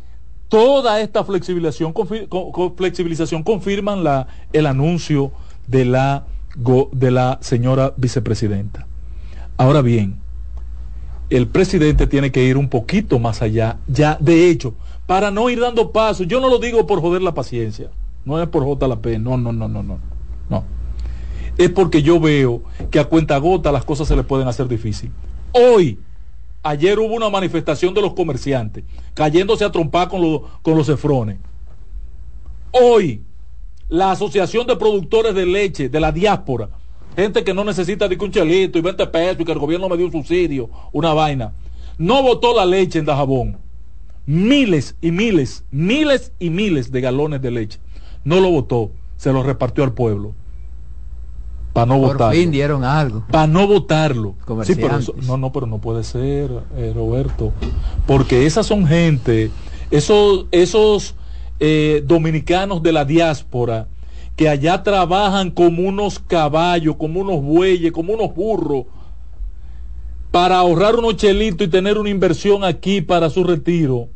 [0.47, 5.31] toda esta flexibilización confi- co- co- flexibilización confirman la el anuncio
[5.67, 6.23] de la
[6.55, 8.88] de la señora vicepresidenta.
[9.57, 10.17] Ahora bien
[11.30, 14.73] el presidente tiene que ir un poquito más allá ya de hecho
[15.05, 16.27] para no ir dando pasos.
[16.27, 17.89] Yo no lo digo por joder la paciencia
[18.26, 19.99] no es por JLP no no no no no
[20.49, 20.63] no.
[21.57, 25.11] Es porque yo veo que a cuenta gota las cosas se le pueden hacer difícil.
[25.51, 25.99] Hoy
[26.63, 31.38] ayer hubo una manifestación de los comerciantes cayéndose a trompar con, los con los cefrones.
[32.71, 33.23] Hoy
[33.89, 36.69] la asociación de productores de leche de la diáspora
[37.15, 39.89] gente que no necesita ni que un chelito y 20 pesos y que el gobierno
[39.89, 41.53] me dio un subsidio una vaina
[41.97, 43.57] no votó la leche en Dajabón.
[44.25, 47.79] Miles y miles miles y miles de galones de leche.
[48.23, 50.33] No lo votó se lo repartió al pueblo.
[51.73, 53.23] Para no Por votarlo fin dieron algo.
[53.29, 54.35] para no votarlo.
[54.63, 57.51] Sí, pero eso- no, no, pero no puede ser, eh, Roberto,
[58.07, 59.51] porque esas son gente,
[59.91, 61.15] esos, esos
[61.60, 63.88] eh, dominicanos de la diáspora
[64.40, 68.86] que allá trabajan como unos caballos, como unos bueyes, como unos burros,
[70.31, 74.07] para ahorrar unos chelitos y tener una inversión aquí para su retiro.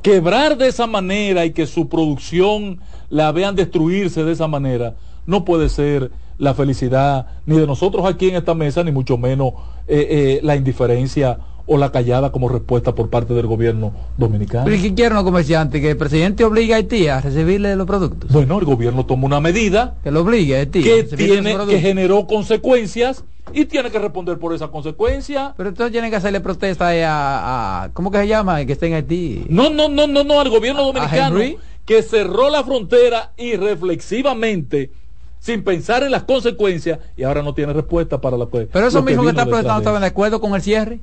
[0.00, 2.80] Quebrar de esa manera y que su producción
[3.10, 4.96] la vean destruirse de esa manera,
[5.26, 9.52] no puede ser la felicidad ni de nosotros aquí en esta mesa, ni mucho menos
[9.86, 14.64] eh, eh, la indiferencia o la callada como respuesta por parte del gobierno dominicano.
[14.64, 15.80] ¿Pero ¿y qué quieren los comerciantes?
[15.80, 18.30] ¿Que el presidente obligue a Haití a recibirle los productos?
[18.30, 20.82] Bueno, el gobierno tomó una medida Que lo obligue a Haití.
[20.82, 25.54] que tiene que generó consecuencias y tiene que responder por esa consecuencia.
[25.56, 28.60] Pero entonces tienen que hacerle protesta a, a- ¿Cómo que se llama?
[28.60, 29.46] El que esté en Haití.
[29.48, 31.38] No, no, no, no, no, al gobierno dominicano
[31.84, 34.90] que cerró la frontera irreflexivamente
[35.38, 39.02] sin pensar en las consecuencias y ahora no tiene respuesta para la que Pero eso
[39.02, 40.98] mismo que vino está protestando de estaban de acuerdo con el cierre.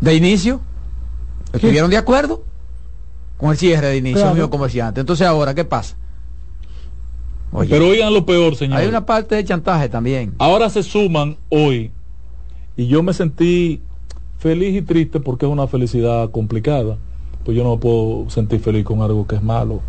[0.00, 0.60] De inicio.
[1.52, 2.44] ¿Estuvieron de acuerdo?
[3.36, 4.30] Con el cierre de inicio, Claro.
[4.32, 5.00] amigo comerciante.
[5.00, 5.96] Entonces ahora, ¿qué pasa?
[7.52, 8.78] Oye, Pero oigan lo peor, señor.
[8.78, 10.34] hay una parte de chantaje también.
[10.38, 11.90] Ahora se suman hoy
[12.76, 13.80] y yo me sentí
[14.38, 16.98] feliz y triste porque es una felicidad complicada.
[17.44, 19.80] Pues yo no me puedo sentir feliz con algo que es malo.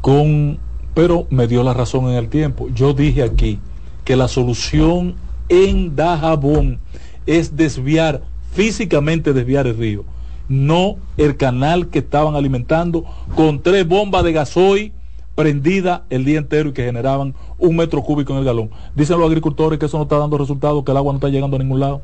[0.00, 0.58] Con
[0.94, 2.68] pero me dio la razón en el tiempo.
[2.74, 3.60] Yo dije aquí
[4.04, 5.14] que la solución
[5.48, 6.80] en Dajabón
[7.26, 8.22] es desviar
[8.56, 10.04] físicamente desviar el río,
[10.48, 13.04] no el canal que estaban alimentando
[13.34, 14.92] con tres bombas de gasoil
[15.34, 18.70] prendida el día entero y que generaban un metro cúbico en el galón.
[18.94, 21.56] Dicen los agricultores que eso no está dando resultados, que el agua no está llegando
[21.56, 22.00] a ningún lado.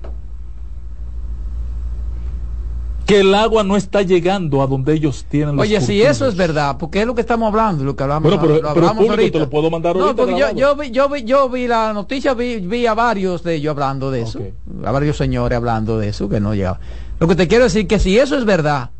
[3.06, 6.76] Que el agua no está llegando a donde ellos tienen Oye, si eso es verdad,
[6.78, 9.12] porque es lo que estamos hablando, lo que hablamos, Bueno, pero- lo pero hablamos público,
[9.12, 9.32] ahorita.
[9.32, 11.92] te lo puedo mandar no, ahorita porque yo, yo, vi, yo, vi, yo vi la
[11.92, 14.40] noticia, vi, vi a varios de ellos hablando de eso,
[14.84, 16.78] a varios señores hablando de eso, que no llegaba.
[17.18, 18.90] Lo que te quiero decir que si eso es verdad,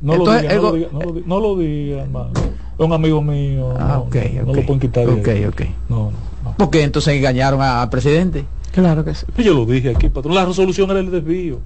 [0.00, 2.30] No lo Entonces, diga, no, lo diga, no lo diga, no lo diga, hermano.
[2.78, 3.74] Es un amigo mío.
[3.78, 4.56] Ah, no, ok, no, no ok.
[4.56, 5.44] lo pueden quitar de Ok, ahí.
[5.46, 5.62] ok.
[5.88, 6.12] No,
[6.44, 6.54] no.
[6.56, 8.44] ¿por qué entonces engañaron al presidente?
[8.72, 9.24] Claro que sí.
[9.38, 10.34] Yo lo dije aquí, patrón.
[10.34, 11.58] La resolución era el desvío.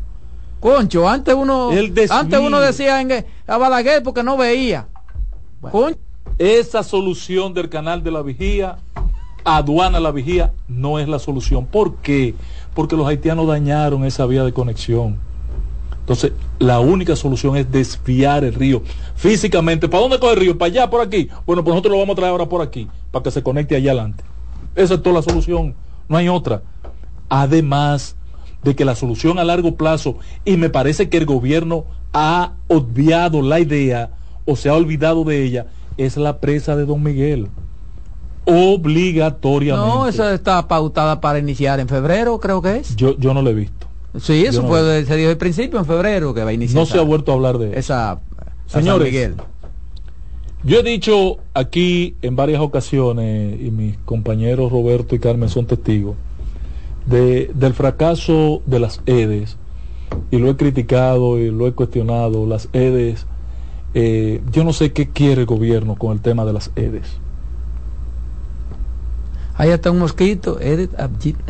[0.63, 1.71] Concho, antes uno,
[2.11, 4.87] antes uno decía en, a Balaguer porque no veía.
[5.61, 5.99] Concho.
[6.39, 8.79] Esa solución del canal de la vigía,
[9.43, 11.67] aduana la vigía, no es la solución.
[11.67, 12.37] ¿Por qué?
[12.75, 15.19] Porque los haitianos dañaron esa vía de conexión.
[15.99, 18.85] Entonces, la única solución es desviar el río
[19.17, 19.89] físicamente.
[19.89, 20.59] ¿Para dónde coge el río?
[20.59, 21.29] ¿Para allá, por aquí?
[21.45, 23.91] Bueno, pues nosotros lo vamos a traer ahora por aquí, para que se conecte allá
[23.91, 24.23] adelante.
[24.77, 25.75] Esa es toda la solución,
[26.09, 26.63] no hay otra.
[27.29, 28.15] Además
[28.63, 33.43] de que la solución a largo plazo, y me parece que el gobierno ha obviado
[33.43, 34.11] la idea
[34.45, 35.67] o se ha olvidado de ella,
[35.97, 37.49] es la presa de Don Miguel.
[38.45, 39.89] Obligatoriamente.
[39.89, 42.97] No, eso está pautada para iniciar en febrero, creo que es.
[42.97, 43.87] Yo, yo no lo he visto.
[44.19, 46.81] Sí, eso no fue, se dijo al principio en febrero que va a iniciar.
[46.81, 48.21] No se ha vuelto a hablar de esa,
[48.67, 49.37] Señores, Miguel.
[50.65, 56.17] Yo he dicho aquí en varias ocasiones, y mis compañeros Roberto y Carmen son testigos,
[57.07, 59.57] de, del fracaso de las EDES
[60.31, 63.27] y lo he criticado y lo he cuestionado, las EDES,
[63.95, 67.19] eh, yo no sé qué quiere el gobierno con el tema de las EDES.
[69.55, 71.37] Ahí está un mosquito, Edith Abjit.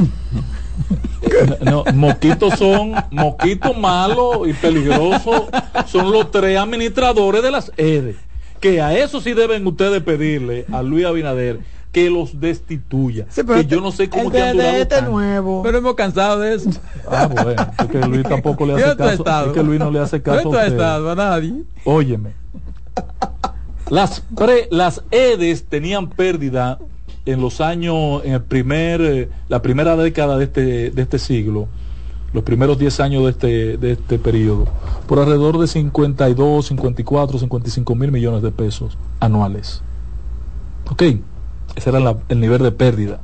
[1.60, 5.44] No, mosquitos son, mosquitos malos y peligrosos,
[5.86, 8.16] son los tres administradores de las EDES.
[8.60, 11.60] Que a eso sí deben ustedes pedirle a Luis Abinader
[11.92, 13.26] que los destituya.
[13.26, 15.62] que yo no sé cómo El que han de, durado este nuevo.
[15.62, 16.70] Pero hemos cansado de eso.
[17.08, 19.22] Ah, bueno, es que Luis tampoco le hace ¿Dónde tú has caso.
[19.22, 19.46] estado?
[19.48, 20.36] Es que Luis no le hace caso.
[20.42, 21.10] ¿Dónde tú a estado?
[21.10, 21.62] A nadie.
[21.84, 22.30] Óyeme.
[23.90, 26.78] Las, pre- las EDES tenían pérdida
[27.26, 31.68] en los años, en el primer, eh, la primera década de este, de este siglo,
[32.32, 34.66] los primeros 10 años de este, de este periodo,
[35.06, 39.82] por alrededor de 52, 54, 55 mil millones de pesos anuales.
[40.90, 41.02] ¿Ok?
[41.76, 43.20] Ese era el nivel de pérdida.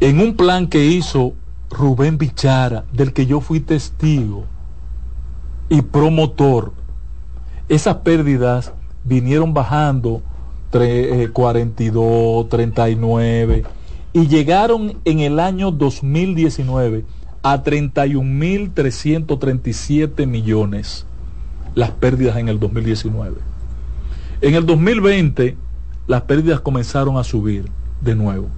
[0.00, 1.32] En un plan que hizo
[1.70, 4.44] Rubén Bichara, del que yo fui testigo
[5.68, 6.72] y promotor,
[7.68, 8.72] esas pérdidas
[9.04, 10.22] vinieron bajando
[10.72, 13.64] tre- eh, 42, 39
[14.12, 17.04] y llegaron en el año 2019
[17.42, 21.06] a 31.337 millones
[21.74, 23.36] las pérdidas en el 2019.
[24.42, 25.56] En el 2020
[26.06, 27.66] las pérdidas comenzaron a subir
[28.00, 28.48] de nuevo.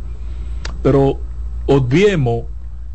[0.82, 1.18] Pero
[1.66, 2.44] obviemos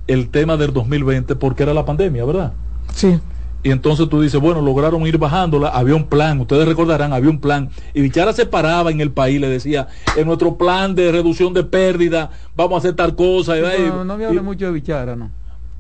[0.07, 2.53] el tema del 2020 porque era la pandemia, ¿verdad?
[2.93, 3.19] Sí.
[3.61, 7.39] Y entonces tú dices, bueno, lograron ir bajándola, había un plan, ustedes recordarán, había un
[7.41, 7.69] plan.
[7.93, 11.63] Y Bichara se paraba en el país, le decía, en nuestro plan de reducción de
[11.65, 13.57] pérdida, vamos a hacer tal cosa.
[13.57, 15.30] y- No, no me hable mucho de bichara, ¿no?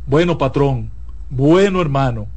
[0.05, 0.89] bueno, patrón,
[1.29, 2.27] bueno, hermano,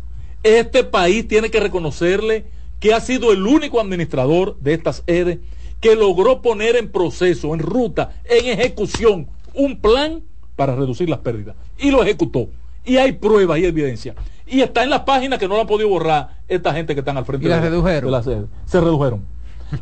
[0.42, 2.46] este país tiene que reconocerle
[2.78, 5.40] que ha sido el único administrador de estas EDE
[5.82, 10.22] que logró poner en proceso, en ruta, en ejecución, un plan
[10.56, 11.56] para reducir las pérdidas.
[11.78, 12.48] Y lo ejecutó.
[12.84, 14.14] Y hay pruebas y evidencia.
[14.46, 17.16] Y está en las páginas que no la han podido borrar esta gente que están
[17.16, 18.24] al frente ¿Y las de, redujeron?
[18.24, 18.44] de.
[18.64, 19.24] Se redujeron.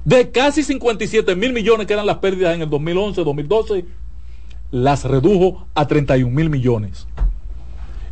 [0.05, 3.85] De casi 57 mil millones que eran las pérdidas en el 2011, 2012,
[4.71, 7.07] las redujo a 31 mil millones.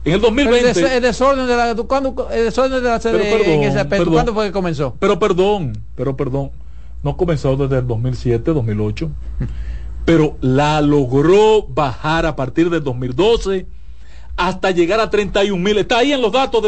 [0.05, 0.69] En el Pero 2020...
[0.69, 3.63] El, des- el desorden de la ¿cuándo, el desorden de la Pero sede perdón, en
[3.63, 4.13] ese aspecto, perdón.
[4.15, 4.95] ¿cuándo fue que comenzó?
[4.99, 6.51] Pero perdón, pero perdón,
[7.03, 9.11] no comenzó desde el 2007, 2008,
[10.05, 13.67] pero la logró bajar a partir del 2012
[14.37, 15.77] hasta llegar a 31 mil.
[15.79, 16.63] Está ahí en los datos.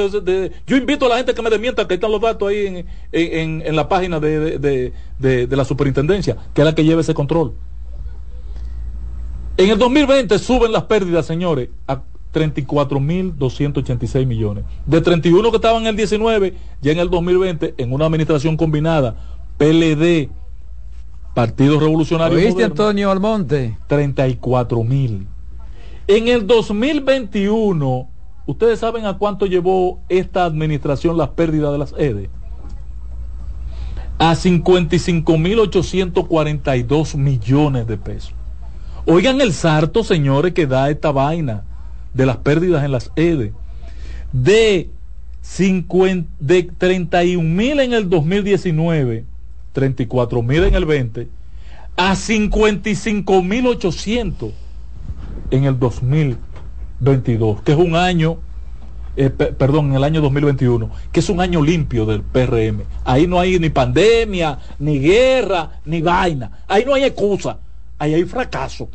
[0.66, 2.66] Yo invito a la gente que me desmienta que están los datos ahí
[3.12, 4.92] en, en- la página de- de-
[5.46, 7.52] de la superintendencia, que es la que lleva ese control.
[9.56, 12.02] En el 2020 suben las pérdidas, señores, a
[12.32, 14.64] 34.286 millones.
[14.86, 19.16] De 31 que estaban en el 19, ya en el 2020, en una administración combinada,
[19.60, 20.30] PLD,
[21.34, 23.76] Partido Revolucionario ¿Oíste, Moderno, Antonio Almonte?
[23.88, 25.26] 34 mil.
[26.06, 28.08] En el 2021,
[28.46, 32.30] ¿ustedes saben a cuánto llevó esta administración las pérdidas de las EDE?
[34.18, 38.32] A 55.842 millones de pesos.
[39.04, 41.64] Oigan el sarto, señores, que da esta vaina
[42.14, 43.52] de las pérdidas en las EDE.
[44.32, 44.88] De,
[45.42, 49.26] 50, de 31 mil en el 2019,
[49.72, 51.28] 34 mil en el 20,
[51.96, 54.50] a 55 mil 800
[55.50, 58.38] en el 2022, que es un año,
[59.16, 62.82] eh, pe- perdón, en el año 2021, que es un año limpio del PRM.
[63.04, 66.62] Ahí no hay ni pandemia, ni guerra, ni vaina.
[66.68, 67.58] Ahí no hay excusa.
[67.98, 68.88] Ahí hay fracaso.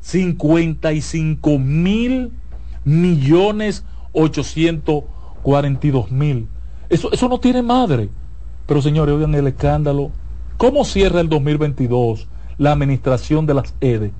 [0.00, 2.30] 55 mil
[2.84, 6.48] millones 842 mil.
[6.88, 8.08] Eso, eso no tiene madre.
[8.66, 10.10] Pero señores, oigan el escándalo.
[10.56, 12.26] ¿Cómo cierra el 2022
[12.58, 14.12] la administración de las EDE?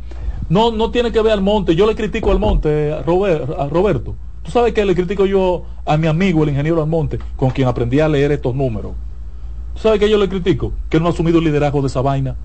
[0.48, 1.74] No, no tiene que ver al monte.
[1.74, 4.14] Yo le critico al monte, Robert- a Roberto.
[4.42, 7.98] Tú sabes que le critico yo a mi amigo, el ingeniero Almonte, con quien aprendí
[7.98, 8.92] a leer estos números.
[9.74, 10.72] ¿Tú sabes que yo le critico?
[10.88, 12.36] Que no ha asumido el liderazgo de esa vaina.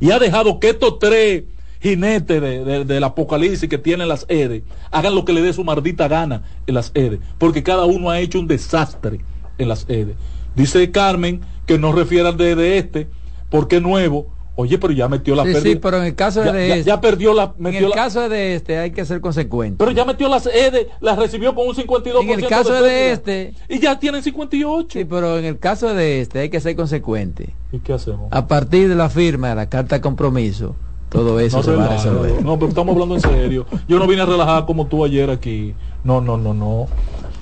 [0.00, 1.44] Y ha dejado que estos tres
[1.80, 5.62] jinetes de- de- del apocalipsis que tienen las EDE hagan lo que le dé su
[5.62, 7.20] maldita gana en las EDE.
[7.38, 9.20] Porque cada uno ha hecho un desastre
[9.58, 10.16] en las EDE.
[10.54, 13.08] Dice Carmen que no refiere al de, de este,
[13.50, 14.28] porque es nuevo.
[14.56, 15.72] Oye, pero ya metió la Sí, pérdida.
[15.72, 17.42] sí, pero en el caso ya, de ya- este, ya perdió la.
[17.44, 19.76] en Metió el la- caso de este hay que ser consecuente.
[19.78, 22.32] pero ya metió las EDE, las recibió con un 52%.
[22.34, 23.12] En el caso de pérdida.
[23.12, 25.00] este, Y ya tienen 58.
[25.00, 27.52] sí, pero en el caso de este hay que ser consecuente.
[27.72, 28.28] ¿Y qué hacemos?
[28.30, 30.76] A partir de la firma de la carta de compromiso,
[31.08, 32.40] todo eso No se va a resolver.
[32.44, 33.66] No, pero estamos hablando en serio.
[33.88, 35.74] Yo no vine a relajar como tú ayer aquí.
[36.04, 36.86] No, no, no, no.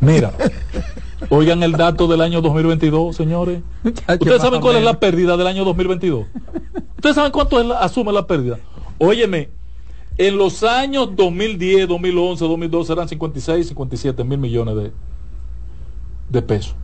[0.01, 0.33] Mira,
[1.31, 3.61] oigan el dato del año 2022, señores.
[3.85, 6.27] ¿Ustedes saben cuál es la pérdida del año 2022?
[6.97, 8.59] ¿Ustedes saben cuánto es la- asume la pérdida?
[8.99, 9.49] Óyeme,
[10.19, 14.93] En los años 2010, 2011, 2012 eran 56, 57 mil millones de,
[16.29, 16.75] de pesos.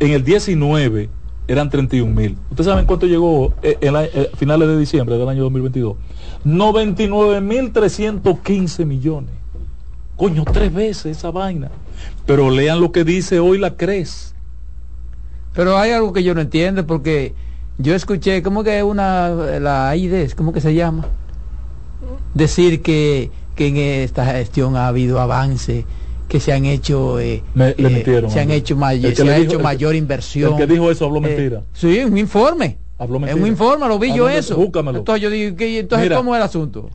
[0.00, 1.08] En el 19
[1.46, 2.36] eran 31 mil.
[2.50, 5.96] ¿Ustedes saben cuánto llegó eh, en la, eh, finales de diciembre del año 2022?
[6.44, 9.30] 99 mil 315 millones.
[10.16, 11.70] Coño, tres veces esa vaina.
[12.30, 14.34] Pero lean lo que dice hoy la CRES.
[15.52, 17.34] Pero hay algo que yo no entiendo porque
[17.78, 21.06] yo escuché, ¿cómo que una, la AIDES, cómo que se llama?
[22.34, 25.84] Decir que, que en esta gestión ha habido avance,
[26.28, 29.10] que se han hecho, eh, Me- le eh, metieron, se han hecho, may- se ha
[29.10, 30.52] dijo- hecho que- mayor inversión.
[30.52, 31.62] el que dijo eso habló Eh, mentira.
[31.72, 32.78] sí, un informe.
[32.96, 34.54] Habló Es un informe, lo vi yo eso.
[34.56, 34.98] Búscamelo.
[34.98, 36.16] Entonces yo digo, ¿qué- entonces Mira.
[36.16, 36.90] ¿cómo es el asunto?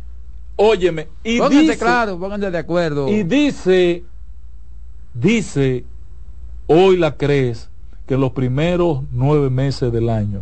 [0.56, 3.10] Óyeme, y pónganse dice, claro, pónganse de acuerdo.
[3.10, 4.06] y dice,
[5.16, 5.86] dice,
[6.68, 7.70] hoy la crees
[8.06, 10.42] que en los primeros nueve meses del año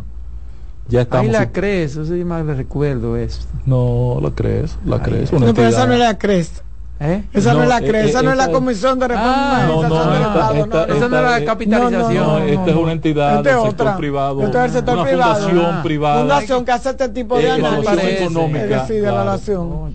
[0.88, 1.26] ya estamos.
[1.26, 3.42] Ahí la crees, eso sí más le recuerdo eso.
[3.64, 5.32] No, la crees, la crees.
[5.32, 6.63] una No, pero esa no es la CRES.
[7.00, 7.24] ¿Eh?
[7.32, 9.08] Esa no, No, es la eh, CRES, eh, esa no es la esta- Comisión de
[9.08, 9.34] Reforma
[9.64, 10.94] Ah, no, no, esta- esta- no, no.
[10.94, 12.14] Esa no era la esta- capitalización.
[12.24, 13.68] No, esta es una entidad Esta es del otra.
[13.70, 14.42] sector privado.
[14.42, 15.34] Esta es el sector una privado.
[15.34, 15.82] fundación Ah.
[15.82, 16.18] privada.
[16.20, 18.20] Fundación que hace este tipo de Eh, análisis.
[18.20, 18.82] económica.
[18.82, 19.94] Es de evaluación.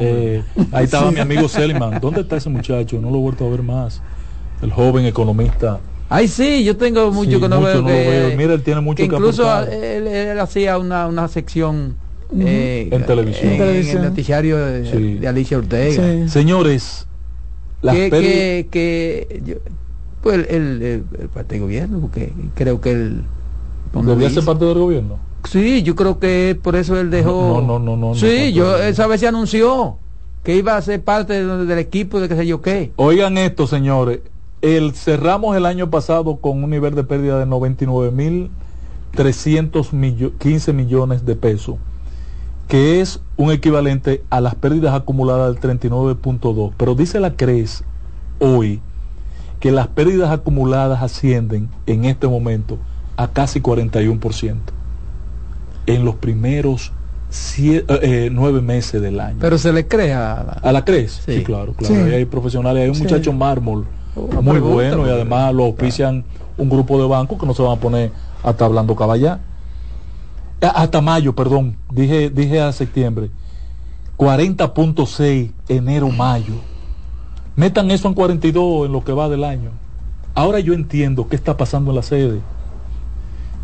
[0.00, 0.42] Eh,
[0.72, 2.00] ahí estaba mi amigo Seliman.
[2.00, 2.98] ¿Dónde está ese muchacho?
[3.00, 4.02] No lo he vuelto a ver más.
[4.62, 5.78] El joven economista.
[6.08, 7.82] Ay, sí, yo tengo mucho Sí, que no mucho veo.
[7.82, 8.36] no que, lo veo.
[8.36, 11.96] Mira, él tiene mucho que incluso él hacía una, una sección
[12.38, 13.46] eh, En televisión.
[13.46, 14.02] en, En televisión.
[14.04, 15.14] el noticiario de, Sí.
[15.14, 16.02] de Alicia Ortega.
[16.02, 16.28] Sí.
[16.28, 17.06] Señores,
[17.82, 19.54] las que, que, que yo-
[20.22, 23.22] pues el, el, el- el parte de gobierno, porque creo que él
[23.92, 25.18] como ¿Debía ser parte del gobierno?
[25.44, 27.62] Sí, yo creo que por eso él dejó.
[27.62, 29.98] No, no, no, no, Sí, no, yo esa vez se anunció
[30.42, 32.90] que iba a ser parte de- del equipo de qué sé yo qué.
[32.96, 34.20] Oigan esto, señores.
[34.62, 38.50] El, cerramos el año pasado con un nivel de pérdida de 99 mil
[39.14, 41.76] 315 millones de pesos,
[42.68, 46.72] que es un equivalente a las pérdidas acumuladas del 39.2.
[46.76, 47.84] Pero dice la CRES
[48.40, 48.80] hoy
[49.60, 52.78] que las pérdidas acumuladas ascienden en este momento
[53.16, 54.56] a casi 41%
[55.86, 56.92] en los primeros
[57.58, 59.38] eh, eh, nueve meses del año.
[59.40, 61.22] Pero se le cree a la- ¿A la crees?
[61.24, 61.42] Sí, Sí.
[61.44, 61.94] claro, claro.
[61.94, 62.00] Sí.
[62.00, 63.02] Ahí hay profesionales, hay un Sí.
[63.02, 66.24] muchacho mármol Una muy bueno y además lo auspician
[66.56, 68.12] un grupo de bancos que no se van a poner
[68.42, 69.40] hasta hablando caballá.
[70.60, 73.30] A- Hasta mayo, perdón, dije, dije a septiembre.
[74.16, 76.54] 40.6 enero, mayo.
[77.54, 79.70] Metan eso en 42 en lo que va del año.
[80.34, 82.40] Ahora yo entiendo qué está pasando en la sede.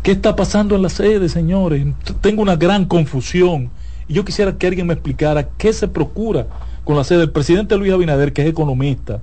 [0.01, 1.85] ¿Qué está pasando en la sede, señores?
[2.21, 3.69] Tengo una gran confusión.
[4.07, 6.47] Y yo quisiera que alguien me explicara qué se procura
[6.83, 7.23] con la sede.
[7.23, 9.21] El presidente Luis Abinader, que es economista,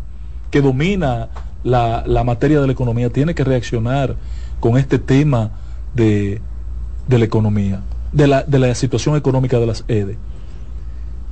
[0.50, 1.28] que domina
[1.64, 4.16] la, la materia de la economía, tiene que reaccionar
[4.58, 5.50] con este tema
[5.94, 6.40] de,
[7.10, 7.82] de la economía,
[8.12, 10.16] de la, de la situación económica de las EDE.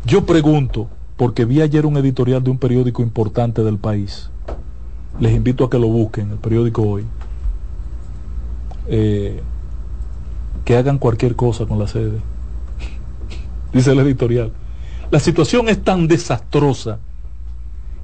[0.04, 4.28] Yo pregunto, porque vi ayer un editorial de un periódico importante del país.
[5.20, 7.04] Les invito a que lo busquen, el periódico hoy.
[8.88, 9.40] Eh,
[10.64, 12.18] que hagan cualquier cosa con la sede.
[13.72, 14.50] Dice el editorial.
[15.12, 16.98] La situación es tan desastrosa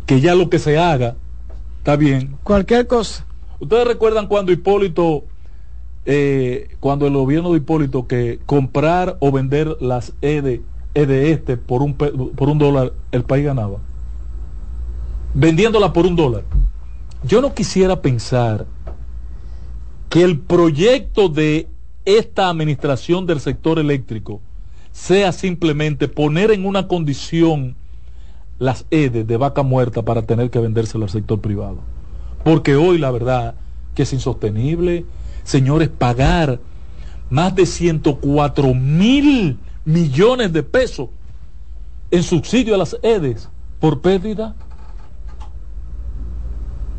[0.06, 1.16] que ya lo que se haga
[1.78, 2.36] está bien.
[2.44, 3.26] Cualquier cosa.
[3.59, 5.24] Ustedes recuerdan cuando Hipólito,
[6.06, 10.62] eh, cuando el gobierno de Hipólito que comprar o vender las E de,
[10.94, 13.78] E este por un, por un dólar, el país ganaba.
[15.35, 16.44] Vendiéndola por un dólar.
[17.26, 18.66] Yo no quisiera pensar
[20.10, 21.68] que el proyecto de
[22.05, 24.40] esta administración del sector eléctrico
[24.93, 27.74] sea simplemente poner en una condición
[28.59, 31.78] las EDE de vaca muerta para tener que vendérselo al sector privado.
[32.44, 33.55] Porque hoy la verdad
[33.94, 35.05] que es insostenible,
[35.45, 36.59] señores, pagar
[37.31, 41.09] más de 104 mil millones de pesos
[42.11, 43.49] en subsidio a las EDES
[43.81, 44.55] por pérdida.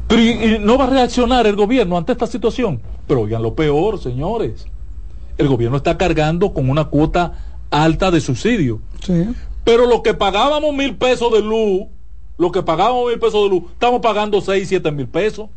[0.08, 2.82] Pero y- y no va a reaccionar el gobierno ante esta situación.
[3.08, 4.66] Pero oigan lo peor, señores.
[5.38, 7.34] El gobierno está cargando con una cuota
[7.72, 8.82] alta de subsidio.
[9.04, 9.28] Sí.
[9.64, 11.88] Pero lo que pagábamos mil pesos de luz,
[12.38, 15.50] lo que pagábamos mil pesos de luz, estamos pagando seis, siete mil pesos.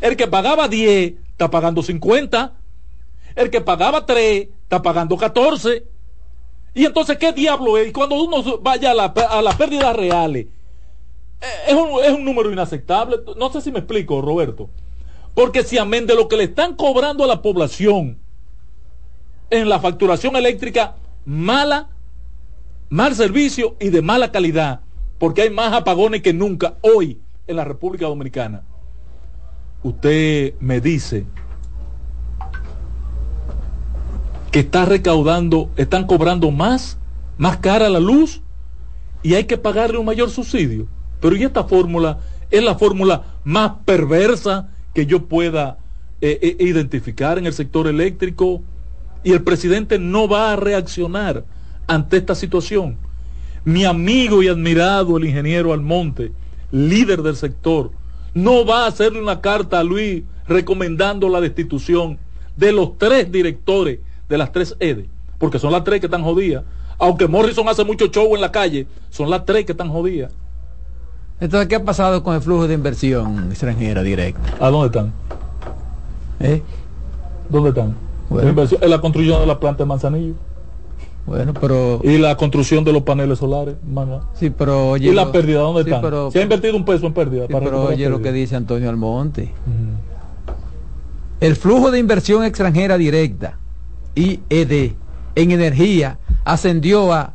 [0.00, 2.54] El que pagaba 10 está pagando 50.
[3.34, 5.84] El que pagaba 3 está pagando 14.
[6.74, 7.92] Y entonces, ¿qué diablo es?
[7.92, 10.46] Cuando uno vaya a a las pérdidas reales,
[11.42, 13.18] eh, es un, es un número inaceptable.
[13.36, 14.70] No sé si me explico, Roberto.
[15.34, 18.18] Porque si amén de lo que le están cobrando a la población
[19.50, 20.96] en la facturación eléctrica,
[21.26, 21.90] mala,
[22.88, 24.80] mal servicio y de mala calidad,
[25.18, 28.64] porque hay más apagones que nunca hoy en la República Dominicana.
[29.86, 31.26] Usted me dice
[34.50, 36.98] que está recaudando, están cobrando más,
[37.38, 38.42] más cara la luz
[39.22, 40.88] y hay que pagarle un mayor subsidio.
[41.20, 42.18] Pero y esta fórmula
[42.50, 45.78] es la fórmula más perversa que yo pueda
[46.20, 48.62] eh, eh, identificar en el sector eléctrico
[49.22, 51.44] y el presidente no va a reaccionar
[51.86, 52.96] ante esta situación.
[53.64, 56.32] Mi amigo y admirado, el ingeniero Almonte,
[56.72, 57.92] líder del sector,
[58.36, 62.18] no va a hacerle una carta a Luis recomendando la destitución
[62.54, 65.08] de los tres directores de las tres EDE,
[65.38, 66.62] porque son las tres que están jodidas.
[66.98, 70.32] Aunque Morrison hace mucho show en la calle, son las tres que están jodidas.
[71.40, 74.54] Entonces, ¿qué ha pasado con el flujo de inversión extranjera directa?
[74.60, 75.12] ¿A dónde están?
[76.40, 76.62] ¿Eh?
[77.48, 77.96] ¿Dónde están?
[78.28, 78.44] Bueno.
[78.44, 80.34] La inversión- en la construcción de la planta de Manzanillo.
[81.26, 82.00] Bueno, pero...
[82.04, 83.74] Y la construcción de los paneles solares.
[84.34, 85.10] Sí, pero oye...
[85.10, 86.02] ¿Y la pérdida dónde sí, están?
[86.02, 87.46] pero- Se ha invertido un peso en pérdida.
[87.46, 89.52] Sí, para pero oye lo que dice Antonio Almonte.
[91.40, 93.58] El flujo de inversión extranjera directa,
[94.14, 94.92] IED,
[95.34, 97.34] en energía ascendió a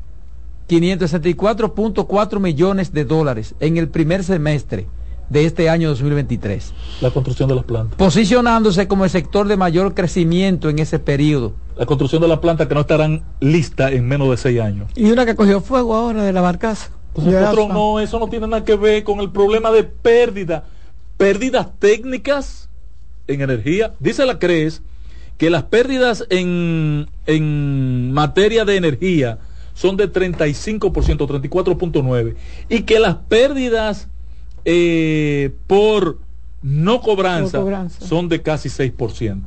[0.69, 4.87] 564.4 millones de dólares en el primer semestre
[5.31, 7.97] de este año 2023, La construcción de las plantas.
[7.97, 11.53] posicionándose como el sector de mayor crecimiento en ese periodo.
[11.77, 14.91] La construcción de las plantas que no estarán listas en menos de seis años.
[14.95, 16.89] Y una que cogió fuego ahora de la barcaza.
[17.15, 17.73] Entonces, patrón, asfa.
[17.73, 20.65] no, eso no tiene nada que ver con el problema de pérdida.
[21.17, 22.69] Pérdidas técnicas
[23.27, 23.93] en energía.
[23.99, 24.81] Dice la CRES
[25.37, 29.39] que las pérdidas en, en materia de energía
[29.73, 32.35] son de 35%, 34.9%.
[32.69, 34.07] Y que las pérdidas
[34.65, 36.17] eh, por
[36.61, 38.05] no cobranza, Por cobranza.
[38.05, 39.41] son de casi 6%.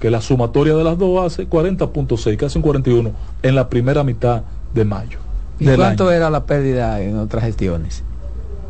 [0.00, 3.12] Que la sumatoria de las dos hace 40.6, casi un 41
[3.42, 4.42] en la primera mitad
[4.74, 5.18] de mayo.
[5.58, 6.12] ¿Y cuánto año.
[6.12, 8.02] era la pérdida en otras gestiones?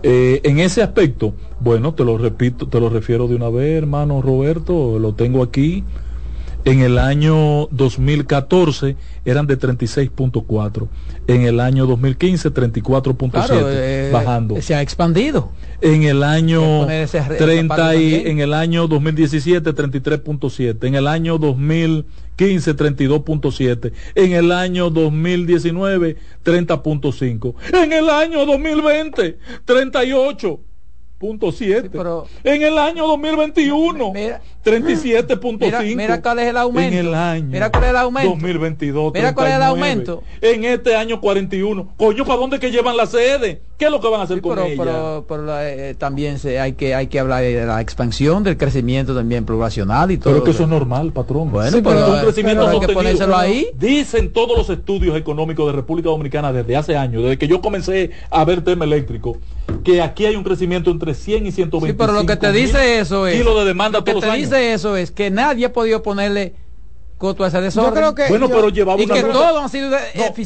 [0.02, 4.22] Eh, en ese aspecto, bueno, te lo repito, te lo refiero de una vez, hermano
[4.22, 5.82] Roberto, lo tengo aquí.
[6.66, 10.88] En el año 2014 eran de 36.4.
[11.28, 14.60] En el año 2015 34.7, Claro, eh, bajando.
[14.60, 15.52] Se ha expandido.
[15.80, 20.88] En el año Hay que poner ese re- 30 y, en el año 2017 33.7,
[20.88, 32.24] en el año 2015 32.7, en el año 2019 30.5, en el año 2020 38.7,
[32.44, 34.12] en el año 2021
[34.66, 36.98] 37.5, Mira, mira cuál es el aumento.
[36.98, 38.30] en el año Mira cuál es el aumento.
[38.30, 40.22] 2022 Mira cuál es el 39, aumento.
[40.40, 43.62] en este año 41, coño, ¿para dónde que llevan la sede?
[43.78, 44.82] ¿Qué es lo que van a hacer con pero, ella?
[44.82, 49.14] pero- pero, eh, también se, hay que hay que hablar de la expansión del crecimiento
[49.14, 51.50] también poblacional y todo Pero que eso es normal, patrón.
[51.52, 52.94] Bueno, Sí, pero, un crecimiento pero hay que sostenido.
[52.94, 53.66] ponérselo ahí.
[53.78, 58.12] Dicen todos los estudios económicos de República Dominicana desde hace años, desde que yo comencé
[58.30, 59.36] a ver tema eléctrico,
[59.84, 61.92] que aquí hay un crecimiento entre 100 y 120.
[61.92, 64.26] Sí, pero lo que te dice eso es kilos de demanda lo que todos te
[64.28, 64.48] los años.
[64.56, 66.54] Dice eso es que nadie ha podido ponerle
[67.18, 67.94] coto a ese desorden.
[67.94, 69.96] creo que Bueno, yo- pero llevaba y una que ruta- todos han sido de-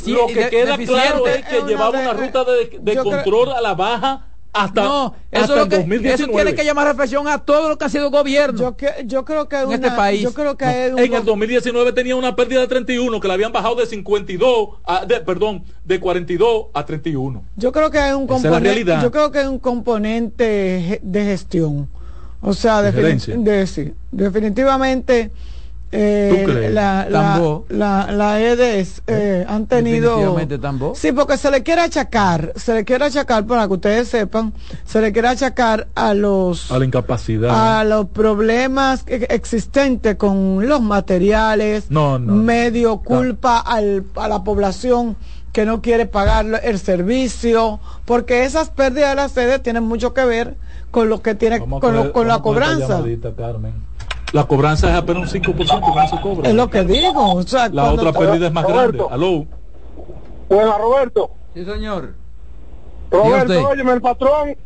[0.06, 2.78] No, Lo que de- queda claro es que Es una llevaba de- una ruta de,
[2.80, 6.14] de yo creo- control a la baja hasta, No, eso, hasta es lo que, 2019.
[6.24, 8.58] eso tiene que llamar reflexión a todo lo que ha sido gobierno.
[8.58, 10.22] Yo, que, yo creo que En una, este país.
[10.22, 13.28] yo creo que No, hay un en el 2019 tenía una pérdida de 31 que
[13.28, 17.44] la habían bajado de 52 a, de, perdón, de 42 a 31.
[17.56, 21.88] Yo creo que hay un componente, yo creo que hay un componente de gestión.
[22.42, 23.36] O sea, De defini- gerencia.
[23.36, 25.30] de- sí, definitivamente
[25.92, 30.38] eh, la, la, la, la EDES eh, han tenido.
[30.94, 34.52] Sí, porque se le quiere achacar, se le quiere achacar para que ustedes sepan,
[34.84, 37.80] se le quiere achacar a los A la incapacidad.
[37.80, 42.34] a los problemas e- existentes con los materiales, No, no.
[42.36, 45.16] medio culpa al- a la población
[45.52, 50.24] que no quiere pagar el servicio, porque esas pérdidas de la sede tienen mucho que
[50.24, 50.56] ver
[50.90, 53.02] con lo que tiene con, lo- coger- con la cobranza.
[54.32, 56.48] La cobranza es apenas un 5% que no se cobra.
[56.48, 59.08] Es lo que digo, o sea, La otra pérdida es más Roberto.
[59.08, 59.14] grande.
[59.26, 59.46] Aló.
[60.48, 61.30] Bueno, Roberto.
[61.54, 62.14] Sí, señor.
[63.10, 64.56] Roberto, óyeme, el patrón,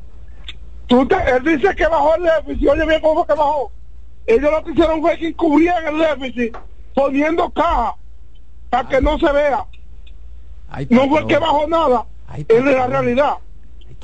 [0.86, 3.70] tú te- él dice que bajó el déficit, oye bien cómo que bajó.
[4.27, 6.56] Ellos lo que hicieron fue que cubrían el déficit
[6.94, 7.97] poniendo caja
[8.69, 9.65] para que no se vea.
[10.76, 13.34] Ay, No fue que bajó nada, Ay, es la realidad.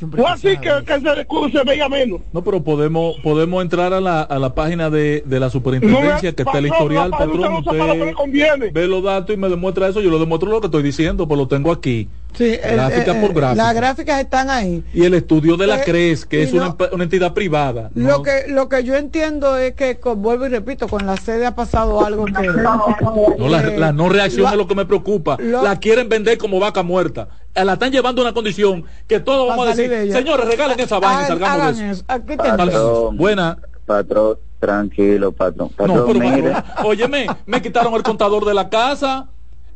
[0.03, 2.21] Hombre Fue así que, que se veía menos.
[2.33, 6.31] No, pero podemos podemos entrar a la, a la página de, de la No superintendencia
[6.31, 7.55] me- que está el historial, patrón.
[7.55, 10.01] usted Usted ve los datos y me demuestra eso.
[10.01, 12.09] Yo lo demuestro lo que estoy diciendo, pues lo tengo aquí.
[12.33, 13.55] Sí, el- Gráfica eh, por eh, gráfica.
[13.65, 14.83] Las gráficas están ahí.
[14.95, 17.91] Y el estudio de la Eh, CRES, que es una, una entidad privada.
[17.95, 21.45] Lo que lo que yo entiendo es que, con- vuelvo y repito, con la sede
[21.47, 22.33] ha pasado algo que...
[22.33, 25.37] No, la, eh, la no reacción lo- es lo que me preocupa.
[25.41, 27.29] lo- la quieren vender como vaca muerta.
[27.55, 30.79] Eh, La están llevando a una condición que todos vamos a decir, de señores, regalen
[30.79, 32.05] esa vaina y Hagan- salgamos de eso.
[32.09, 33.17] Aquí tenemos.
[33.17, 33.59] Buena.
[33.87, 35.71] Patrón, tranquilo, patrón.
[35.79, 36.53] No, Patrón, pero mire,
[36.85, 39.27] óyeme, me quitaron el contador de la casa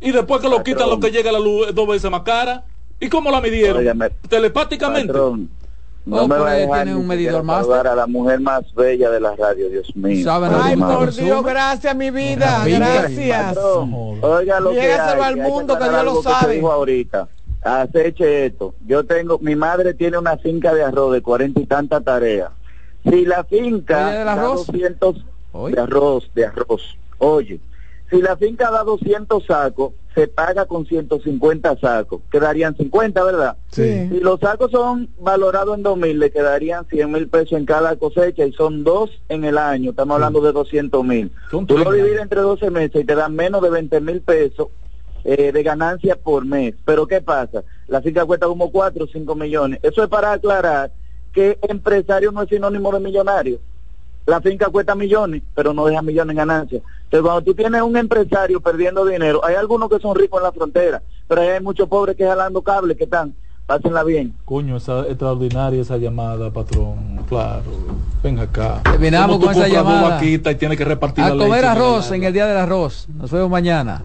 [0.01, 2.65] y después que lo quitan lo que llega la luz es dos veces más cara
[3.01, 3.83] ¿Y cómo la midieron?
[4.29, 5.09] Telepáticamente.
[5.13, 5.51] patrón,
[6.07, 8.73] no Oh, me pero va a dejar tiene un medidor saludar a la mujer más
[8.75, 10.31] bella de la radio, Dios mío.
[10.63, 10.97] Ay, más.
[10.97, 12.63] por Dios, gracias, mi vida.
[12.65, 13.55] Gracias.
[13.55, 16.29] Patrón, oiga lo que hay, al que hay que mundo, que aclarar Dios lo que
[16.31, 16.55] sabe.
[16.55, 17.29] dijo ahorita.
[17.65, 18.75] Aceche esto.
[18.87, 22.51] Yo tengo, mi madre tiene una finca de arroz de cuarenta y tantas tareas.
[23.09, 24.67] Si la finca ¿Oye, del da arroz?
[24.67, 25.75] 200 Oye.
[25.75, 26.99] de arroz, de arroz.
[27.19, 27.61] Oye,
[28.11, 32.21] si la finca da 200 sacos, se paga con 150 sacos.
[32.31, 33.57] Quedarían 50, ¿verdad?
[33.71, 34.09] Sí.
[34.11, 38.45] Si los sacos son valorados en 2.000, le quedarían 100 mil pesos en cada cosecha
[38.47, 39.91] y son dos en el año.
[39.91, 41.33] Estamos hablando de 200 mil.
[41.51, 41.93] Tú lo 30.
[41.93, 44.69] divides entre 12 meses y te dan menos de 20 mil pesos
[45.25, 46.75] eh, de ganancia por mes.
[46.85, 47.63] Pero ¿qué pasa?
[47.89, 49.81] La finca cuesta como 4 o 5 millones.
[49.83, 50.91] Eso es para aclarar
[51.33, 53.59] que empresario no es sinónimo de millonario.
[54.27, 56.81] La finca cuesta millones, pero no deja millones en ganancia.
[57.05, 60.53] Entonces, cuando tú tienes un empresario perdiendo dinero, hay algunos que son ricos en la
[60.53, 63.35] frontera, pero ahí hay muchos pobres que jalando cables que están.
[63.67, 64.35] Pásenla bien.
[64.45, 67.25] Coño, esa extraordinaria esa llamada, patrón.
[67.29, 67.63] Claro.
[68.23, 68.83] Ven acá.
[68.85, 70.23] Terminamos ¿Cómo tú con esa llamada.
[70.23, 73.09] y tienes que repartir A la comer arroz en el día del arroz.
[73.09, 74.05] Nos vemos mañana.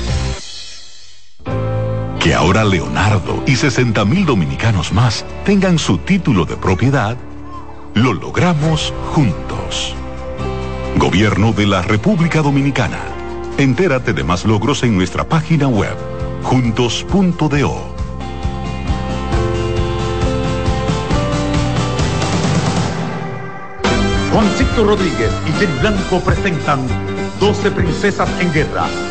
[2.21, 7.17] Que ahora Leonardo y 60 mil dominicanos más tengan su título de propiedad,
[7.95, 9.95] lo logramos juntos.
[10.97, 12.99] Gobierno de la República Dominicana.
[13.57, 15.95] Entérate de más logros en nuestra página web,
[16.43, 17.95] juntos.do.
[24.31, 26.81] Juancito Rodríguez y Jenny Blanco presentan
[27.39, 29.10] 12 Princesas en Guerra.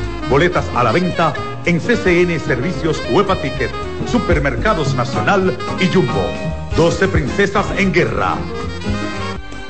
[0.31, 1.33] Boletas a la venta
[1.65, 3.69] en CCN Servicios Huepa Ticket,
[4.09, 6.25] Supermercados Nacional y Jumbo.
[6.77, 8.37] 12 Princesas en Guerra.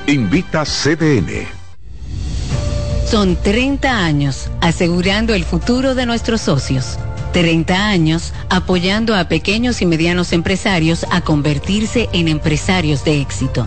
[0.06, 1.48] Invita CDN.
[3.04, 6.96] Son 30 años asegurando el futuro de nuestros socios.
[7.32, 13.66] 30 años apoyando a pequeños y medianos empresarios a convertirse en empresarios de éxito.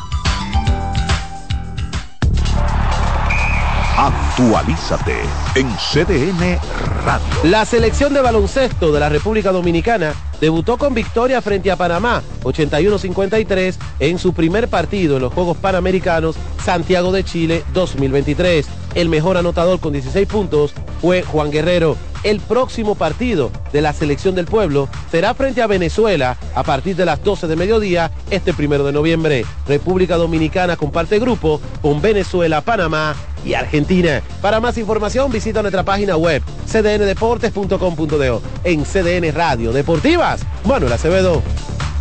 [3.95, 5.17] Actualízate
[5.53, 6.57] en CDN
[7.05, 7.23] Radio.
[7.43, 13.75] La selección de baloncesto de la República Dominicana debutó con victoria frente a Panamá 81-53
[13.99, 18.80] en su primer partido en los Juegos Panamericanos Santiago de Chile 2023.
[18.95, 21.97] El mejor anotador con 16 puntos fue Juan Guerrero.
[22.23, 27.05] El próximo partido de la selección del pueblo será frente a Venezuela a partir de
[27.05, 29.45] las 12 de mediodía este primero de noviembre.
[29.67, 34.21] República Dominicana comparte grupo con Venezuela, Panamá y Argentina.
[34.41, 40.41] Para más información visita nuestra página web cdndeportes.com.do en CDN Radio Deportivas.
[40.65, 41.41] Manuel Acevedo.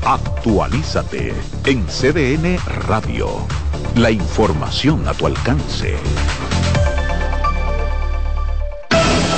[0.05, 1.33] Actualízate
[1.65, 2.59] en CDN
[2.89, 3.29] Radio.
[3.97, 5.97] La información a tu alcance.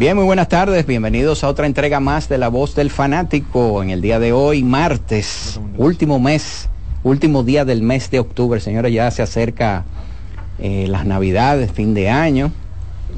[0.00, 3.90] Bien, muy buenas tardes, bienvenidos a otra entrega más de La Voz del Fanático en
[3.90, 6.70] el día de hoy, martes, último mes,
[7.02, 9.84] último día del mes de octubre, señores, ya se acerca
[10.58, 12.50] eh, las navidades, fin de año,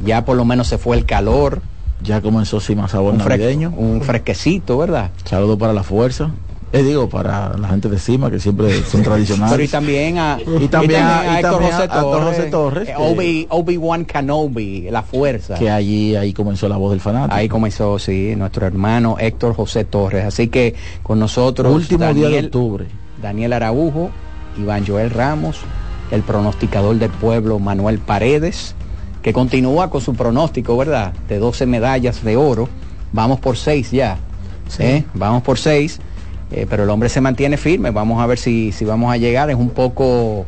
[0.04, 1.62] ya por lo menos se fue el calor.
[2.02, 3.72] Ya comenzó sí más sabor un navideño.
[3.76, 5.12] un fresquecito, ¿verdad?
[5.24, 6.32] Saludo para la fuerza.
[6.72, 9.52] Eh, digo, para la gente de cima, que siempre son tradicionales.
[9.52, 12.42] Pero y también a, Y también a- y Héctor también a- José a Torres, José
[12.50, 15.54] Torres, eh, que- Obi- Obi-Wan Kenobi, la fuerza.
[15.56, 17.34] que allí ahí comenzó la voz del fanático.
[17.36, 20.24] Ahí comenzó, sí, nuestro hermano Héctor José Torres.
[20.24, 21.74] Así que con nosotros.
[21.74, 22.86] Último día de octubre.
[23.20, 24.10] Daniel Araujo,
[24.58, 25.60] Iván Joel Ramos,
[26.10, 28.74] el pronosticador del pueblo Manuel Paredes,
[29.22, 31.12] que continúa con su pronóstico, ¿verdad?
[31.28, 32.68] De 12 medallas de oro.
[33.12, 34.16] Vamos por 6 ya.
[34.78, 35.04] ¿eh?
[35.14, 36.00] Vamos por 6.
[36.68, 37.90] Pero el hombre se mantiene firme.
[37.90, 39.50] Vamos a ver si, si vamos a llegar.
[39.50, 40.44] Es un poco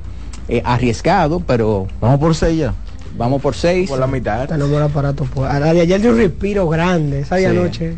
[0.49, 1.87] eh, arriesgado, pero.
[2.01, 2.75] Vamos por 6 ya.
[3.17, 3.89] Vamos por 6.
[3.89, 4.47] Por la mitad.
[4.49, 5.25] Tenemos el aparato.
[5.33, 5.51] Pues.
[5.51, 7.47] A la de ayer de un respiro grande, esa de Sí.
[7.47, 7.97] anoche.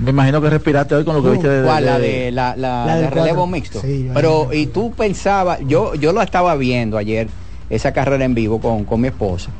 [0.00, 1.84] Me imagino que respiraste hoy con lo que viste de, Uh, ¿Cuál?
[1.84, 3.46] de- la de la, la- La de relevo cuatro.
[3.46, 3.80] mixto.
[3.80, 7.28] Sí, Pero, y tú pensabas, yo, yo lo estaba viendo ayer,
[7.70, 9.50] esa carrera en vivo con, con mi esposa,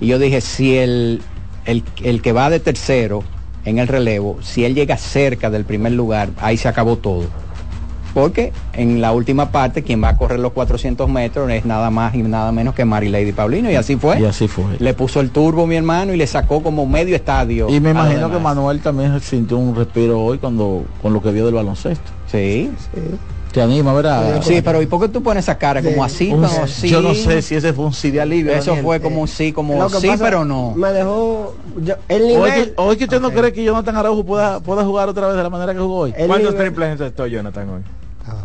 [0.00, 1.20] y yo dije, si el,
[1.66, 3.22] el, el que va de tercero
[3.64, 7.24] en el relevo, si él llega cerca del primer lugar, ahí se acabó todo.
[8.14, 12.14] Porque en la última parte quien va a correr los 400 metros es nada más
[12.14, 14.20] y nada menos que Mary Lady Paulino y así fue.
[14.20, 14.76] Y así fue.
[14.78, 17.68] Le puso el turbo mi hermano y le sacó como medio estadio.
[17.68, 18.38] Y me imagino que.
[18.38, 22.12] Manuel también sintió un respiro hoy cuando con lo que vio del baloncesto.
[22.30, 22.70] Sí.
[23.54, 24.42] Te anima, ¿verdad?
[24.42, 25.80] Sí, pero ¿y por qué tú pones esa cara?
[25.80, 26.88] Como así, como así.
[26.88, 28.50] Yo no sé si ese fue un sí de alivio.
[28.52, 28.84] Eso Daniel.
[28.84, 30.72] fue como un sí, como Lo que sí, pasa, pero no.
[30.74, 31.54] Me dejó.
[31.80, 32.52] yo- el nivel.
[32.52, 35.42] que, hoy que usted no cree que Jonathan Araujo pueda, pueda jugar otra vez de
[35.44, 36.14] la manera que jugó hoy.
[36.16, 37.80] El ¿Cuántos nivel- triples encestó Jonathan hoy?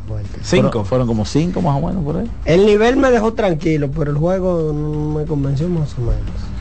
[0.08, 0.84] Fueron, Cinco.
[0.84, 2.30] fueron como cinco más o menos por ahí.
[2.46, 6.20] El nivel me dejó tranquilo, pero el juego no me convenció más o menos.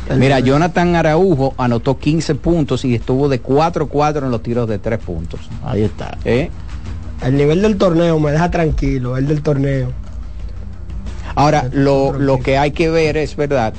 [0.09, 4.69] El Mira, nivel- Jonathan Araujo anotó 15 puntos y estuvo de 4-4 en los tiros
[4.69, 5.41] de 3 puntos.
[5.65, 6.17] Ahí está.
[6.25, 6.51] ¿Eh?
[7.23, 9.93] El nivel del torneo me deja tranquilo, el del torneo.
[11.35, 13.75] Ahora, lo, lo que hay que ver es, ¿verdad?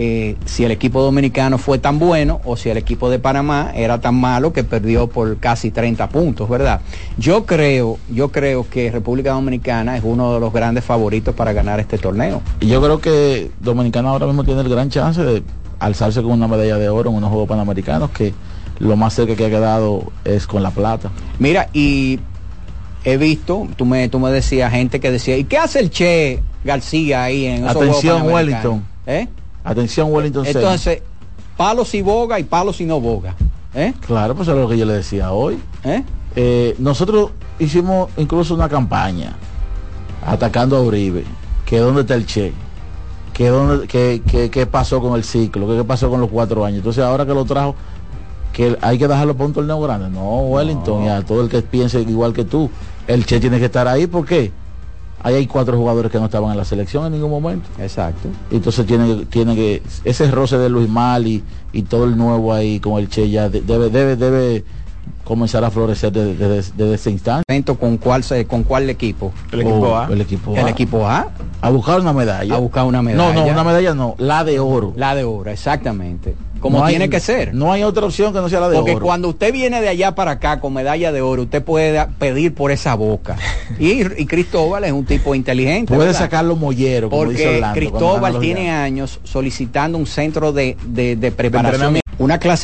[0.00, 4.00] eh, si el equipo dominicano fue tan bueno o si el equipo de Panamá era
[4.00, 6.80] tan malo que perdió por casi 30 puntos, ¿verdad?
[7.16, 11.80] Yo creo, yo creo que República Dominicana es uno de los grandes favoritos para ganar
[11.80, 12.42] este torneo.
[12.60, 15.42] Y yo creo que Dominicana ahora mismo tiene el gran chance de
[15.80, 18.32] alzarse con una medalla de oro en unos Juegos Panamericanos que
[18.78, 21.10] lo más cerca que ha quedado es con la plata.
[21.40, 22.20] Mira, y
[23.04, 26.42] he visto, tú me, tú me decías, gente que decía, ¿y qué hace el Che
[26.64, 28.84] García ahí en esos Juegos Atención Panamericanos?" Wellington.
[29.06, 29.28] ¿Eh?
[29.64, 30.46] Atención Wellington.
[30.46, 31.02] Entonces,
[31.56, 33.34] palos y boga y palos y no boga.
[33.74, 33.92] ¿Eh?
[34.06, 35.58] Claro, pues eso es lo que yo le decía hoy.
[35.84, 36.02] ¿Eh?
[36.36, 39.34] Eh, nosotros hicimos incluso una campaña
[40.26, 41.24] atacando a Uribe,
[41.64, 42.52] que dónde está el Che,
[43.32, 46.78] que dónde, que, que- qué pasó con el ciclo, qué pasó con los cuatro años.
[46.78, 47.74] Entonces ahora que lo trajo,
[48.52, 50.08] que hay que dejarlo para un torneo grande.
[50.10, 52.70] No, Wellington, y a todo el que piense igual que tú,
[53.08, 54.52] el Che tiene que estar ahí, ¿por qué?
[55.20, 57.68] Ahí hay cuatro jugadores que no estaban en la selección en ningún momento.
[57.80, 58.28] Exacto.
[58.52, 62.52] Y entonces tiene, que- tiene que, ese roce de Luis Mali y todo el nuevo
[62.54, 64.64] ahí con el Che ya de- debe, debe, debe
[65.24, 67.44] comenzar a florecer desde, desde- desde ese instante.
[67.80, 69.32] ¿Con cuál, se- con cuál equipo?
[69.50, 70.06] El equipo A.
[70.10, 70.70] El equipo El A.
[70.70, 71.28] equipo A.
[71.60, 72.54] A buscar una medalla.
[72.54, 73.34] A buscar una medalla.
[73.34, 74.92] No, no, una medalla no, la de oro.
[74.96, 76.34] La de oro, exactamente.
[76.60, 77.54] Como No hay- tiene que ser.
[77.54, 79.04] No hay otra opción que no sea la de Porque oro.
[79.06, 82.70] cuando usted viene de allá para acá con medalla de oro, usted puede pedir por
[82.72, 83.36] esa boca.
[83.78, 85.88] y, y Cristóbal es un tipo inteligente.
[85.94, 86.18] Puede ¿verdad?
[86.20, 91.16] sacar los molleros, como dice Porque Orlando, Cristóbal tiene años solicitando un centro de, de-
[91.16, 92.56] de preparación, una clase